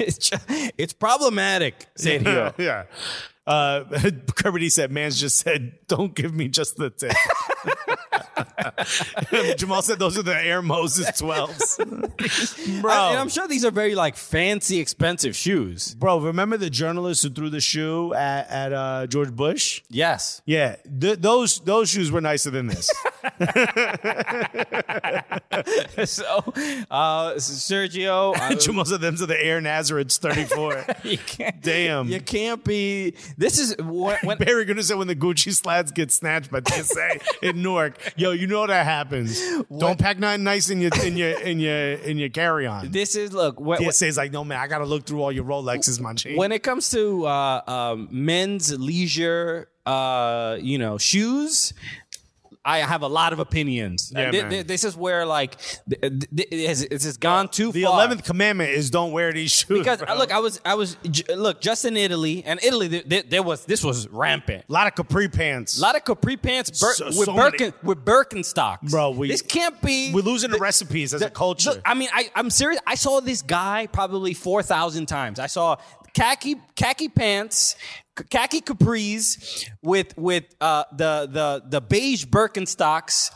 [0.02, 0.46] It's just,
[0.78, 1.88] it's problematic.
[1.98, 2.54] Sergio.
[2.58, 2.86] yeah.
[3.46, 3.84] Uh,
[4.36, 7.12] Kirby said, "Man's just said, don't give me just the tip."
[9.58, 11.78] Jamal said, "Those are the Air Moses 12s."
[12.82, 12.92] bro.
[12.92, 15.96] I, and I'm sure these are very like fancy, expensive shoes.
[15.96, 19.82] bro, remember the journalist who threw the shoe at, at uh, George Bush?
[19.90, 20.42] Yes.
[20.46, 22.90] Yeah, th- those those shoes were nicer than this.
[26.06, 26.44] so,
[26.90, 32.08] uh, Sergio, Jamal said, "Them's are the Air Nazareths 34." you can't, Damn.
[32.08, 33.14] you can't be.
[33.38, 37.20] This is when, when Barry gonna say when the Gucci slats get snatched by TSA
[37.42, 38.14] in Newark.
[38.16, 39.42] Yo, you know that happens.
[39.78, 42.92] Don't pack nothing nice in your in your in your in your carry on.
[42.92, 46.00] this is look when, TSA's like, no man, I gotta look through all your Rolexes,
[46.00, 46.36] my G.
[46.36, 51.74] when it comes to uh, um, men's leisure, uh, you know, shoes.
[52.66, 54.12] I have a lot of opinions.
[54.14, 55.58] Yeah, Th- th- this is where like
[55.90, 56.14] th-
[56.52, 57.72] it has, gone too far.
[57.74, 59.80] the eleventh commandment is don't wear these shoes.
[59.80, 60.14] because bro.
[60.16, 63.44] look, I was I was j- look just in Italy, and Italy th- th- there
[63.44, 64.66] was this was rampant.
[64.70, 65.80] a lot of capri pants.
[65.80, 68.92] A lot of capri pants Bir- So- with so many- with Birkenstocks.
[68.92, 70.12] Bro, we- this can't be.
[70.14, 71.70] We're losing the recipes as a culture.
[71.72, 72.82] Look, I mean, I, I'm serious.
[72.86, 75.40] I saw this guy probably four thousand times.
[75.40, 75.78] I saw
[76.14, 77.76] khaki khaki pants,
[78.30, 83.32] khaki capris with with uh, the the the beige Birkenstocks,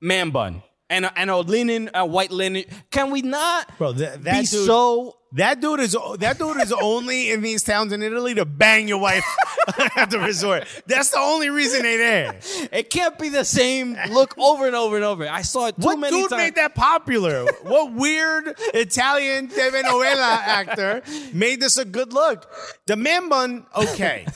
[0.00, 2.64] man bun, and a, and a linen, a white linen.
[2.90, 5.16] Can we not, Bro, that- that be dude- so?
[5.32, 8.98] that dude is that dude is only in these towns in Italy to bang your
[8.98, 9.24] wife
[9.96, 10.64] at the resort.
[10.86, 12.38] That's the only reason they there.
[12.70, 15.26] It can't be the same look over and over and over.
[15.28, 17.46] I saw it too What many dude made that popular?
[17.62, 21.02] what weird Italian telenovela actor
[21.32, 22.48] made this a good look?
[22.86, 24.26] The man bun, okay.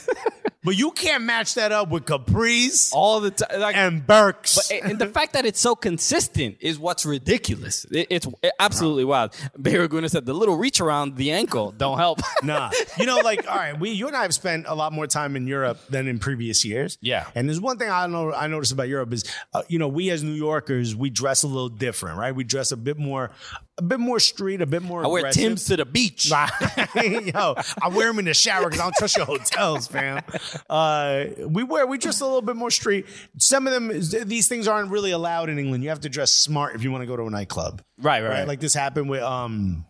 [0.65, 3.61] But you can't match that up with capris all the time?
[3.61, 4.71] Like, and Burks.
[4.71, 7.85] and and the fact that it's so consistent is what's ridiculous.
[7.91, 8.27] It- it's
[8.59, 9.33] absolutely wild.
[9.59, 12.21] Barraguna said the little reach around the ankle don't help.
[12.43, 15.07] Nah, you know, like all right, we you and I have spent a lot more
[15.07, 16.97] time in Europe than in previous years.
[17.01, 17.27] Yeah.
[17.35, 19.25] and there's one thing I know I noticed about Europe is,
[19.55, 22.35] uh, you know, we as New Yorkers we dress a little different, right?
[22.35, 23.31] We dress a bit more,
[23.79, 25.05] a bit more street, a bit more.
[25.05, 25.43] I wear aggressive.
[25.43, 26.31] Tim's to the beach.
[26.31, 30.23] Yo, I wear them in the shower because I don't trust your hotels, fam.
[30.69, 33.07] Uh, we wear we dress a little bit more street.
[33.39, 33.89] Some of them,
[34.29, 35.83] these things aren't really allowed in England.
[35.85, 37.81] You have to dress smart if you want to go to a nightclub.
[37.99, 38.49] Right, right, right.
[38.49, 39.85] Like this happened with um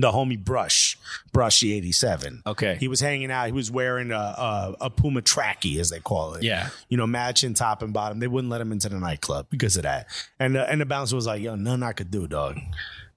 [0.00, 0.98] the homie Brush,
[1.32, 2.42] Brushy eighty seven.
[2.46, 2.76] Okay.
[2.80, 3.46] he was hanging out.
[3.46, 6.42] He was wearing a, a a Puma trackie, as they call it.
[6.42, 6.70] Yeah.
[6.88, 8.18] you know, matching top and bottom.
[8.18, 10.06] They wouldn't let him into the nightclub because of that.
[10.38, 12.58] And uh, and the bouncer was like, "Yo, nothing I could do, dog."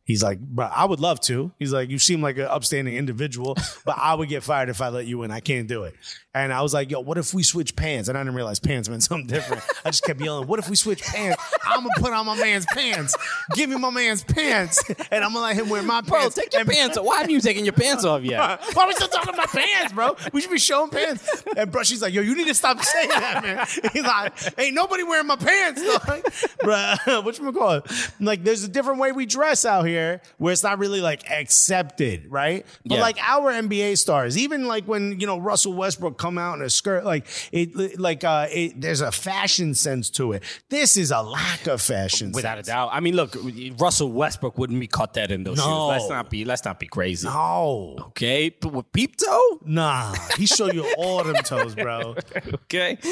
[0.06, 1.54] He's like, bro, I would love to.
[1.60, 3.56] He's like, you seem like an upstanding individual,
[3.86, 5.32] but I would get fired if I let you in.
[5.32, 5.96] I can't do it.
[6.36, 8.10] And I was like, yo, what if we switch pants?
[8.10, 9.62] And I didn't realize pants meant something different.
[9.86, 11.42] I just kept yelling, what if we switch pants?
[11.64, 13.16] I'm gonna put on my man's pants.
[13.54, 16.36] Give me my man's pants, and I'm gonna let him wear my Bro, pants.
[16.36, 17.06] take your And- pants off.
[17.06, 18.40] Why haven't you taken your pants off yet?
[18.74, 20.16] why are we still talking about pants, bro?
[20.32, 21.44] We should be showing pants.
[21.56, 23.68] And bro, she's like, yo, you need to stop saying that, man.
[23.94, 26.24] He's like, ain't nobody wearing my pants, dog.
[26.62, 27.92] bro, what you call it?
[28.20, 32.32] Like, there's a different way we dress out here where it's not really like accepted,
[32.32, 32.66] right?
[32.86, 33.02] But Yeah.
[33.02, 36.70] like our NBA stars, even like when you know Russell Westbrook come out in a
[36.70, 40.42] skirt, like it, like uh, it, there's a fashion sense to it.
[40.70, 42.90] This is a lack of fashion, Without a doubt.
[42.94, 43.36] I mean, look,
[43.78, 45.64] Russell Westbrook wouldn't be caught dead in those No.
[45.64, 45.88] shoes.
[46.00, 46.46] Let's not be.
[46.46, 47.28] Let's not be crazy.
[47.28, 49.60] No, Okay, but with peep toe.
[49.66, 52.16] nah, he show you all them toes, bro.
[52.74, 52.98] Okay.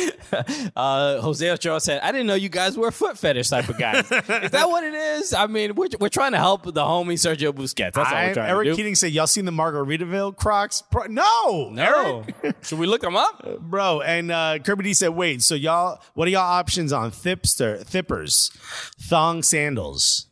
[0.76, 4.06] Uh, Jose Ochoa said, "I didn't know you guys were foot fetish type of guys.
[4.12, 5.34] is that what it is?
[5.34, 7.94] I mean, we're, we're trying to help the homie Sergio Busquets.
[7.94, 8.76] That's all I- we're trying Eric to do.
[8.78, 12.56] Keating said, "Y'all seen the Margaritaville Crocs?" Pro- no, no, Eric.
[12.64, 13.60] should we look them up?
[13.60, 14.02] bro.
[14.02, 18.52] And uh, Kirby D said, "Wait, so y'all, what are y'all options on thipster, thippers,
[19.00, 20.28] thong sandals,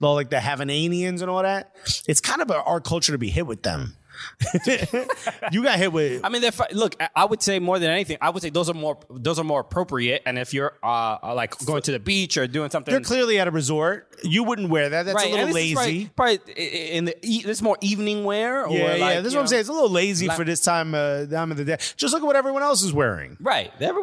[0.00, 1.74] Well, like the Havananians and all that?
[2.06, 3.96] It's kind of our culture to be hit with them."
[5.52, 6.24] you got hit with.
[6.24, 6.96] I mean, they're look.
[7.16, 9.60] I- would say more than anything, I would say those are more those are more
[9.60, 10.22] appropriate.
[10.26, 13.38] And if you're uh, uh, like going to the beach or doing something, They're clearly
[13.38, 14.08] at a resort.
[14.24, 15.04] You wouldn't wear that.
[15.04, 16.10] That's a little and this is lazy.
[16.16, 18.66] Probably, probably in the this is more evening wear.
[18.66, 19.20] Or Yeah, like, yeah.
[19.20, 19.60] This is what I'm saying.
[19.60, 21.76] It's a little lazy like- for this time, uh, time of the day.
[21.96, 23.36] Just look at what everyone else is wearing.
[23.40, 23.72] Right.
[23.78, 23.94] They're-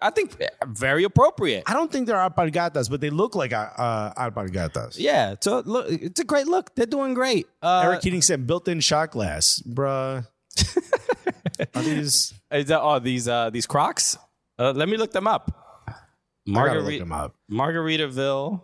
[0.00, 0.36] I think
[0.66, 1.64] very appropriate.
[1.66, 4.96] I don't think they're alpargatas, but they look like uh, alpargatas.
[4.98, 5.34] Yeah.
[5.40, 6.74] So look, it's a great look.
[6.74, 7.46] They're doing great.
[7.62, 10.26] Uh, Eric Keating said built-in shot glass, bruh.
[11.74, 12.34] Are these?
[12.50, 14.16] is that, oh, these uh, these Crocs.
[14.58, 15.84] Uh, let me look them up.
[15.88, 15.98] I look
[16.46, 17.34] Margarita, them up.
[17.50, 18.62] Margaritaville.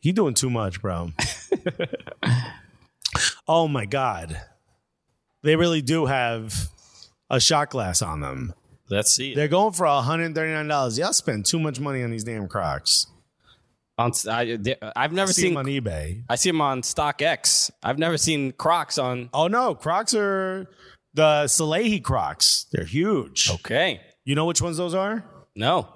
[0.00, 1.10] He doing too much, bro.
[3.48, 4.40] oh my god,
[5.42, 6.68] they really do have
[7.28, 8.54] a shot glass on them.
[8.88, 9.34] Let's see.
[9.34, 10.98] They're going for hundred thirty nine dollars.
[10.98, 13.06] Y'all spend too much money on these damn Crocs.
[13.98, 14.58] On, I,
[14.94, 15.54] I've never See seen.
[15.54, 16.22] them on eBay.
[16.28, 17.70] I see them on StockX.
[17.82, 19.30] I've never seen Crocs on.
[19.32, 20.66] Oh no, Crocs are
[21.14, 22.66] the Salehe Crocs.
[22.72, 23.50] They're huge.
[23.50, 24.00] Okay.
[24.24, 25.24] You know which ones those are?
[25.54, 25.88] No.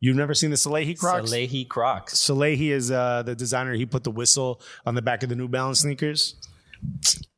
[0.00, 1.30] You've never seen the Salehe Crocs?
[1.30, 2.14] Salehe Crocs.
[2.14, 3.72] Salehe is uh, the designer.
[3.74, 6.34] He put the whistle on the back of the New Balance sneakers.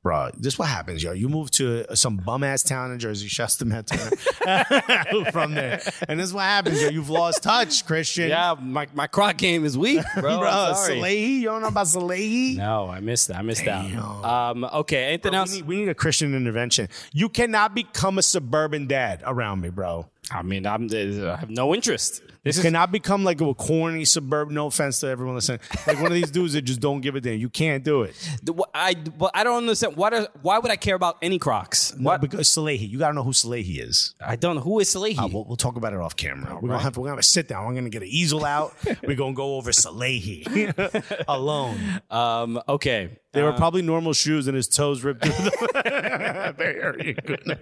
[0.03, 1.13] Bro, this is what happens, yo.
[1.13, 3.29] You move to some bum ass town in Jersey,
[3.65, 3.89] met
[5.33, 6.89] from there, and this is what happens, yo.
[6.89, 8.29] You've lost touch, Christian.
[8.29, 10.39] Yeah, my, my Croc game is weak, bro.
[10.41, 10.73] bro.
[10.75, 10.97] Sorry.
[10.97, 12.57] Salehe, you don't know about Salehe?
[12.57, 13.37] No, I missed that.
[13.37, 13.85] I missed that.
[13.95, 15.55] Um, okay, anything We else?
[15.55, 16.89] need, we need a Christian intervention.
[17.13, 20.07] You cannot become a suburban dad around me, bro.
[20.33, 22.23] I mean, I'm, I have no interest.
[22.45, 24.55] This is Cannot become like a corny suburban.
[24.55, 27.21] No offense to everyone listening, like one of these dudes that just don't give a
[27.21, 27.39] damn.
[27.39, 28.15] You can't do it.
[28.43, 28.95] the- I.
[28.95, 29.92] But I don't understand.
[29.95, 30.11] Why?
[30.11, 31.93] Does, why would I care about any Crocs?
[31.95, 32.03] What?
[32.03, 32.21] What?
[32.21, 34.15] Because Salehe, you gotta know who Salehe is.
[34.25, 35.19] I don't know who is Salehe.
[35.19, 36.55] Uh, we'll, we'll talk about it off camera.
[36.61, 37.67] We're gonna have we're gonna have a sit down.
[37.67, 38.75] I'm gonna get an easel out.
[39.03, 40.45] we're gonna go over Salehe
[41.29, 41.79] alone.
[42.11, 43.19] um, okay.
[43.33, 45.51] They were probably normal shoes, and his toes ripped through
[45.83, 46.55] them.
[46.57, 47.59] Very good.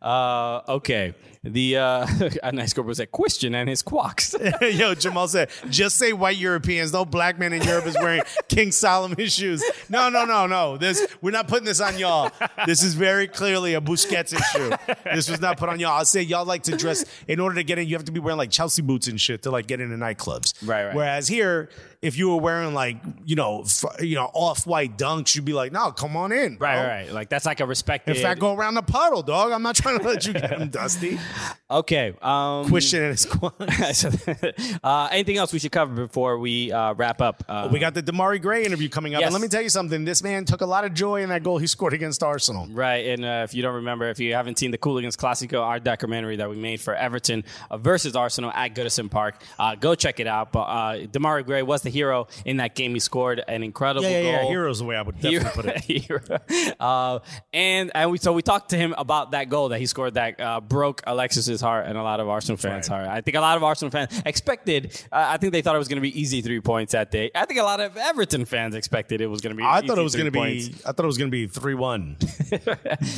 [0.00, 1.14] Uh, okay.
[1.44, 2.06] The uh,
[2.44, 4.32] a nice girl was a question and his quacks.
[4.60, 6.92] Yo, Jamal said, just say white Europeans.
[6.92, 9.64] No black man in Europe is wearing King Solomon shoes.
[9.88, 10.76] No, no, no, no.
[10.76, 12.30] This we're not putting this on y'all.
[12.64, 14.94] This is very clearly a Busquets issue.
[15.04, 15.98] This was not put on y'all.
[15.98, 17.88] I'll say y'all like to dress in order to get in.
[17.88, 20.54] You have to be wearing like Chelsea boots and shit to like get into nightclubs.
[20.64, 20.94] Right, right.
[20.94, 21.70] Whereas here,
[22.02, 25.52] if you were wearing like you know f- you know off white dunks, you'd be
[25.52, 26.56] like, no, come on in.
[26.56, 27.12] bro." right, right.
[27.12, 28.16] Like that's like a respected.
[28.16, 29.52] In fact, go around the puddle, dog.
[29.52, 31.18] I'm not trying to let you get them dusty.
[31.70, 32.14] okay.
[32.20, 33.26] Um, Question and his
[34.82, 37.44] uh, anything else we should cover before we uh, wrap up?
[37.48, 39.20] Uh, We got the Demarai Gray interview coming up.
[39.20, 39.28] Yes.
[39.28, 40.04] And let me tell you something.
[40.04, 42.66] This man took a lot of joy in that goal he scored against Arsenal.
[42.70, 45.78] Right, and uh, if you don't remember, if you haven't seen the Cooligans Classico, our
[45.80, 50.20] documentary that we made for Everton uh, versus Arsenal at Goodison Park, uh, go check
[50.20, 50.52] it out.
[50.52, 52.94] But uh, Demarai Gray was the hero in that game.
[52.94, 54.40] He scored an incredible Yeah, yeah, yeah.
[54.42, 54.50] goal.
[54.50, 55.80] Heroes the way I would definitely put it.
[56.02, 56.20] Hero.
[56.80, 57.18] uh,
[57.52, 60.40] and and we so we talked to him about that goal that he scored that
[60.40, 63.04] uh, broke Alexis's heart and a lot of Arsenal fans' right.
[63.04, 63.08] heart.
[63.08, 64.92] I think a lot of Arsenal fans expected.
[65.12, 67.30] Uh, I think they thought it was going to be easy three points that day.
[67.34, 69.62] I think a lot of Everton fans expected it was going to be.
[69.62, 70.74] I easy thought it was going to be.
[70.86, 72.16] I thought it was going to be three one,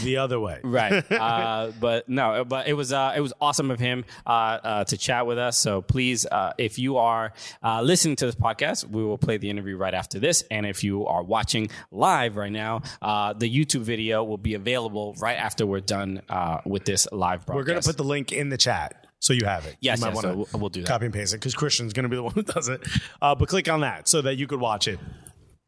[0.03, 0.61] the other way.
[0.63, 4.85] right uh, but no but it was uh, it was awesome of him uh, uh,
[4.85, 7.33] to chat with us so please uh, if you are
[7.63, 10.83] uh, listening to this podcast we will play the interview right after this and if
[10.85, 15.67] you are watching live right now uh, the youtube video will be available right after
[15.67, 18.57] we're done uh, with this live broadcast We're going to put the link in the
[18.59, 19.77] chat so you have it.
[19.81, 20.87] Yes, you might yes, so we'll- we'll do that.
[20.89, 22.83] Copy and paste it because Christian's going to be the one who does it.
[23.23, 24.99] Uh, but click on that so that you could watch it.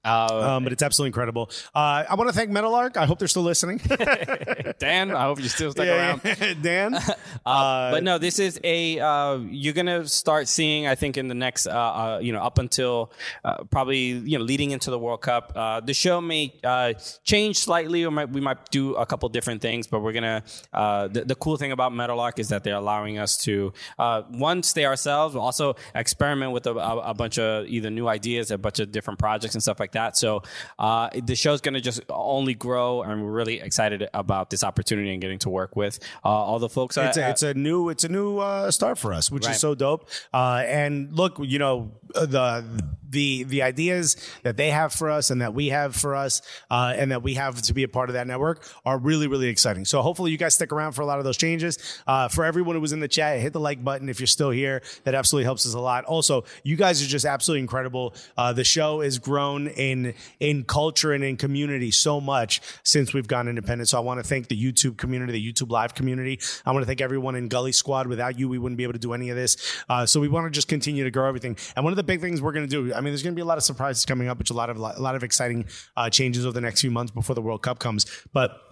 [0.07, 1.51] Uh, Um, but it's absolutely incredible.
[1.75, 2.97] Uh, I want to thank Meadowlark.
[2.97, 3.79] I hope they're still listening.
[4.79, 6.21] dan i hope you still stuck around
[6.63, 6.95] Dan.
[7.47, 10.87] Uh, but no, this is a uh, you're gonna start seeing.
[10.89, 13.13] I think in the next, uh, uh, you know, up until
[13.45, 17.59] uh, probably you know leading into the World Cup, uh, the show may uh, change
[17.59, 19.87] slightly, or might, we might do a couple different things.
[19.87, 20.43] But we're gonna.
[20.73, 24.65] Uh, the, the cool thing about Meadowlark is that they're allowing us to uh, one
[24.65, 28.59] stay ourselves, but also experiment with a, a, a bunch of either new ideas, a
[28.59, 29.96] bunch of different projects and stuff like that.
[30.17, 30.43] So
[30.79, 35.21] uh, the show's gonna just only grow, and we're really excited about this opportunity and
[35.21, 36.97] getting to work with uh, all the folks.
[36.97, 39.55] it's at- a, it's a new it's a new uh, start for us, which Right.
[39.55, 40.09] is so dope.
[40.33, 42.65] Uh, and look, you know uh, the
[43.09, 46.93] the the ideas that they have for us and that we have for us, uh,
[46.97, 49.85] and that we have to be a part of that network are really really exciting.
[49.85, 51.79] So hopefully you guys stick around for a lot of those changes.
[52.07, 54.51] Uh, for everyone who was in the chat, hit the like button if you're still
[54.51, 54.83] here.
[55.05, 56.05] That absolutely helps us a lot.
[56.05, 58.15] Also, you guys are just absolutely incredible.
[58.37, 63.29] Uh, the show has grown in in culture and in community so much since we've
[63.29, 63.89] gone independent.
[63.89, 66.41] So I want to thank the YouTube community, the YouTube live community.
[66.65, 68.07] I want to thank everyone in Gully Squad.
[68.07, 69.57] Without you, we wouldn't be able to do any of this.
[69.89, 71.57] Uh, so we want to just continue to grow everything.
[71.75, 73.37] And one of the big things we're going to do, I mean, there's going to
[73.39, 75.67] be a lot of surprises coming up, which a lot of a lot of exciting
[75.97, 78.07] uh, changes over the next few months before the World Cup comes.
[78.33, 78.66] But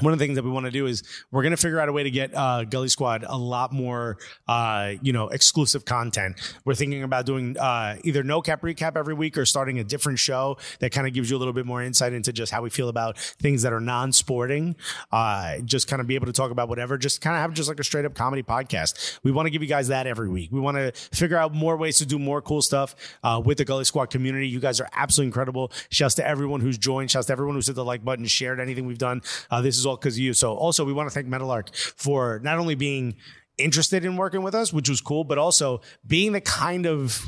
[0.00, 1.88] one of the things that we want to do is we're going to figure out
[1.88, 4.16] a way to get uh, Gully Squad a lot more,
[4.48, 6.36] uh, you know, exclusive content.
[6.64, 10.18] We're thinking about doing uh, either no cap recap every week or starting a different
[10.18, 12.70] show that kind of gives you a little bit more insight into just how we
[12.70, 14.76] feel about things that are non-sporting.
[15.10, 16.96] Uh, just kind of be able to talk about whatever.
[16.96, 19.18] Just kind of have just like a straight up comedy podcast.
[19.22, 20.50] We want to give you guys that every week.
[20.52, 23.64] We want to figure out more ways to do more cool stuff uh, with the
[23.64, 24.48] Gully Squad community.
[24.48, 25.70] You guys are absolutely incredible.
[25.90, 27.10] Shouts to everyone who's joined.
[27.10, 29.22] Shouts to everyone who's hit the like button, shared anything we've done.
[29.50, 30.34] Uh, this is all because of you.
[30.34, 33.16] So also we want to thank Meadowlark for not only being
[33.58, 37.24] interested in working with us, which was cool, but also being the kind of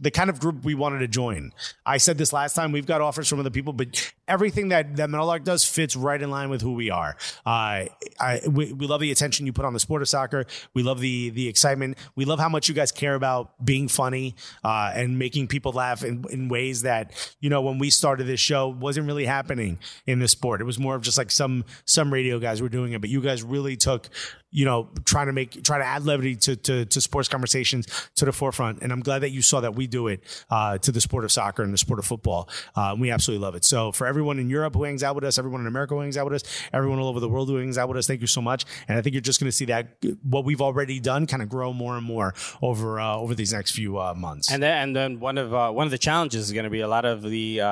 [0.00, 1.52] the kind of group we wanted to join.
[1.86, 2.72] I said this last time.
[2.72, 6.30] We've got offers from other people, but everything that that Meadowlark does fits right in
[6.30, 7.16] line with who we are.
[7.46, 7.86] Uh,
[8.18, 10.46] I we, we love the attention you put on the sport of soccer.
[10.74, 11.98] We love the the excitement.
[12.16, 14.34] We love how much you guys care about being funny
[14.64, 18.40] uh, and making people laugh in, in ways that you know when we started this
[18.40, 20.60] show wasn't really happening in the sport.
[20.60, 23.20] It was more of just like some some radio guys were doing it, but you
[23.20, 24.08] guys really took
[24.54, 28.24] you know, trying to make, try to add levity to, to, to sports conversations to
[28.24, 28.80] the forefront.
[28.82, 31.32] And I'm glad that you saw that we do it uh, to the sport of
[31.32, 32.48] soccer and the sport of football.
[32.76, 33.64] Uh, we absolutely love it.
[33.64, 36.16] So for everyone in Europe who hangs out with us, everyone in America who hangs
[36.16, 38.28] out with us, everyone all over the world who hangs out with us, thank you
[38.28, 38.64] so much.
[38.86, 39.88] And I think you're just going to see that
[40.22, 42.32] what we've already done kind of grow more and more
[42.62, 44.52] over uh, over these next few uh, months.
[44.52, 46.80] And then, and then one of uh, one of the challenges is going to be
[46.80, 47.66] a lot of the uh,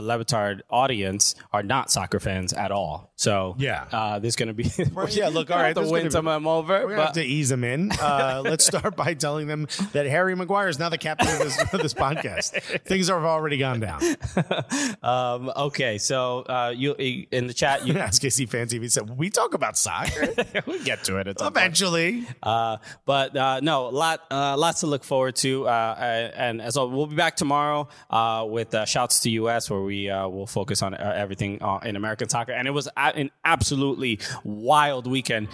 [0.00, 3.12] LeBatard audience are not soccer fans at all.
[3.16, 3.86] So Yeah.
[3.92, 4.64] uh, there's going to be
[5.10, 5.74] yeah, look, all We'll right,
[6.16, 6.86] have to there's win gonna be- some of them over.
[6.86, 7.92] We're gonna have to ease them in.
[7.92, 11.74] Uh, let's start by telling them that Harry Maguire is now the captain of this,
[11.74, 12.60] of this podcast.
[12.84, 14.00] Things have already gone down.
[15.02, 16.94] um, okay, so uh, you
[17.30, 20.28] in the chat, you Ask KC Fan TV said, "We talk about soccer
[20.66, 21.56] we'll get to it at some point.
[21.56, 25.66] eventually." Uh, but uh, no, lot uh, lots to look forward to.
[25.66, 29.80] Uh, and as well, we'll be back tomorrow uh, with uh, shouts to US, where
[29.80, 32.52] we uh, will focus on uh, everything uh, in American soccer.
[32.52, 35.48] And it was an absolutely wild weekend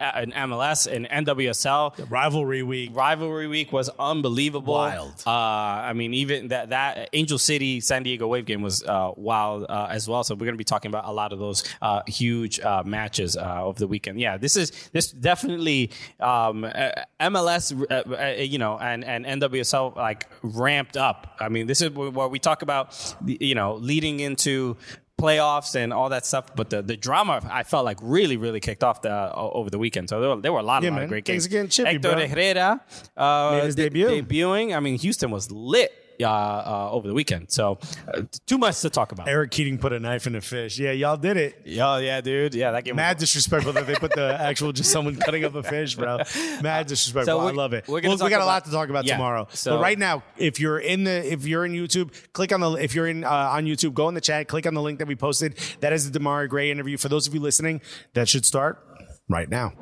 [0.00, 2.10] uh, in MLS and NWSL.
[2.10, 2.90] Rivalry week.
[2.94, 4.74] Rivalry week was unbelievable.
[4.74, 5.22] Wild.
[5.26, 9.66] Uh, I mean, even that that Angel City San Diego Wave game was uh, wild
[9.68, 10.24] uh, as well.
[10.24, 13.36] So we're going to be talking about a lot of those uh, huge uh, matches
[13.36, 14.20] uh, over the weekend.
[14.20, 19.96] Yeah, this is this definitely um, uh, MLS, uh, uh, you know, and and NWSL
[19.96, 21.36] like ramped up.
[21.40, 24.76] I mean, this is where we talk about you know leading into
[25.20, 26.54] playoffs and all that stuff.
[26.54, 29.78] But the, the drama I felt like really, really kicked off the, o- over the
[29.78, 30.08] weekend.
[30.08, 31.46] So there were, there were a lot, Yeah, of, lot of great Things games.
[31.46, 32.26] are getting chippy, Hector bro.
[32.28, 32.80] Herrera
[33.16, 34.08] uh, de- debut.
[34.22, 34.76] debuting.
[34.76, 37.50] I mean, Houston was lit uh, uh, over the weekend.
[37.50, 37.78] So
[38.12, 39.28] uh, too much to talk about.
[39.28, 40.78] Eric Keating put a knife in a fish.
[40.78, 41.62] Yeah, y'all did it.
[41.64, 42.54] Yeah, yeah, dude.
[42.54, 42.96] Yeah, that game.
[42.96, 46.18] Mad was, disrespectful that they put the actual just someone cutting up a fish, bro.
[46.62, 47.40] Mad disrespectful.
[47.40, 47.86] So I love it.
[47.88, 49.48] we're gonna Well, we talk got a lot to talk about Yeah, tomorrow.
[49.50, 52.72] so- but right now, if you're in the if you're in YouTube, click on the
[52.72, 55.08] if you're in uh, on YouTube, go in the chat, click on the link that
[55.08, 55.56] we posted.
[55.80, 56.96] That is the Demarai Gray interview.
[56.96, 57.80] For those of you listening,
[58.14, 58.82] that should start
[59.28, 59.72] right now.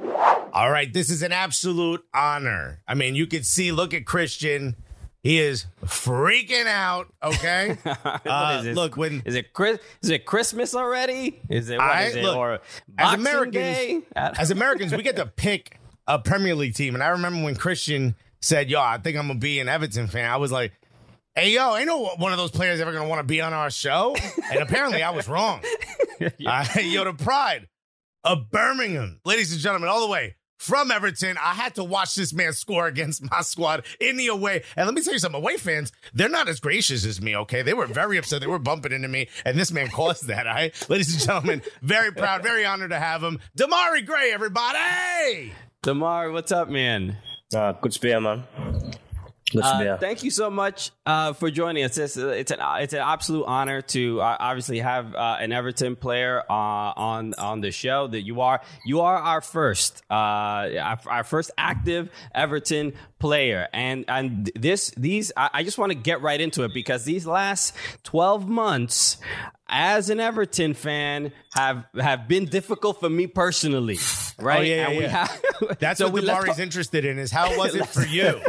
[0.53, 2.81] All right, this is an absolute honor.
[2.87, 3.73] I mean, you can see.
[3.73, 4.77] Look at Christian.
[5.25, 7.13] He is freaking out.
[7.23, 7.77] Okay.
[8.27, 9.79] Uh, look when is it Chris?
[10.03, 11.41] Is it Christmas already?
[11.49, 12.23] Is it what I- is it?
[12.23, 12.61] look, or
[12.99, 14.03] as Americans, Day?
[14.17, 16.95] as Americans, we get to pick a Premier League team.
[16.95, 20.31] And I remember when Christian said, "Yo, I think I'm gonna be an Everton fan."
[20.31, 20.73] I was like,
[21.35, 23.71] "Hey, yo, ain't no one of those players ever gonna want to be on our
[23.71, 24.15] show."
[24.51, 25.63] And apparently, I was wrong.
[26.47, 27.69] Uh, yo, the pride
[28.23, 30.37] of Birmingham, ladies and gentlemen, all the way.
[30.57, 34.63] From Everton, I had to watch this man score against my squad in the away.
[34.77, 37.63] And let me tell you something, away fans, they're not as gracious as me, okay?
[37.63, 38.41] They were very upset.
[38.41, 40.89] They were bumping into me, and this man caused that, all right?
[40.89, 43.41] Ladies and gentlemen, very proud, very honored to have him.
[43.59, 45.53] Demarai Gray, everybody!
[45.83, 47.17] Damar, what's up, man?
[47.55, 48.45] Uh, good to be here, man.
[49.63, 51.97] Uh, thank you so much uh, for joining us.
[51.99, 56.43] It's, it's an it's an absolute honor to uh, obviously have uh, an Everton player
[56.49, 58.07] uh, on on the show.
[58.07, 64.05] That you are you are our first uh, our, our first active Everton player, and
[64.09, 67.75] and this these I, I just want to get right into it because these last
[68.03, 69.19] twelve months.
[69.77, 73.99] As an Everton fan, have have been difficult for me personally,
[74.39, 74.61] right?
[74.61, 75.27] Oh, yeah, yeah, and we yeah.
[75.27, 75.43] have
[75.79, 78.41] That's so what Demarai's interested in, is how was it for you?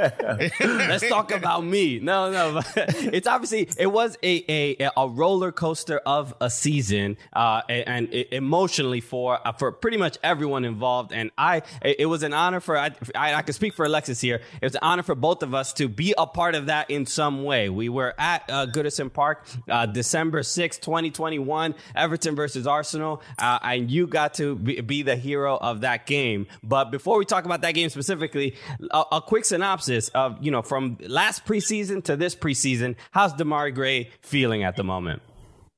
[0.60, 2.00] Let's talk about me.
[2.00, 7.62] No, no, it's obviously it was a a, a roller coaster of a season, uh,
[7.70, 11.12] and, and emotionally for uh, for pretty much everyone involved.
[11.12, 14.42] And I, it was an honor for I, I, I can speak for Alexis here.
[14.62, 17.06] It was an honor for both of us to be a part of that in
[17.06, 17.70] some way.
[17.70, 23.60] We were at uh, Goodison Park, uh, December sixth, twenty 2021 Everton versus Arsenal, uh,
[23.62, 26.48] and you got to be, be the hero of that game.
[26.64, 28.56] But before we talk about that game specifically,
[28.92, 32.96] a, a quick synopsis of you know from last preseason to this preseason.
[33.12, 35.22] How's Demarai Gray feeling at the moment?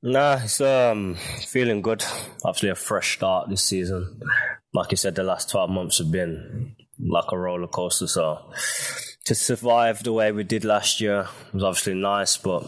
[0.02, 1.16] Nah, it's um
[1.46, 2.04] feeling good.
[2.44, 4.20] Obviously, a fresh start this season.
[4.72, 8.06] Like you said, the last twelve months have been like a roller coaster.
[8.06, 8.52] So
[9.24, 12.64] to survive the way we did last year was obviously nice, but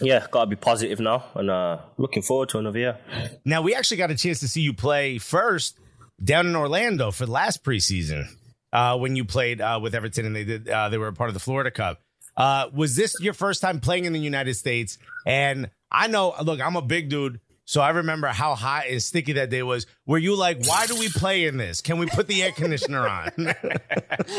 [0.00, 2.98] yeah, got to be positive now, and uh, looking forward to another year.
[3.44, 5.78] Now we actually got a chance to see you play first
[6.22, 8.26] down in Orlando for the last preseason
[8.72, 11.30] uh, when you played uh, with Everton and they did uh, they were a part
[11.30, 12.00] of the Florida Cup.
[12.36, 14.98] Uh, was this your first time playing in the United States?
[15.26, 17.40] And I know, look, I'm a big dude.
[17.68, 19.84] So I remember how hot and sticky that day was.
[20.06, 21.82] Were you like, why do we play in this?
[21.82, 23.30] Can we put the air conditioner on?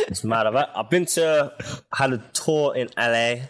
[0.07, 0.47] It's mad.
[0.47, 1.53] I've, I've been to
[1.93, 3.45] had a tour in LA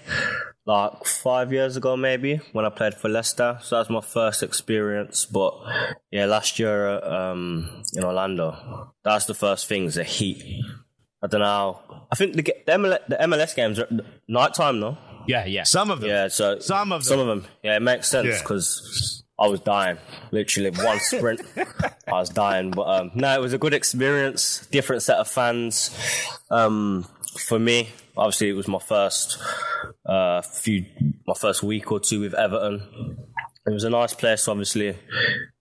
[0.66, 3.58] like five years ago, maybe when I played for Leicester.
[3.62, 5.24] So that was my first experience.
[5.26, 5.54] But
[6.12, 9.86] yeah, last year um, in Orlando, that's the first thing.
[9.86, 10.44] Is the heat.
[11.24, 11.80] I don't know.
[12.12, 13.88] I think the, the, MLS, the MLS games are
[14.28, 14.98] nighttime though.
[15.26, 15.64] Yeah, yeah.
[15.64, 16.10] Some of them.
[16.10, 17.08] Yeah, so Some of them.
[17.08, 17.46] some of them.
[17.64, 18.40] Yeah, it makes sense Yeah.
[18.42, 19.98] because I was dying.
[20.32, 22.72] Literally one sprint, I was dying.
[22.72, 24.68] But um, no, it was a good experience.
[24.68, 25.98] Different set of fans.
[26.52, 27.08] Um,
[27.48, 29.38] for me, obviously, it was my first
[30.06, 30.86] uh, few,
[31.26, 32.84] my first week or two with Everton.
[33.66, 34.98] It was a nice place, obviously.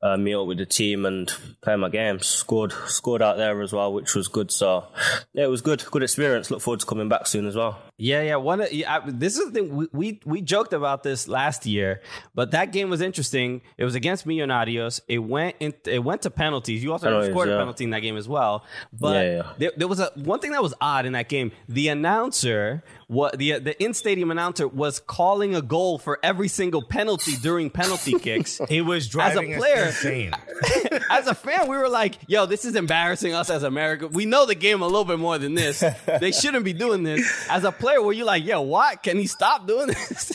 [0.00, 2.24] Uh, meet up with the team and play my games.
[2.24, 4.52] Scored, scored out there as well, which was good.
[4.52, 4.86] So
[5.32, 6.52] yeah, it was good, good experience.
[6.52, 7.80] Look forward to coming back soon as well.
[7.96, 8.36] Yeah, yeah.
[8.36, 9.74] One, yeah, I, this is the thing.
[9.74, 12.00] We, we we joked about this last year,
[12.32, 13.60] but that game was interesting.
[13.76, 15.00] It was against Millonarios.
[15.08, 16.84] It went in, it went to penalties.
[16.84, 18.64] You also Penalties, scored a penalty in that game as well.
[18.92, 19.52] But Yeah, yeah.
[19.58, 21.50] There, there was a one thing that was odd in that game.
[21.68, 26.82] The announcer, what the the in stadium announcer was calling a goal for every single
[26.82, 28.60] penalty during penalty kicks.
[28.68, 30.32] he was driving as a player- us insane.
[31.10, 34.06] as a fan, we were like, "Yo, this is embarrassing us as America.
[34.08, 35.82] We know the game a little bit more than this.
[36.20, 39.02] They shouldn't be doing this." As a player, were you like, "Yo, what?
[39.02, 40.32] Can he stop doing this?"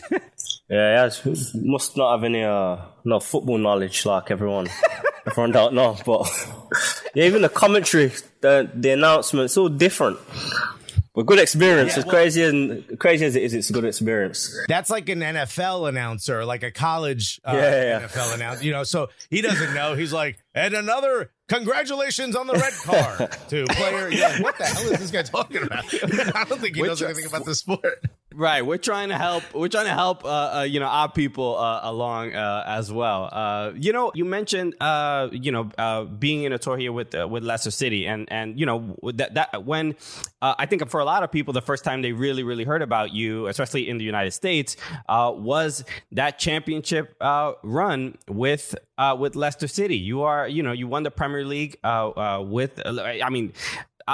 [0.70, 4.70] Yeah, yeah, it's- must not have any uh, no football knowledge like everyone.
[5.28, 6.28] everyone don't know, but
[7.14, 8.12] yeah, even the commentary,
[8.42, 10.18] the the announcements, all different.
[11.14, 11.96] But good experience.
[11.96, 14.52] as crazy and crazy as it is, it's a good experience.
[14.68, 18.08] That's like an NFL announcer, like a college uh, Yeah, yeah, yeah.
[18.08, 18.66] NFL announcer.
[18.66, 19.94] You know, so he doesn't know.
[19.96, 24.10] He's like, and another congratulations on the red card to player.
[24.10, 25.86] You're what the hell is this guy talking about?
[26.36, 28.02] I don't think he knows anything about the sport.
[28.36, 28.66] Right.
[28.66, 29.44] We're trying to help.
[29.54, 30.26] We're trying to help.
[30.26, 33.30] Uh, uh, you know, our people uh, along uh, as well.
[33.32, 37.14] Uh, you know, you mentioned uh, you know uh, being in a tour here with
[37.14, 39.96] with Leicester City, and and you know that that when
[40.42, 43.14] I think for a lot of people, the first time they really really heard about
[43.14, 44.76] you, especially in the United States,
[45.08, 49.98] uh, was that championship uh, run with uh, with Leicester City.
[49.98, 52.82] You are you know you won the Premier League uh, uh, with.
[52.86, 53.54] I mean.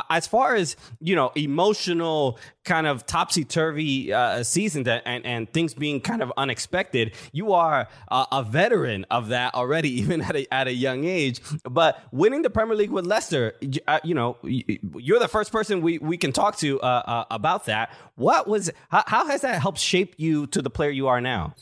[0.09, 5.73] As far as you know, emotional kind of topsy turvy uh, season and and things
[5.73, 10.53] being kind of unexpected, you are uh, a veteran of that already, even at a
[10.53, 11.41] at a young age.
[11.69, 13.53] But winning the Premier League with Leicester,
[13.87, 17.65] uh, you know, you're the first person we we can talk to uh, uh, about
[17.65, 17.91] that.
[18.15, 21.53] What was how, how has that helped shape you to the player you are now?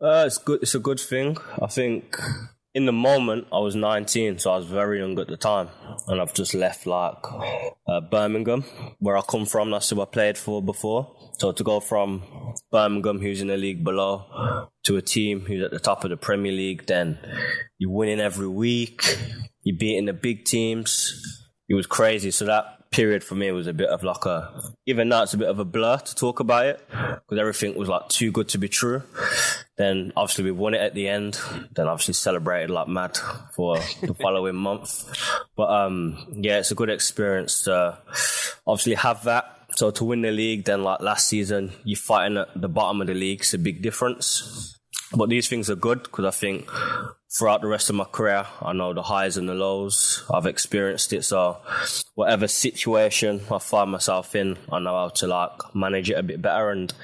[0.00, 0.62] Uh, it's good.
[0.62, 1.36] It's a good thing.
[1.60, 2.18] I think
[2.74, 5.68] in the moment I was 19, so I was very young at the time,
[6.08, 7.18] and I've just left like
[7.86, 8.62] uh, Birmingham,
[8.98, 9.70] where I come from.
[9.70, 11.14] That's who I played for before.
[11.38, 12.22] So to go from
[12.70, 16.16] Birmingham, who's in the league below, to a team who's at the top of the
[16.16, 17.18] Premier League, then
[17.78, 19.18] you're winning every week.
[19.62, 21.20] You're beating the big teams.
[21.68, 22.30] It was crazy.
[22.30, 24.52] So that period for me was a bit of like a,
[24.86, 27.88] even now it's a bit of a blur to talk about it because everything was
[27.88, 29.02] like too good to be true.
[29.82, 31.40] Then obviously we won it at the end.
[31.74, 33.18] Then obviously celebrated like mad
[33.56, 35.12] for the following month.
[35.56, 37.98] But um, yeah, it's a good experience to
[38.64, 39.44] obviously have that.
[39.74, 43.08] So to win the league, then like last season, you're fighting at the bottom of
[43.08, 43.40] the league.
[43.40, 44.78] It's a big difference.
[45.16, 46.70] But these things are good because I think
[47.36, 50.22] throughout the rest of my career, I know the highs and the lows.
[50.32, 51.24] I've experienced it.
[51.24, 51.56] So
[52.14, 56.40] whatever situation I find myself in, I know how to like manage it a bit
[56.40, 56.70] better.
[56.70, 56.94] And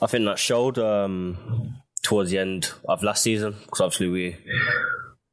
[0.00, 4.36] I think that showed um, towards the end of last season because obviously we,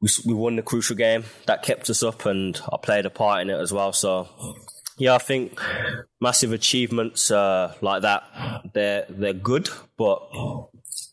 [0.00, 3.42] we we won the crucial game that kept us up, and I played a part
[3.42, 3.92] in it as well.
[3.92, 4.28] So
[4.98, 5.60] yeah, I think
[6.20, 8.24] massive achievements uh, like that
[8.72, 10.22] they're they're good, but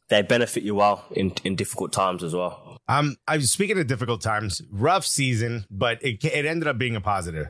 [0.10, 2.80] they benefit you well in in difficult times as well.
[2.88, 6.96] Um, I was speaking of difficult times, rough season, but it it ended up being
[6.96, 7.48] a positive.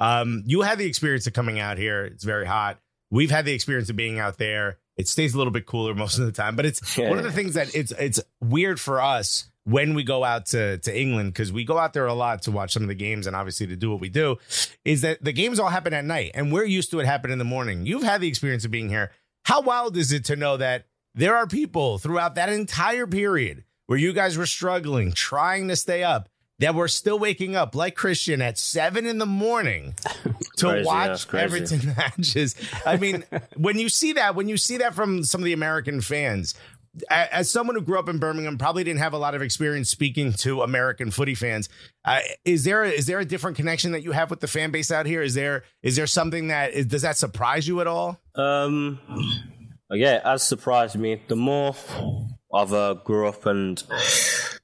[0.00, 2.04] Um, you had the experience of coming out here.
[2.04, 2.78] It's very hot.
[3.10, 4.78] We've had the experience of being out there.
[5.00, 7.08] It stays a little bit cooler most of the time, but it's Yeah.
[7.08, 10.78] one of the things that it's it's weird for us when we go out to
[10.78, 13.26] to England because we go out there a lot to watch some of the games
[13.26, 14.36] and obviously to do what we do
[14.84, 17.38] is that the games all happen at night and we're used to it happening in
[17.38, 17.84] the morning.
[17.84, 19.10] You've had the experience of being here.
[19.44, 23.98] How wild is it to know that there are people throughout that entire period where
[23.98, 26.28] you guys were struggling, trying to stay up,
[26.60, 29.94] that were still waking up like Christian at seven in the morning
[30.56, 31.44] to Crazy, watch crazy.
[31.44, 32.54] Everton matches.
[32.86, 33.24] I mean,
[33.56, 36.54] when you see that, when you see that from some of the American fans,
[37.08, 40.32] as someone who grew up in Birmingham, probably didn't have a lot of experience speaking
[40.34, 41.68] to American footy fans.
[42.04, 44.90] Uh, is there is there a different connection that you have with the fan base
[44.90, 45.22] out here?
[45.22, 48.18] Is there is there something that is, does that surprise you at all?
[48.34, 48.98] Um,
[49.90, 51.22] yeah, it has surprised me.
[51.28, 51.74] The more
[52.52, 53.84] Uh, grew up and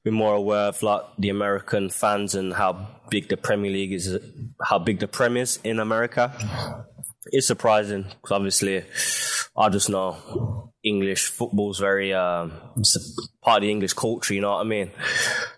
[0.03, 4.17] be more aware of like the American fans and how big the Premier League is,
[4.63, 6.33] how big the Prem is in America.
[7.31, 8.83] It's surprising because obviously
[9.55, 12.53] I just know English football's very um,
[13.41, 14.33] part of the English culture.
[14.33, 14.91] You know what I mean?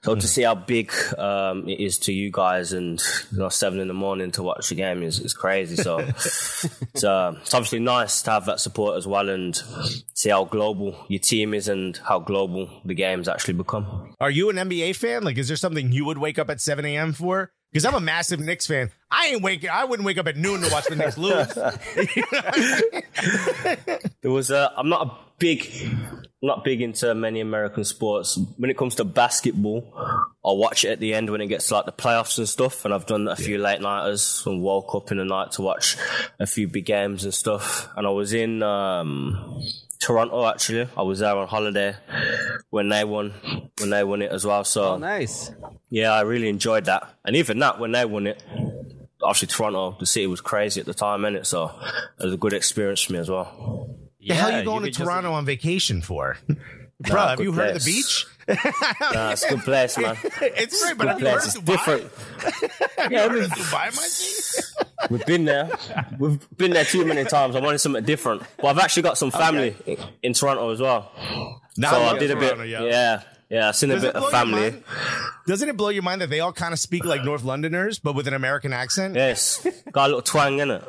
[0.03, 3.79] So to see how big um, it is to you guys and you know seven
[3.79, 5.75] in the morning to watch the game is, is crazy.
[5.75, 9.61] So it's, uh, it's obviously nice to have that support as well and
[10.13, 14.15] see how global your team is and how global the games actually become.
[14.21, 15.23] Are you an NBA fan?
[15.23, 17.11] Like, is there something you would wake up at seven a.m.
[17.11, 17.51] for?
[17.71, 18.89] Because I'm a massive Knicks fan.
[19.11, 19.69] I ain't waking.
[19.69, 21.55] I wouldn't wake up at noon to watch the Knicks lose.
[24.21, 24.71] There was a.
[24.75, 28.37] I'm not a big, I'm not big into many American sports.
[28.57, 29.93] When it comes to basketball,
[30.43, 32.85] I'll watch it at the end when it gets to like the playoffs and stuff.
[32.85, 35.95] And I've done a few late nighters and woke up in the night to watch
[36.39, 37.87] a few big games and stuff.
[37.95, 39.61] And I was in um,
[39.99, 40.87] Toronto actually.
[40.97, 41.95] I was there on holiday
[42.69, 43.33] when they won,
[43.79, 44.63] when they won it as well.
[44.65, 45.51] So Oh, nice.
[45.89, 47.07] Yeah, I really enjoyed that.
[47.25, 48.41] And even that, when they won it,
[49.21, 51.45] obviously Toronto, the city was crazy at the time, innit?
[51.45, 51.71] So
[52.19, 53.95] it was a good experience for me as well.
[54.25, 56.37] the hell are you going could to just- Toronto on vacation for?
[57.01, 58.25] Bro, have good you heard of the beach?
[59.13, 60.17] Nah, it's a good place, man.
[60.41, 61.55] It's great, but have heard place.
[61.55, 61.65] It's Dubai?
[61.65, 63.11] different.
[63.11, 64.85] Yeah, heard of we've- Dubai, my G?
[65.09, 65.69] We've been there.
[66.17, 67.55] We've been there too many times.
[67.55, 68.43] I wanted something different.
[68.57, 69.75] But I've actually got some family
[70.21, 71.09] in Toronto as well.
[71.77, 72.49] Nah, so I I love did a bit.
[72.55, 72.85] Toronto, yo.
[72.85, 73.69] Yeah, yeah.
[73.69, 74.83] I've seen a Does it bit of family.
[75.47, 78.13] Doesn't it blow your mind that they all kind of speak like North Londoners, but
[78.13, 79.15] with an American accent?
[79.15, 80.83] Yes, got a little twang in it.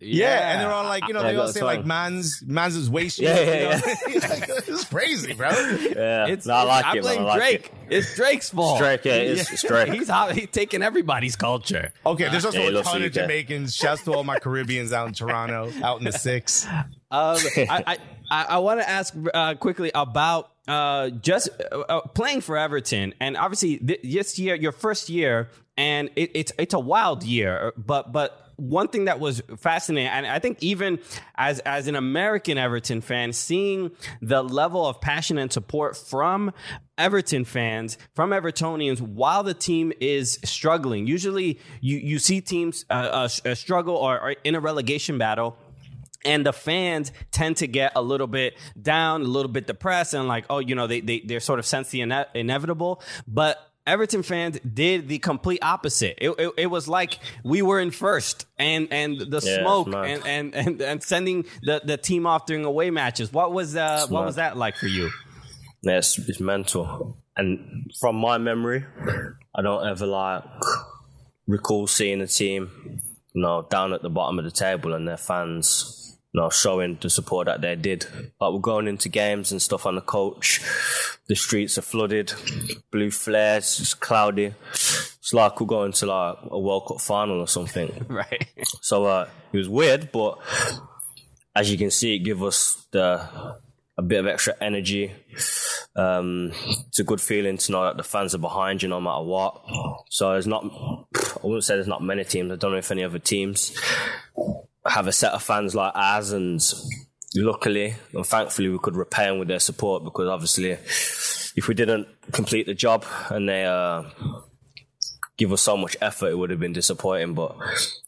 [0.00, 2.76] Yeah, and they're all like, you know, Yeah, they all say a like man's man's
[2.76, 3.18] is waist.
[3.18, 4.28] Yeah, shape, yeah, you know?
[4.28, 5.48] Like, it's crazy, bro.
[5.50, 6.94] Yeah, It's, no, I like I it.
[6.94, 7.02] Man.
[7.02, 7.72] blame I like Drake.
[7.88, 7.96] it.
[7.96, 8.78] It's Drake's fault.
[8.78, 9.92] Drake, yeah, it's, it's Drake.
[9.92, 11.92] He's, hot- he's taking everybody's culture.
[12.06, 13.74] Okay, there's also Yeah, a ton of Jamaicans.
[13.74, 16.66] Shouts to all my Caribbeans out in Toronto, out in the six.
[16.66, 17.98] Um, I,
[18.30, 23.14] I, I want to ask uh, quickly about uh, just uh, uh, playing for Everton,
[23.20, 27.72] and obviously th- this year, your first year, and it, it's it's a wild year.
[27.76, 31.00] But but one thing that was fascinating, and I think even
[31.34, 33.90] as as an American Everton fan, seeing
[34.22, 36.52] the level of passion and support from
[36.96, 41.06] Everton fans, from Evertonians, while the team is struggling.
[41.06, 45.56] Usually, you you see teams uh, uh, struggle or, or in a relegation battle
[46.24, 50.26] and the fans tend to get a little bit down, a little bit depressed, and
[50.28, 53.02] like, oh, you know, they they they're sort of sense the ine- inevitable.
[53.26, 56.16] But Everton fans did the complete opposite.
[56.18, 60.26] It, it, it was like we were in first, and and the Yeah, smoke, and,
[60.26, 63.32] and and and sending the, the team off during away matches.
[63.32, 65.10] What was uh, what was that like for you?
[65.82, 67.18] Yeah, it's, it's mental.
[67.36, 68.86] And from my memory,
[69.54, 70.44] I don't ever like
[71.46, 72.70] recall seeing a team,
[73.34, 76.03] you know, down at the bottom of the table and their fans,
[76.34, 78.06] you know, showing the support that they did.
[78.40, 80.60] Like we're going into games and stuff on the coach.
[81.28, 82.34] The streets are flooded,
[82.90, 84.52] blue flares, it's cloudy.
[84.72, 88.04] It's like we're going to like a World Cup final or something.
[88.14, 88.46] Right.
[88.82, 90.38] So uh, it was weird, but
[91.54, 93.28] as you can see, it gave us the
[93.96, 95.12] a bit of extra energy.
[95.94, 96.52] Um,
[96.88, 99.64] it's a good feeling to know that the fans are behind you no matter what.
[100.10, 102.52] So there's not, I wouldn't say there's not many teams.
[102.52, 103.76] I don't know if any other teams
[104.86, 106.60] have a set of fans like ours, and
[107.36, 110.70] luckily and thankfully we could repay them with their support because obviously
[111.56, 114.02] if we didn't complete the job and they uh,
[115.36, 117.34] give us so much effort, it would have been disappointing.
[117.34, 117.56] But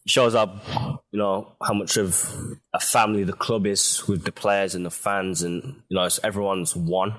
[0.05, 0.65] it shows up
[1.11, 2.25] you know how much of
[2.73, 6.75] a family the club is with the players and the fans, and you know everyone's
[6.75, 7.15] one.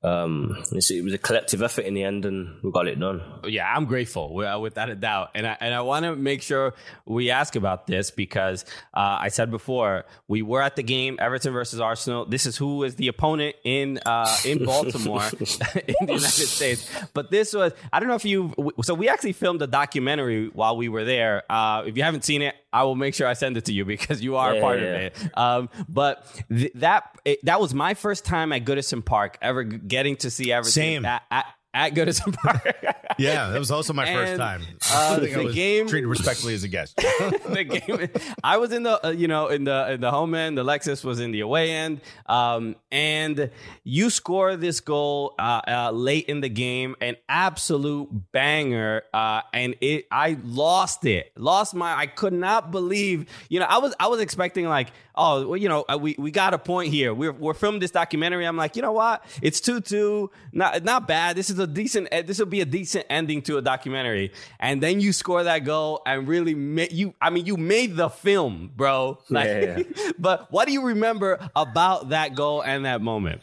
[0.00, 3.20] Um, it was a collective effort in the end, and we got it done.
[3.48, 6.74] yeah, I'm grateful uh, without a doubt, and I and I want to make sure
[7.04, 8.64] we ask about this because
[8.94, 12.26] uh, I said before we were at the game Everton versus Arsenal.
[12.26, 16.88] This is who is the opponent in uh, in Baltimore in the United States.
[17.12, 20.76] But this was I don't know if you so we actually filmed a documentary while
[20.76, 21.42] we were there.
[21.50, 23.84] Uh, if you haven't seen it, I will make sure I send it to you
[23.84, 25.30] because you are Yeah, part yeah, of it.
[25.38, 29.78] Um, but th- that it, that was my first time at Goodison Park ever g-
[29.78, 31.04] getting to see everything Same.
[31.04, 31.46] at, at,
[31.78, 32.74] at Goodison Park.
[33.20, 34.62] Yeah, that was also my first And, time.
[34.92, 36.94] uh, I think I the game- treated respectfully as a guest.
[37.48, 38.08] the game.
[38.44, 40.56] I was in the uh, you know in the in the home end.
[40.56, 42.00] The Lexus was in the away end.
[42.26, 43.50] Um, and
[43.82, 49.02] you score this goal uh, uh, late in the game, an absolute banger.
[49.12, 51.92] Uh, and it, I lost it, lost my.
[51.96, 53.26] I could not believe.
[53.48, 56.30] You know, I was I was expecting like, oh, well, you know, uh, we we
[56.30, 57.12] got a point here.
[57.12, 58.46] We're we're filming this documentary.
[58.46, 59.24] I'm like, you know what?
[59.42, 60.30] It's two two.
[60.52, 61.36] Not not bad.
[61.36, 62.08] This is a decent.
[62.12, 64.32] uh, This will be a decent ending to a documentary.
[64.60, 67.14] And then you score that goal and really made you.
[67.20, 69.18] I mean, you made the film, bro.
[69.30, 69.82] Like, Yeah,
[70.18, 73.42] but what do you remember about that goal and that moment?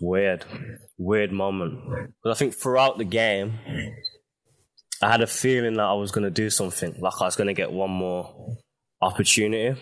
[0.00, 0.44] weird,
[0.98, 2.12] weird moment.
[2.22, 3.58] But I think throughout the game,
[5.00, 7.46] I had a feeling that I was going to do something, like I was going
[7.48, 8.56] to get one more
[9.00, 9.80] opportunity.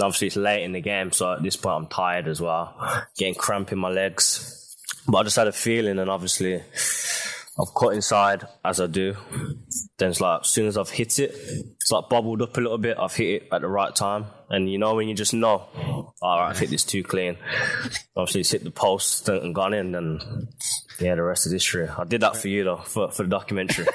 [0.00, 2.74] Obviously, it's late in the game, so at this point, I'm tired as well,
[3.16, 4.58] getting cramp in my legs.
[5.06, 6.62] But I just had a feeling, and obviously,
[7.60, 9.16] I've cut inside as I do.
[9.98, 11.34] Then it's like, as soon as I've hit it,
[11.80, 12.96] it's like bubbled up a little bit.
[12.98, 14.26] I've hit it at the right time.
[14.48, 15.68] And you know, when you just know,
[16.22, 17.36] all right, I've hit this too clean.
[18.16, 19.94] Obviously, it's hit the post and gone in.
[19.94, 20.48] And
[21.02, 21.88] yeah, the rest is history.
[21.88, 23.86] I did that for you, though, for, for the documentary.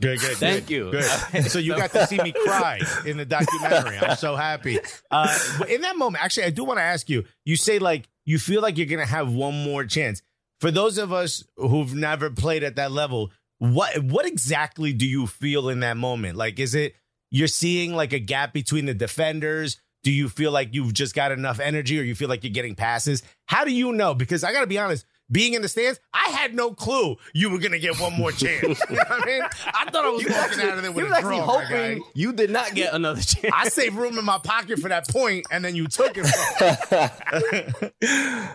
[0.00, 0.36] Good, good.
[0.36, 0.90] Thank good, you.
[0.90, 1.44] Good.
[1.50, 3.98] So you got to see me cry in the documentary.
[3.98, 4.78] I'm so happy.
[5.10, 5.38] Uh,
[5.68, 7.24] in that moment, actually, I do want to ask you.
[7.44, 10.20] You say like you feel like you're gonna have one more chance.
[10.60, 15.26] For those of us who've never played at that level, what what exactly do you
[15.26, 16.36] feel in that moment?
[16.36, 16.94] Like, is it
[17.30, 19.80] you're seeing like a gap between the defenders?
[20.02, 22.74] Do you feel like you've just got enough energy, or you feel like you're getting
[22.74, 23.22] passes?
[23.46, 24.14] How do you know?
[24.14, 25.04] Because I got to be honest.
[25.30, 28.62] Being in the stands, I had no clue you were gonna get one more chance.
[28.62, 29.42] you know I mean?
[29.42, 32.32] I thought I was walking out of there with was a actually draw, hoping you
[32.32, 33.52] did not get another chance.
[33.52, 36.26] I saved room in my pocket for that point, and then you took it.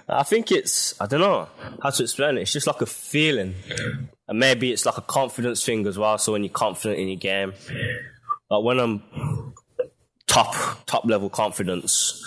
[0.08, 1.48] I think it's I don't know
[1.84, 2.42] how to explain it.
[2.42, 3.56] It's just like a feeling,
[4.28, 6.18] and maybe it's like a confidence thing as well.
[6.18, 7.54] So when you're confident in your game,
[8.50, 9.54] like when I'm
[10.28, 12.24] top top level confidence,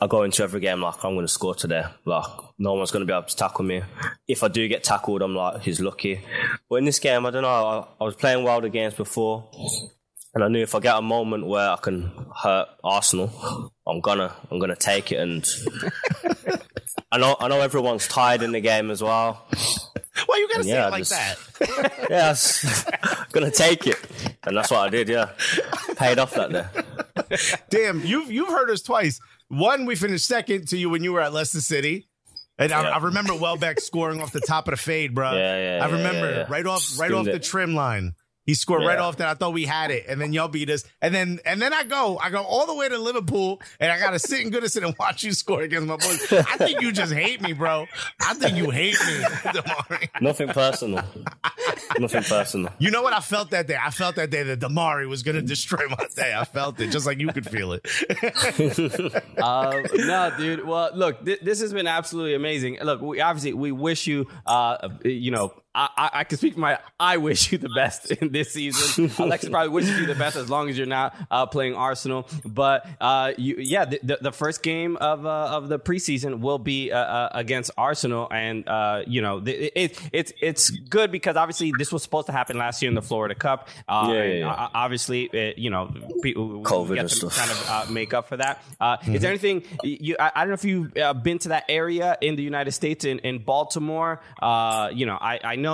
[0.00, 1.84] I go into every game like I'm going to score today.
[2.04, 2.24] Like
[2.58, 3.82] no one's going to be able to tackle me.
[4.28, 6.20] If I do get tackled, I'm like he's lucky.
[6.70, 7.48] But in this game, I don't know.
[7.48, 9.50] I, I was playing the games before.
[10.34, 14.32] And I knew if I get a moment where I can hurt Arsenal, I'm gonna
[14.50, 15.44] I'm gonna take it and
[17.10, 19.46] I know I know everyone's tired in the game as well.
[20.28, 21.10] Well, you gotta say Yeah, it like just-
[21.58, 22.06] that.
[22.10, 23.98] Yeah, I was gonna take it,
[24.44, 25.08] and that's what I did.
[25.08, 25.30] Yeah,
[25.96, 27.36] paid off that day.
[27.70, 29.20] Damn, you've you've heard us twice.
[29.48, 32.08] One, we finished second to you when you were at Leicester City.
[32.58, 32.88] And I, Yeah.
[32.90, 35.32] I remember Welbeck scoring off the top of the fade, bro.
[35.32, 37.42] Yeah, yeah, I remember right off, right off the it.
[37.42, 38.14] trim line.
[38.48, 39.28] He scored right off that.
[39.28, 40.82] I thought we had it, and then y'all beat us.
[41.02, 44.00] And then, and then I go, I go all the way to Liverpool, and I
[44.00, 46.32] gotta sit in Goodison and watch you score against my boys.
[46.32, 47.84] I think you just hate me, bro.
[48.22, 49.14] I think you hate me,
[49.52, 50.22] Demarai.
[50.22, 51.04] Nothing personal.
[51.98, 52.72] Nothing personal.
[52.78, 53.12] You know what?
[53.12, 53.76] I felt that day.
[53.78, 56.32] I felt that day that Demarai was gonna destroy my day.
[56.34, 57.84] I felt it, just like you could feel it.
[59.38, 60.66] Uh, no, dude.
[60.66, 62.78] Well, look, th- this has been absolutely amazing.
[62.82, 66.78] Look, we obviously we wish you, uh, you know, I, I, can speak for my.
[66.98, 69.10] I wish you the best in this season.
[69.18, 72.26] Alexis probably wishes you the best as long as you're not uh, playing Arsenal.
[72.44, 76.58] But uh, you, yeah, the, the, the first game of uh, of the preseason will
[76.58, 81.36] be uh, uh, against Arsenal, and uh, you know, th- it, it's it's good because
[81.36, 83.68] obviously this was supposed to happen last year in the Florida Cup.
[83.88, 84.68] Uh, Yeah, yeah, yeah.
[84.74, 87.36] obviously, it, you know, people COVID get to stuff.
[87.36, 88.64] kind of uh, make up for that.
[88.80, 90.16] Uh, Is there anything you?
[90.18, 93.04] I, I don't know if you've uh, been to that area in the United States
[93.04, 94.20] in in Baltimore.
[94.42, 95.67] Uh, you know, I I know.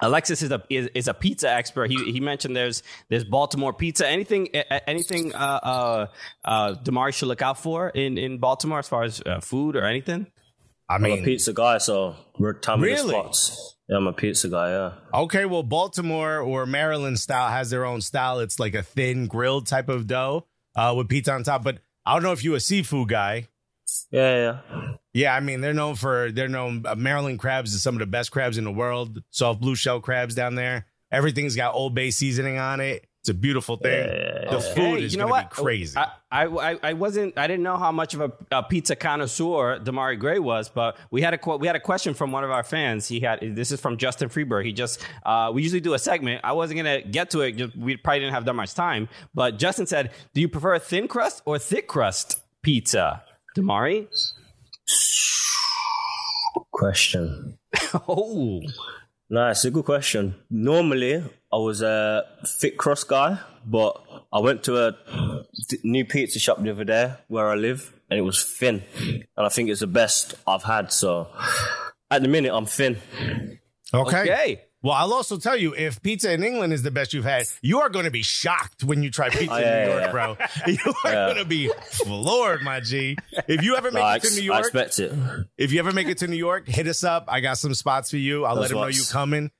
[0.00, 1.90] Alexis is a is, is a pizza expert.
[1.90, 4.06] He he mentioned there's there's Baltimore pizza.
[4.06, 6.06] Anything a- a- anything uh uh
[6.44, 9.84] uh Demarai should look out for in in Baltimore as far as uh, food or
[9.84, 10.26] anything.
[10.88, 13.10] I I'm a pizza guy, so we're time Really?
[13.12, 13.76] the spots.
[13.88, 14.70] Yeah, I'm a pizza guy.
[14.70, 14.92] Yeah.
[15.22, 18.40] Okay, well, Baltimore or Maryland style has their own style.
[18.40, 20.46] It's like a thin grilled type of dough
[20.76, 21.64] uh, with pizza on top.
[21.64, 23.48] But I don't know if you're a seafood guy.
[24.10, 24.92] Yeah, yeah.
[25.14, 28.06] Yeah, I mean they're known for they're known uh, Maryland crabs is some of the
[28.06, 29.22] best crabs in the world.
[29.30, 30.86] Soft blue shell crabs down there.
[31.10, 33.06] Everything's got Old Bay seasoning on it.
[33.20, 34.06] It's a beautiful thing.
[34.08, 35.50] Yeah, the food is you know going to what?
[35.50, 35.96] be crazy.
[35.96, 37.36] I, I, I- I wasn't.
[37.36, 41.22] I didn't know how much of a, a pizza connoisseur Demarai Gray was, but we
[41.22, 43.08] had a que- we had a question from one of our fans.
[43.08, 44.64] He had this is from Justin Freeberg.
[44.64, 46.42] He just uh, we usually do a segment.
[46.44, 47.52] I wasn't gonna get to it.
[47.56, 49.08] Just, we probably didn't have that much time.
[49.34, 53.24] But Justin said, "Do you prefer a thin crust or thick crust pizza?"
[53.56, 54.06] Demarai.
[56.70, 57.58] Question.
[58.08, 58.60] Oh,
[59.28, 60.36] Nice, a good question.
[60.50, 61.16] Normally,
[61.52, 62.24] I was a
[62.60, 64.00] thick cross guy, but
[64.32, 64.96] I went to a
[65.82, 68.82] new pizza shop the other day where I live, and it was thin,
[69.36, 70.92] and I think it's the best I've had.
[70.92, 71.28] So,
[72.10, 72.98] at the minute, I'm thin.
[73.92, 74.20] Okay.
[74.20, 74.62] Okay.
[74.86, 77.80] Well, I'll also tell you if pizza in England is the best you've had, you
[77.80, 80.10] are going to be shocked when you try pizza Oh, in New York, yeah.
[80.12, 80.36] bro.
[80.68, 81.26] You are Yeah.
[81.26, 83.16] going to be floored, my G.
[83.48, 85.12] If you ever make I, it to ex- New I York, expect it.
[85.58, 87.24] if you ever make it to New York, hit us up.
[87.26, 88.44] I got some spots for you.
[88.44, 89.50] I'll let Those them know you coming.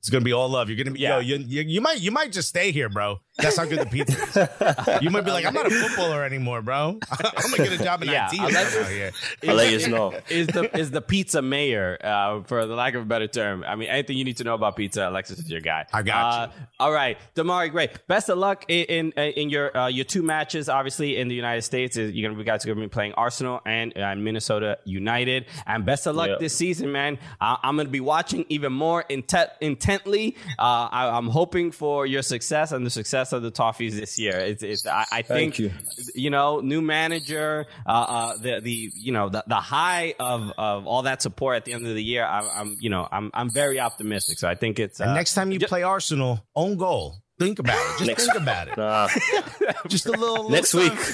[0.00, 0.68] It's gonna be all love.
[0.70, 1.20] You're gonna be Yeah.
[1.20, 1.36] yo.
[1.36, 3.20] You, you, you might you might just stay here, bro.
[3.38, 5.02] That's how good the pizza is.
[5.02, 6.98] You might be like, I'm not a footballer anymore, bro.
[7.10, 9.12] I'm gonna get a job in Yeah, IT I'll let out here.
[9.48, 10.12] I'll let you know.
[10.28, 13.64] is the is the pizza mayor, uh, for the lack of a better term.
[13.66, 15.86] I mean, anything you need to know about pizza, Alexis is your guy.
[15.92, 18.06] I got Uh, all right, Demarai, great.
[18.08, 20.68] Best of luck in in, in your uh, your two matches.
[20.68, 23.96] Obviously, in the United States, you're gonna you guys are gonna be playing Arsenal and
[23.96, 25.46] uh, Minnesota United.
[25.66, 26.40] And best of luck Yep.
[26.40, 27.18] this season, man.
[27.40, 30.36] I, I'm gonna be watching even more intent, intently.
[30.58, 34.36] Uh, I, I'm hoping for your success and the success of the Toffees this year.
[34.38, 35.70] It's, it's I, I think Thank you.
[36.14, 40.86] you know, new manager, uh, uh, the the you know the, the high of of
[40.86, 42.24] all that support at the end of the year.
[42.24, 44.38] I'm, I'm you know I'm I'm very optimistic.
[44.38, 47.16] So I think it's uh, And next time you play Arsenal, own goal.
[47.38, 47.98] Think about it.
[47.98, 48.76] Just Next- think about it.
[48.76, 49.08] Nah,
[49.88, 50.50] Just a little.
[50.50, 51.06] next little week.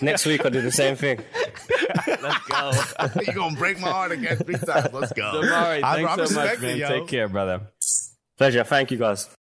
[0.02, 1.18] next week I'll do the same thing.
[2.06, 2.70] let's go.
[3.00, 3.24] something.
[3.26, 4.92] You're gonna break my heart again three times.
[4.92, 5.32] Let's go.
[5.42, 6.76] Demarai, I- I thanks so much, man.
[6.78, 6.88] yo.
[6.88, 7.62] Take care, brother.
[8.38, 8.62] Pleasure.
[8.62, 9.28] Thank you guys.